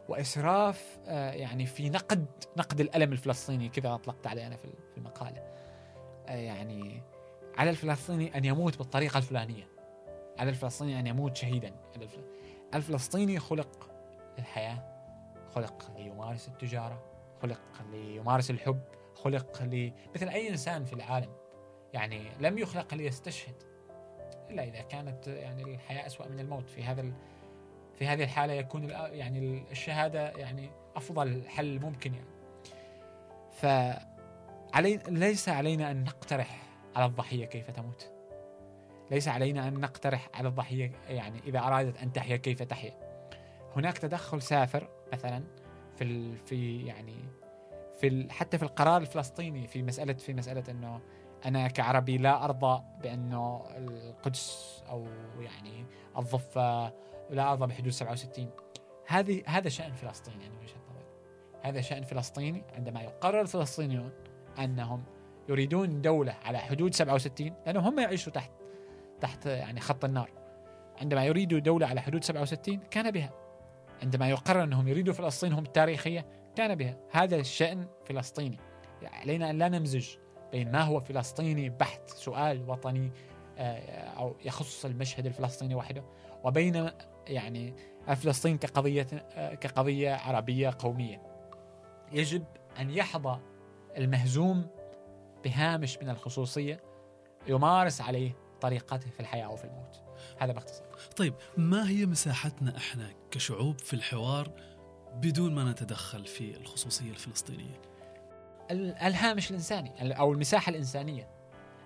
وإسراف 0.09 0.97
آه، 1.07 1.31
يعني 1.31 1.65
في 1.65 1.89
نقد 1.89 2.25
نقد 2.57 2.79
الألم 2.79 3.11
الفلسطيني 3.11 3.69
كذا 3.69 3.93
أطلقت 3.93 4.27
عليه 4.27 4.47
أنا 4.47 4.55
في 4.55 4.67
المقالة. 4.97 5.41
آه، 6.27 6.35
يعني 6.35 7.01
على 7.57 7.69
الفلسطيني 7.69 8.37
أن 8.37 8.45
يموت 8.45 8.77
بالطريقة 8.77 9.17
الفلانية. 9.17 9.72
على 10.39 10.49
الفلسطيني 10.49 10.99
أن 10.99 11.07
يموت 11.07 11.35
شهيدا. 11.37 11.73
الفلسطيني 12.73 13.39
خلق 13.39 13.89
للحياة 14.37 14.83
خلق 15.55 15.91
ليمارس 15.97 16.47
التجارة 16.47 17.03
خلق 17.41 17.61
ليمارس 17.91 18.51
الحب 18.51 18.81
خلق 19.15 19.63
لي 19.63 19.93
مثل 20.15 20.27
أي 20.29 20.49
إنسان 20.49 20.85
في 20.85 20.93
العالم. 20.93 21.31
يعني 21.93 22.21
لم 22.39 22.57
يخلق 22.57 22.93
ليستشهد 22.93 23.55
إلا 24.49 24.63
إذا 24.63 24.81
كانت 24.81 25.27
يعني 25.27 25.63
الحياة 25.63 26.05
أسوأ 26.05 26.27
من 26.27 26.39
الموت. 26.39 26.69
في 26.69 26.83
هذا 26.83 27.13
في 27.99 28.07
هذه 28.07 28.23
الحالة 28.23 28.53
يكون 28.53 28.89
يعني 28.89 29.63
الشهادة 29.71 30.29
يعني 30.29 30.69
أفضل 30.95 31.47
حل 31.47 31.79
ممكن 31.79 32.13
يعني. 32.13 32.33
ف 33.51 33.65
علي 34.73 34.99
ليس 35.07 35.49
علينا 35.49 35.91
أن 35.91 36.03
نقترح 36.03 36.63
على 36.95 37.05
الضحية 37.05 37.45
كيف 37.45 37.71
تموت. 37.71 38.12
ليس 39.11 39.27
علينا 39.27 39.67
أن 39.67 39.79
نقترح 39.79 40.29
على 40.33 40.47
الضحية 40.47 40.91
يعني 41.09 41.39
إذا 41.47 41.59
أرادت 41.59 41.97
أن 41.97 42.13
تحيا 42.13 42.37
كيف 42.37 42.63
تحيا؟ 42.63 42.93
هناك 43.75 43.97
تدخل 43.97 44.41
سافر 44.41 44.89
مثلا 45.13 45.43
في 45.97 46.35
في 46.37 46.85
يعني 46.85 47.15
في 47.99 48.27
حتى 48.29 48.57
في 48.57 48.63
القرار 48.63 49.01
الفلسطيني 49.01 49.67
في 49.67 49.83
مسألة 49.83 50.13
في 50.13 50.33
مسألة 50.33 50.63
إنه 50.69 51.01
أنا 51.45 51.67
كعربي 51.67 52.17
لا 52.17 52.45
أرضى 52.45 52.83
بأنه 53.01 53.63
القدس 53.77 54.83
أو 54.89 55.07
يعني 55.39 55.85
الضفه 56.17 56.93
لا 57.29 57.51
أرضى 57.51 57.67
بحدود 57.67 57.91
67 57.91 58.49
هذه 59.07 59.43
هذا 59.45 59.69
شأن 59.69 59.93
فلسطيني 59.93 60.43
يعني 60.43 60.57
وجهة 60.57 60.77
نظري. 60.89 61.05
هذا 61.61 61.81
شأن 61.81 62.03
فلسطيني 62.03 62.63
عندما 62.75 63.01
يقرر 63.01 63.41
الفلسطينيون 63.41 64.11
أنهم 64.59 65.03
يريدون 65.49 66.01
دولة 66.01 66.35
على 66.43 66.57
حدود 66.57 66.93
67 66.93 67.53
لأنهم 67.65 67.85
هم 67.85 67.99
يعيشوا 67.99 68.33
تحت 68.33 68.51
تحت 69.23 69.45
يعني 69.45 69.79
خط 69.79 70.05
النار. 70.05 70.29
عندما 71.01 71.25
يريدوا 71.25 71.59
دولة 71.59 71.87
على 71.87 72.01
حدود 72.01 72.23
67 72.23 72.79
كان 72.79 73.11
بها. 73.11 73.33
عندما 74.01 74.29
يقرر 74.29 74.63
أنهم 74.63 74.87
يريدوا 74.87 75.13
فلسطين 75.13 75.53
هم 75.53 75.63
التاريخية 75.63 76.25
كان 76.55 76.75
بها. 76.75 76.97
هذا 77.11 77.35
الشأن 77.35 77.87
فلسطيني. 78.05 78.57
يعني 79.01 79.15
علينا 79.15 79.49
أن 79.49 79.57
لا 79.57 79.69
نمزج 79.69 80.07
بين 80.51 80.71
ما 80.71 80.81
هو 80.81 80.99
فلسطيني 80.99 81.69
بحت 81.69 82.09
سؤال 82.09 82.69
وطني 82.69 83.11
آه، 83.57 84.03
أو 84.09 84.35
يخص 84.45 84.85
المشهد 84.85 85.25
الفلسطيني 85.25 85.75
وحده 85.75 86.03
وبين 86.43 86.89
يعني 87.27 87.73
فلسطين 88.15 88.57
كقضية 88.57 89.07
آه، 89.13 89.53
كقضية 89.53 90.15
عربية 90.15 90.75
قومية. 90.79 91.21
يجب 92.11 92.43
أن 92.79 92.89
يحظى 92.89 93.39
المهزوم 93.97 94.67
بهامش 95.43 95.97
من 95.97 96.09
الخصوصية 96.09 96.83
يمارس 97.47 98.01
عليه 98.01 98.42
طريقته 98.63 99.09
في 99.09 99.19
الحياة 99.19 99.45
أو 99.45 99.55
في 99.55 99.63
الموت. 99.63 100.03
هذا 100.39 100.53
باختصار. 100.53 100.87
طيب 101.15 101.33
ما 101.57 101.89
هي 101.89 102.05
مساحتنا 102.05 102.77
إحنا 102.77 103.09
كشعوب 103.31 103.79
في 103.79 103.93
الحوار 103.93 104.51
بدون 105.15 105.55
ما 105.55 105.71
نتدخل 105.71 106.25
في 106.25 106.57
الخصوصية 106.57 107.09
الفلسطينية؟ 107.09 107.81
الهامش 108.71 109.49
الإنساني 109.49 110.17
أو 110.19 110.33
المساحة 110.33 110.69
الإنسانية. 110.69 111.29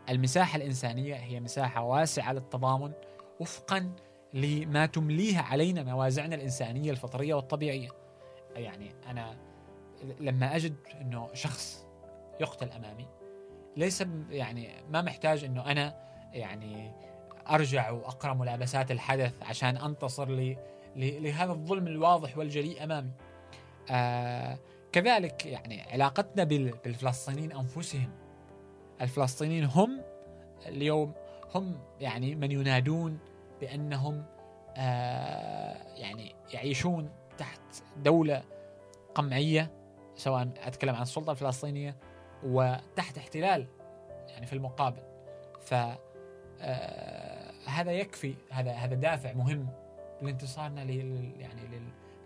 المساحة 0.09 0.57
الإنسانية 0.57 1.15
هي 1.15 1.39
مساحة 1.39 1.83
واسعة 1.83 2.33
للتضامن 2.33 2.91
وفقا 3.39 3.91
لما 4.33 4.85
تمليه 4.85 5.37
علينا 5.37 5.83
موازعنا 5.83 6.35
الإنسانية 6.35 6.91
الفطرية 6.91 7.33
والطبيعية. 7.33 7.89
يعني 8.55 8.91
أنا 9.07 9.37
لما 10.19 10.55
أجد 10.55 10.75
أنه 11.01 11.29
شخص 11.33 11.85
يقتل 12.39 12.71
أمامي 12.71 13.07
ليس 13.77 14.03
يعني 14.29 14.69
ما 14.89 15.01
محتاج 15.01 15.43
أنه 15.43 15.71
أنا 15.71 16.07
يعني 16.33 16.91
أرجع 17.49 17.89
وأقرأ 17.89 18.33
ملابسات 18.33 18.91
الحدث 18.91 19.33
عشان 19.41 19.77
أنتصر 19.77 20.29
لي 20.29 20.57
لهذا 20.95 21.51
الظلم 21.51 21.87
الواضح 21.87 22.37
والجلي 22.37 22.83
أمامي. 22.83 23.11
آه 23.91 24.57
كذلك 24.91 25.45
يعني 25.45 25.81
علاقتنا 25.81 26.43
بالفلسطينيين 26.43 27.51
أنفسهم. 27.51 28.11
الفلسطينيين 29.01 29.63
هم 29.63 30.01
اليوم 30.65 31.13
هم 31.55 31.79
يعني 31.99 32.35
من 32.35 32.51
ينادون 32.51 33.19
بأنهم 33.61 34.25
آه 34.77 35.77
يعني 35.95 36.35
يعيشون 36.53 37.09
تحت 37.37 37.61
دولة 37.97 38.43
قمعية 39.15 39.71
سواء 40.15 40.49
أتكلم 40.63 40.95
عن 40.95 41.01
السلطة 41.01 41.31
الفلسطينية 41.31 41.95
وتحت 42.43 43.17
احتلال 43.17 43.67
يعني 44.27 44.45
في 44.45 44.53
المقابل. 44.53 45.01
ف 45.61 45.73
آه 46.61 47.51
هذا 47.67 47.91
يكفي 47.91 48.35
هذا 48.51 48.71
هذا 48.71 48.95
دافع 48.95 49.33
مهم 49.33 49.67
لانتصارنا 50.21 50.81
لل 50.81 51.33
يعني 51.39 51.61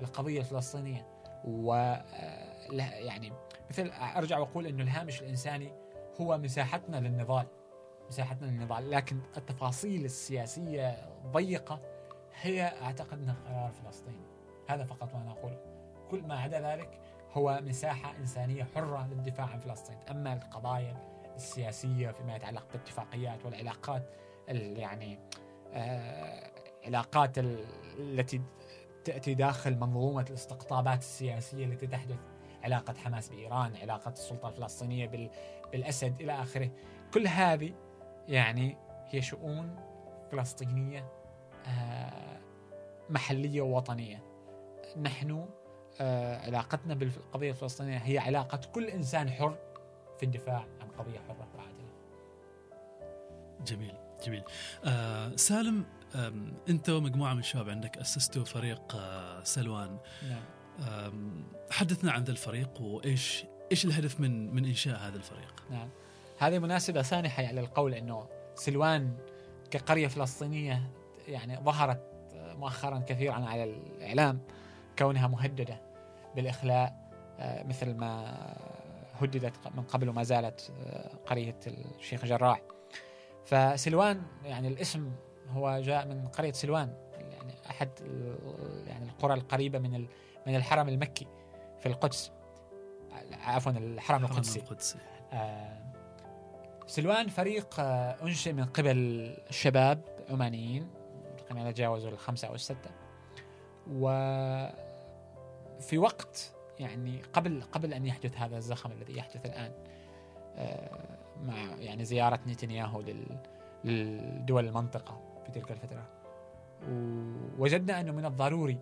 للقضية 0.02 0.40
الفلسطينية. 0.40 1.08
و 1.46 1.74
آه، 1.74 2.72
يعني 2.80 3.34
مثل 3.70 3.92
أرجع 4.16 4.38
وأقول 4.38 4.68
إنه 4.68 4.84
الهامش 4.84 5.22
الإنساني 5.22 5.74
هو 6.22 6.38
مساحتنا 6.38 6.98
للنضال 6.98 7.48
مساحتنا 8.08 8.48
للنضال. 8.48 8.92
لكن 8.92 9.20
التفاصيل 9.38 10.06
السياسية 10.06 11.10
ضيقه 11.32 11.82
هي 12.42 12.64
أعتقد 12.82 13.20
إنها 13.20 13.36
قرار 13.48 13.72
فلسطين 13.72 14.22
هذا 14.68 14.84
فقط 14.84 15.16
ما 15.16 15.24
نقوله 15.24 15.60
كل 16.12 16.24
ما 16.24 16.40
عدا 16.40 16.62
ذلك 16.72 17.00
هو 17.34 17.60
مساحة 17.64 18.18
إنسانية 18.18 18.64
حرة 18.76 19.08
للدفاع 19.08 19.46
عن 19.46 19.60
فلسطين. 19.60 19.98
أما 20.12 20.34
القضايا 20.34 21.11
السياسية 21.36 22.12
فيما 22.12 22.36
يتعلق 22.36 22.68
بالاتفاقيات 22.74 23.46
والعلاقات 23.46 24.10
يعني 24.48 25.20
آه 25.74 26.52
علاقات 26.86 27.38
التي 27.38 28.42
تأتي 29.06 29.34
داخل 29.34 29.76
منظومة 29.76 30.26
الاستقطابات 30.30 31.00
السياسية 31.00 31.66
التي 31.66 31.88
تحدث 31.88 32.18
علاقة 32.64 32.94
حماس 32.94 33.30
بإيران 33.30 33.76
علاقة 33.76 34.12
السلطة 34.12 34.50
الفلسطينية 34.50 35.08
بالأسد 35.72 36.22
إلى 36.22 36.32
آخره. 36.34 36.72
كل 37.14 37.28
هذه 37.28 37.74
يعني 38.28 38.78
هي 39.10 39.22
شؤون 39.22 39.76
فلسطينية 40.32 41.12
آه، 41.68 42.40
محلية 43.10 43.62
ووطنية. 43.62 44.24
نحن 45.02 45.46
آه، 46.02 46.38
علاقتنا 46.38 46.94
بالقضية 46.94 47.50
الفلسطينية 47.50 47.98
هي 47.98 48.18
علاقة 48.18 48.60
كل 48.74 48.88
إنسان 48.88 49.30
حر 49.30 49.58
في 50.18 50.24
الدفاع 50.24 50.66
قضية 50.98 51.20
حرة 51.28 51.48
وعادلة 51.58 51.92
جميل 53.66 53.94
جميل. 54.26 54.44
آه 54.86 55.36
سالم 55.36 55.86
انت 56.70 56.89
ومجموعة 56.89 57.34
من 57.34 57.39
الشباب 57.39 57.70
عندك 57.70 57.98
أسستوا 57.98 58.46
فريق 58.46 58.96
آه، 58.96 59.44
سلوان. 59.44 59.98
نعم. 60.30 60.42
حدثنا 61.72 62.12
عن 62.12 62.24
ذا 62.24 62.32
الفريق 62.32 62.82
وإيش 62.82 63.46
إيش 63.72 63.86
الهدف 63.86 64.20
من 64.20 64.56
من 64.56 64.66
إنشاء 64.66 65.00
هذا 65.00 65.16
الفريق؟ 65.16 65.64
نعم. 65.70 65.89
هذه 66.39 66.60
مناسبة 66.60 67.02
سانحة 67.02 67.48
على 67.48 67.62
القول 67.62 67.94
إنه 67.94 68.28
سلوان 68.56 69.18
كقرية 69.72 70.08
فلسطينية 70.08 70.92
يعني 71.28 71.58
ظهرت 71.58 72.12
مؤخرا 72.36 73.00
كثيرا 73.08 73.46
على 73.46 73.64
الإعلام 73.64 74.39
كونها 75.00 75.28
مهددة 75.28 75.82
بالإخلاء 76.36 77.02
آه، 77.39 77.64
مثل 77.64 77.94
ما 77.94 78.38
هددت 79.24 79.54
من 79.76 79.84
قبل 79.84 80.10
وما 80.10 80.24
زالت 80.24 80.72
آه، 80.80 81.16
قرية 81.26 81.60
الشيخ 81.68 82.26
جراح. 82.26 82.62
فسلوان 83.46 84.22
يعني 84.44 84.68
الاسم 84.68 85.12
هو 85.50 85.82
جاء 85.82 86.08
من 86.08 86.28
قرية 86.28 86.52
سلوان 86.52 86.94
يعني 87.14 87.54
أحد 87.70 87.90
يعني 88.88 89.06
القرى 89.06 89.34
القريبة 89.34 89.80
من 89.80 90.08
من 90.48 90.56
الحرم 90.56 90.90
المكي 90.90 91.28
في 91.80 91.86
القدس. 91.86 92.32
عفوا 93.32 93.72
الحرم 93.72 94.26
القدسي, 94.26 94.60
القدسي. 94.60 94.98
آه 95.34 95.82
سلوان 96.88 97.28
فريق 97.28 97.80
آه 97.80 98.24
أنشئ 98.24 98.54
من 98.54 98.66
قبل 98.66 99.38
شباب 99.50 100.02
عمانيين 100.30 100.88
تقريبا 101.38 101.72
تجاوزوا 101.72 102.10
الخمسة 102.10 102.48
أو 102.48 102.56
الستة. 102.56 102.92
وفي 103.88 104.68
وقت 105.98 106.52
يعني 106.80 107.22
قبل 107.34 107.62
قبل 107.72 107.94
أن 107.94 108.06
يحدث 108.06 108.38
هذا 108.38 108.58
الزخم 108.58 108.92
الذي 108.92 109.18
يحدث 109.18 109.46
الآن 109.46 109.72
آه 110.56 111.18
مع 111.44 111.76
يعني 111.80 112.06
زيارة 112.06 112.40
نتنياهو 112.48 113.04
للدول 113.84 114.68
المنطقة 114.68 115.22
في 115.46 115.52
تلك 115.52 115.72
الفترة. 115.72 116.10
ووجدنا 116.90 118.02
أنه 118.02 118.12
من 118.12 118.26
الضروري 118.26 118.78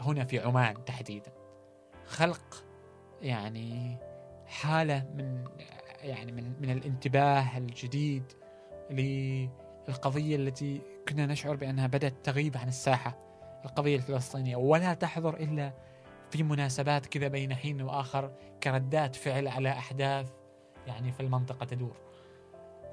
هنا 0.00 0.24
في 0.24 0.40
عمان 0.40 0.84
تحديدا 0.84 1.32
خلق 2.06 2.64
يعني 3.22 3.96
حالة 4.46 5.06
من 5.16 5.44
يعني 6.02 6.32
من 6.32 6.52
من 6.60 6.70
الانتباه 6.70 7.58
الجديد 7.58 8.32
للقضية 8.90 10.36
التي 10.36 10.80
كنا 11.08 11.26
نشعر 11.26 11.56
بأنها 11.56 11.86
بدأت 11.86 12.14
تغيب 12.24 12.56
عن 12.56 12.68
الساحة 12.68 13.18
القضية 13.64 13.96
الفلسطينية. 13.96 14.56
ولا 14.56 14.94
تحضر 14.94 15.36
إلا 15.36 15.72
في 16.32 16.42
مناسبات 16.42 17.06
كذا 17.06 17.28
بين 17.28 17.54
حين 17.54 17.82
وآخر 17.82 18.32
كردات 18.62 19.16
فعل 19.16 19.48
على 19.48 19.68
أحداث 19.68 20.30
يعني 20.86 21.12
في 21.12 21.20
المنطقة 21.20 21.66
تدور. 21.66 21.96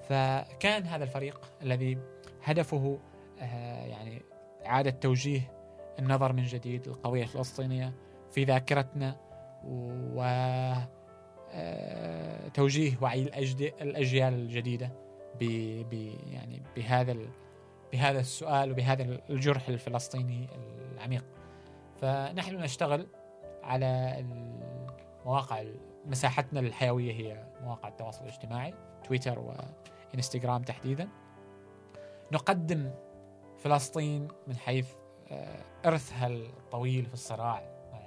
فكان 0.10 0.84
هذا 0.84 1.04
الفريق 1.04 1.52
الذي 1.62 1.98
هدفه 2.44 3.00
آه، 3.40 3.86
يعني 3.86 4.22
إعادة 4.66 4.90
توجيه 4.90 5.52
النظر 6.00 6.34
من 6.34 6.44
جديد 6.44 6.88
للقضية 6.88 7.24
الفلسطينية 7.24 7.94
في 8.32 8.44
ذاكرتنا 8.44 9.16
و 9.64 10.22
آه، 11.52 12.48
توجيه 12.48 12.98
وعي 13.02 13.24
الأجيال 13.82 14.34
الجديدة 14.34 14.92
ب 15.40 15.44
يعني 16.32 16.62
بهذا 16.76 17.18
بهذا 17.92 18.20
السؤال 18.20 18.72
وبهذا 18.72 19.04
الجرح 19.30 19.70
الفلسطيني 19.70 20.48
العميق. 20.94 21.26
فنحن 22.02 22.56
نشتغل 22.56 23.08
على 23.64 24.20
المواقع 24.20 25.64
مساحتنا 26.05 26.60
الحيوية 26.60 27.14
هي 27.14 27.43
مواقع 27.62 27.89
التواصل 27.89 28.24
الاجتماعي 28.24 28.74
تويتر 29.03 29.39
وإنستغرام 30.14 30.62
تحديدا. 30.62 31.10
نقدم 32.32 32.91
فلسطين 33.57 34.28
من 34.47 34.55
حيث 34.55 34.88
آه، 35.32 35.64
إرثها 35.86 36.28
الطويل 36.28 37.05
في 37.05 37.14
الصراع 37.14 37.64
مع 37.91 37.99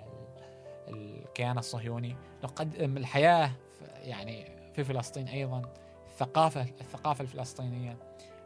الكيان 0.88 1.58
الصهيوني. 1.58 2.16
نقدم 2.44 2.96
الحياة 2.96 3.50
يعني 4.02 4.44
في 4.74 4.84
فلسطين 4.84 5.28
أيضا 5.28 5.62
الثقافة 6.06 6.62
الثقافة 6.80 7.22
الفلسطينية 7.22 7.96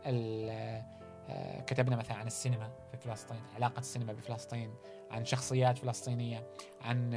آه، 0.06 1.60
كتبنا 1.60 1.96
مثلا 1.96 2.16
عن 2.16 2.26
السينما 2.26 2.70
في 2.90 2.96
فلسطين 2.96 3.40
علاقة 3.56 3.78
السينما 3.78 4.12
بفلسطين 4.12 4.74
عن 5.10 5.24
شخصيات 5.24 5.78
فلسطينية 5.78 6.46
عن 6.80 7.10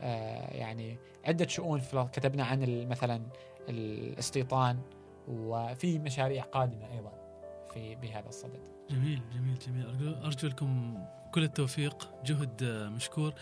آه، 0.00 0.54
يعني 0.54 0.98
عدة 1.24 1.48
شؤون 1.48 1.80
كتبنا 2.12 2.44
عن 2.44 2.86
مثلا 2.88 3.22
الاستيطان 3.68 4.80
وفي 5.28 5.98
مشاريع 5.98 6.44
قادمة 6.44 6.92
أيضا 6.92 7.12
في 7.74 7.94
بهذا 7.94 8.28
الصدد. 8.28 8.60
جميل 8.90 9.22
جميل 9.34 9.58
جميل. 9.58 9.86
أرجو, 9.86 10.26
أرجو 10.26 10.48
لكم 10.48 10.98
كل 11.32 11.42
التوفيق 11.42 12.10
جهد 12.24 12.64
مشكور. 12.94 13.34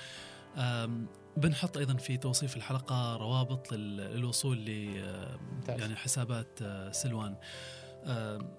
بنحط 1.37 1.77
أيضا 1.77 1.95
في 1.95 2.17
توصيف 2.17 2.57
الحلقة 2.57 3.17
روابط 3.17 3.73
للوصول 3.73 4.59
ل 4.59 4.69
يعني 5.69 5.97
حسابات 5.97 6.59
سلوان. 6.91 7.37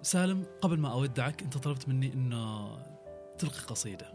سالم 0.01 0.45
قبل 0.61 0.79
ما 0.79 0.91
اودعك 0.91 1.43
أنت 1.43 1.57
طلبت 1.57 1.89
مني 1.89 2.13
إنه 2.13 2.77
تلقي 3.37 3.59
قصيدة 3.67 4.13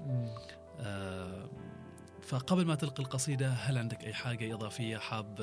فقبل 2.22 2.66
ما 2.66 2.74
تلقي 2.74 3.02
القصيدة 3.02 3.48
هل 3.48 3.78
عندك 3.78 4.04
أي 4.04 4.14
حاجة 4.14 4.54
إضافية 4.54 4.98
حاب 4.98 5.40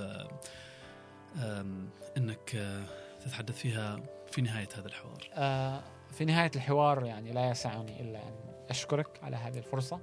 إنك 2.18 2.56
تتحدث 3.20 3.58
فيها 3.58 4.00
في 4.28 4.42
نهاية 4.42 4.68
هذا 4.78 4.88
الحوار؟ 4.88 5.30
آه، 5.34 5.82
في 6.12 6.26
نهاية 6.26 6.52
الحوار 6.56 7.06
يعني 7.06 7.32
لا 7.32 7.50
يسعني 7.50 8.02
إلا 8.02 8.20
أن 8.20 8.34
أشكرك 8.70 9.20
على 9.24 9.36
هذه 9.36 9.58
الفرصة. 9.58 10.00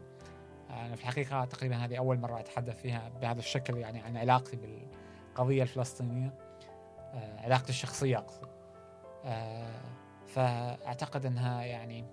أنا 0.71 0.97
في 0.97 1.03
الحقيقة 1.03 1.45
تقريبا 1.45 1.77
هذه 1.77 1.99
أول 1.99 2.19
مرة 2.19 2.41
أتحدث 2.41 2.83
فيها 2.83 3.09
بهذا 3.09 3.39
الشكل 3.39 3.77
يعني 3.77 4.01
عن 4.01 4.17
علاقتي 4.17 4.57
بالقضية 4.57 5.63
الفلسطينية. 5.63 6.35
آه، 7.15 7.41
علاقتي 7.41 7.69
الشخصية 7.69 8.19
أقصد. 8.19 8.49
آه، 9.25 9.81
فأعتقد 10.27 11.27
أنها 11.27 11.63
يعني 11.63 12.05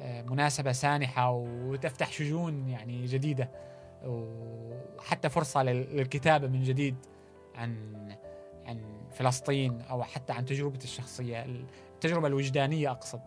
مناسبة 0.00 0.72
سانحة 0.72 1.30
وتفتح 1.30 2.12
شجون 2.12 2.68
يعني 2.68 3.06
جديدة 3.06 3.50
وحتى 4.04 5.28
فرصة 5.28 5.62
للكتابة 5.62 6.48
من 6.48 6.62
جديد 6.62 6.96
عن 7.54 7.98
عن 8.66 9.00
فلسطين 9.10 9.80
أو 9.80 10.02
حتى 10.02 10.32
عن 10.32 10.44
تجربتي 10.44 10.84
الشخصية 10.84 11.44
التجربة 11.94 12.26
الوجدانية 12.26 12.90
أقصد 12.90 13.20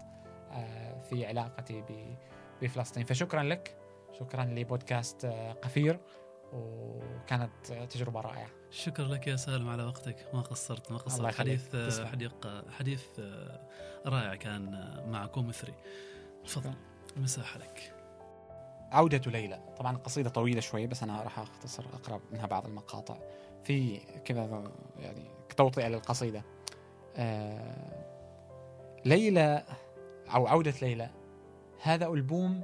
آه، 0.51 1.01
في 1.01 1.25
علاقتي 1.25 1.83
بفلسطين. 2.61 3.03
فشكرا 3.03 3.43
لك 3.43 3.77
شكرا 4.19 4.43
لبودكاست 4.45 5.25
آه، 5.25 5.51
قفير 5.53 5.99
وكانت 6.53 7.73
تجربة 7.89 8.21
رائعة. 8.21 8.49
شكرا 8.71 9.05
لك 9.05 9.27
يا 9.27 9.35
سالم 9.35 9.69
على 9.69 9.83
وقتك. 9.83 10.15
ما 10.33 10.41
قصرت 10.41 10.91
ما 10.91 10.97
قصرت. 10.97 11.35
حديث 11.35 11.75
آه، 11.75 12.05
حديث 12.05 12.31
حديث 12.79 13.03
رائع 14.05 14.35
كان 14.35 14.87
معك 15.07 15.37
ومثري 15.37 15.73
تفضل. 16.45 16.73
المساحه 17.17 17.59
لك. 17.59 17.95
عودة 18.91 19.31
ليلى. 19.31 19.59
طبعا 19.77 19.95
القصيدة 19.95 20.29
طويلة 20.29 20.61
شوي 20.61 20.87
بس 20.87 21.03
أنا 21.03 21.21
راح 21.21 21.39
أختصر 21.39 21.85
أقرأ 21.93 22.19
منها 22.31 22.45
بعض 22.45 22.65
المقاطع. 22.65 23.17
في 23.63 23.97
كذا 24.25 24.63
يعني 24.99 25.29
توطئة 25.57 25.87
للقصيدة. 25.87 26.43
آه 27.15 28.05
ليلى 29.05 29.63
أو 30.33 30.47
عودة 30.47 30.73
ليلى. 30.81 31.09
هذا 31.81 32.07
ألبوم 32.07 32.61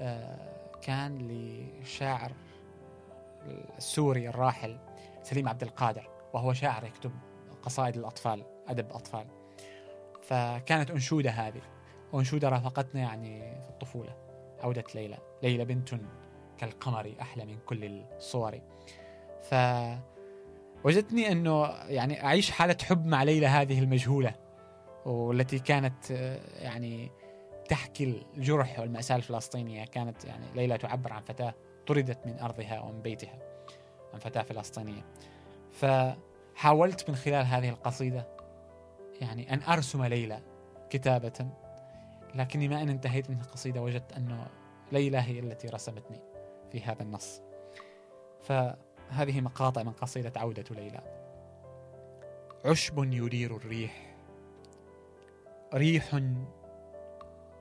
آه 0.00 0.58
كان 0.82 1.18
لشاعر 1.28 2.32
السوري 3.78 4.28
الراحل 4.28 4.78
سليم 5.22 5.48
عبد 5.48 5.62
القادر 5.62 6.10
وهو 6.32 6.52
شاعر 6.52 6.84
يكتب 6.84 7.12
قصائد 7.62 7.96
الأطفال 7.96 8.44
أدب 8.68 8.92
أطفال. 8.92 9.26
فكانت 10.22 10.90
أنشودة 10.90 11.30
هذه. 11.30 11.62
أنشودة 12.14 12.48
رافقتنا 12.48 13.00
يعني 13.00 13.62
في 13.62 13.70
الطفولة 13.70 14.16
عودة 14.60 14.84
ليلى. 14.94 15.18
ليلى 15.42 15.64
بنت 15.64 15.94
كالقمر 16.58 17.14
أحلى 17.20 17.44
من 17.44 17.58
كل 17.66 17.84
الصور. 17.84 18.60
ف 19.42 19.54
وجدتني 20.84 21.32
إنه 21.32 21.66
يعني 21.88 22.24
أعيش 22.24 22.50
حالة 22.50 22.76
حب 22.82 23.06
مع 23.06 23.22
ليلى 23.22 23.46
هذه 23.46 23.78
المجهولة 23.78 24.34
والتي 25.06 25.58
كانت 25.58 26.10
يعني 26.60 27.10
تحكي 27.68 28.22
الجرح 28.36 28.80
والمأساة 28.80 29.16
الفلسطينية. 29.16 29.84
كانت 29.84 30.24
يعني 30.24 30.46
ليلى 30.54 30.78
تعبر 30.78 31.12
عن 31.12 31.22
فتاة 31.22 31.54
طردت 31.86 32.26
من 32.26 32.38
أرضها 32.38 32.80
ومن 32.80 33.02
بيتها 33.02 33.38
عن 34.14 34.18
فتاة 34.18 34.42
فلسطينية. 34.42 35.04
فحاولت 35.72 37.10
من 37.10 37.16
خلال 37.16 37.46
هذه 37.46 37.68
القصيدة 37.68 38.28
يعني 39.20 39.54
أن 39.54 39.62
أرسم 39.62 40.04
ليلى 40.04 40.42
كتابة 40.90 41.46
لكني 42.34 42.68
ما 42.68 42.82
أن 42.82 42.88
انتهيت 42.88 43.30
من 43.30 43.40
القصيدة 43.40 43.82
وجدت 43.82 44.12
أنه 44.12 44.46
ليلى 44.92 45.18
هي 45.18 45.38
التي 45.38 45.68
رسمتني 45.68 46.20
في 46.72 46.82
هذا 46.82 47.02
النص. 47.02 47.42
فهذه 48.40 49.40
مقاطع 49.40 49.82
من 49.82 49.92
قصيدة 49.92 50.32
عودة 50.36 50.64
ليلى. 50.70 51.00
عشب 52.64 52.98
يدير 52.98 53.56
الريح 53.56 54.16
ريح 55.74 56.20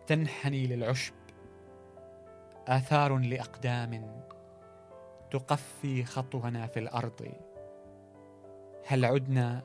تنحني 0.08 0.68
للعشب 0.68 1.14
آثار 2.68 3.18
لأقدام 3.18 4.22
تقفي 5.32 6.04
خطونا 6.04 6.68
في 6.68 6.80
الأرض. 6.80 7.32
هل 8.88 9.06
عدنا 9.06 9.64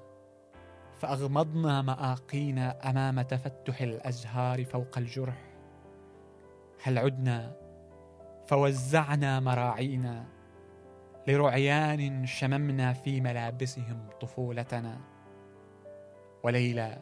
فأغمضنا 1.02 1.82
مآقينا 1.82 2.90
أمام 2.90 3.22
تفتح 3.22 3.80
الأزهار 3.80 4.64
فوق 4.64 4.98
الجرح. 4.98 5.42
هل 6.82 6.98
عدنا؟ 6.98 7.56
فوزعنا 8.46 9.40
مراعينا 9.40 10.24
لرعيان 11.28 12.26
شممنا 12.26 12.92
في 12.92 13.20
ملابسهم 13.20 14.08
طفولتنا. 14.20 15.00
وليلى 16.42 16.98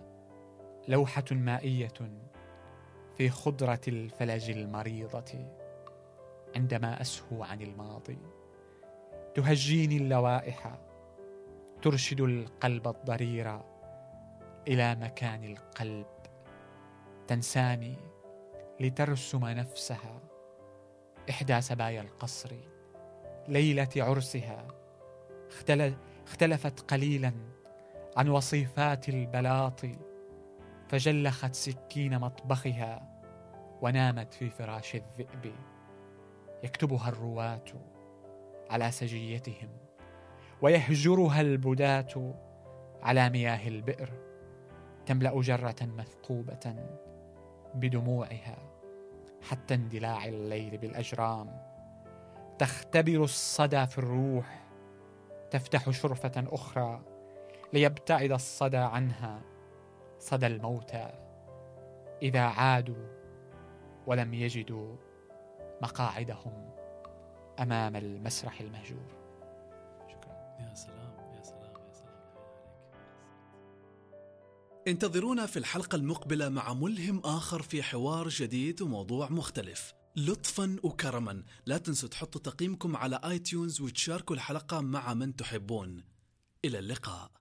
لوحة 0.88 1.24
مائية 1.30 2.20
في 3.16 3.30
خضرة 3.30 3.80
الفلج 3.88 4.50
المريضة 4.50 5.46
عندما 6.56 7.00
أسهو 7.00 7.42
عن 7.42 7.60
الماضي. 7.60 8.18
تهجيني 9.34 9.96
اللوائح 9.96 10.78
ترشد 11.82 12.20
القلب 12.20 12.88
الضرير. 12.88 13.69
إلى 14.68 14.94
مكان 14.94 15.44
القلب. 15.44 16.06
تنساني 17.26 17.96
لترسم 18.80 19.44
نفسها 19.44 20.20
إحدى 21.30 21.60
سبايا 21.60 22.00
القصر 22.00 22.50
ليلة 23.48 23.88
عرسها. 23.96 24.68
اختلفت 26.26 26.80
قليلا 26.80 27.32
عن 28.16 28.28
وصيفات 28.28 29.08
البلاط 29.08 29.80
فجلخت 30.88 31.54
سكين 31.54 32.18
مطبخها 32.18 33.22
ونامت 33.82 34.34
في 34.34 34.50
فراش 34.50 34.94
الذئب. 34.94 35.54
يكتبها 36.64 37.08
الرواة 37.08 37.64
على 38.70 38.90
سجيتهم 38.90 39.68
ويهجرها 40.62 41.40
البداة 41.40 42.34
على 43.02 43.30
مياه 43.30 43.68
البئر. 43.68 44.29
تملأ 45.10 45.40
جرة 45.40 45.76
مثقوبة 45.82 46.76
بدموعها 47.74 48.58
حتى 49.42 49.74
اندلاع 49.74 50.24
الليل 50.24 50.78
بالأجرام. 50.78 51.62
تختبر 52.58 53.24
الصدى 53.24 53.86
في 53.86 53.98
الروح 53.98 54.66
تفتح 55.50 55.90
شرفة 55.90 56.32
أخرى 56.36 57.02
ليبتعد 57.72 58.32
الصدى 58.32 58.76
عنها 58.76 59.40
صدى 60.18 60.46
الموتى 60.46 61.10
إذا 62.22 62.42
عادوا 62.42 63.06
ولم 64.06 64.34
يجدوا 64.34 64.96
مقاعدهم 65.82 66.70
أمام 67.60 67.96
المسرح 67.96 68.60
المهجور. 68.60 69.10
شكرا. 70.08 70.56
يا 70.60 70.74
سلام. 70.74 70.99
انتظرونا 74.88 75.46
في 75.46 75.58
الحلقة 75.58 75.96
المقبلة 75.96 76.48
مع 76.48 76.74
ملهم 76.74 77.20
آخر 77.24 77.62
في 77.62 77.82
حوار 77.82 78.28
جديد 78.28 78.82
وموضوع 78.82 79.30
مختلف. 79.30 79.92
لطفا 80.16 80.76
وكرما. 80.82 81.44
لا 81.66 81.78
تنسوا 81.78 82.08
تحطوا 82.08 82.40
تقييمكم 82.40 82.96
على 82.96 83.20
آي 83.24 83.38
تيونز 83.38 83.80
وتشاركوا 83.80 84.36
الحلقة 84.36 84.80
مع 84.80 85.14
من 85.14 85.36
تحبون. 85.36 86.04
إلى 86.64 86.78
اللقاء. 86.78 87.39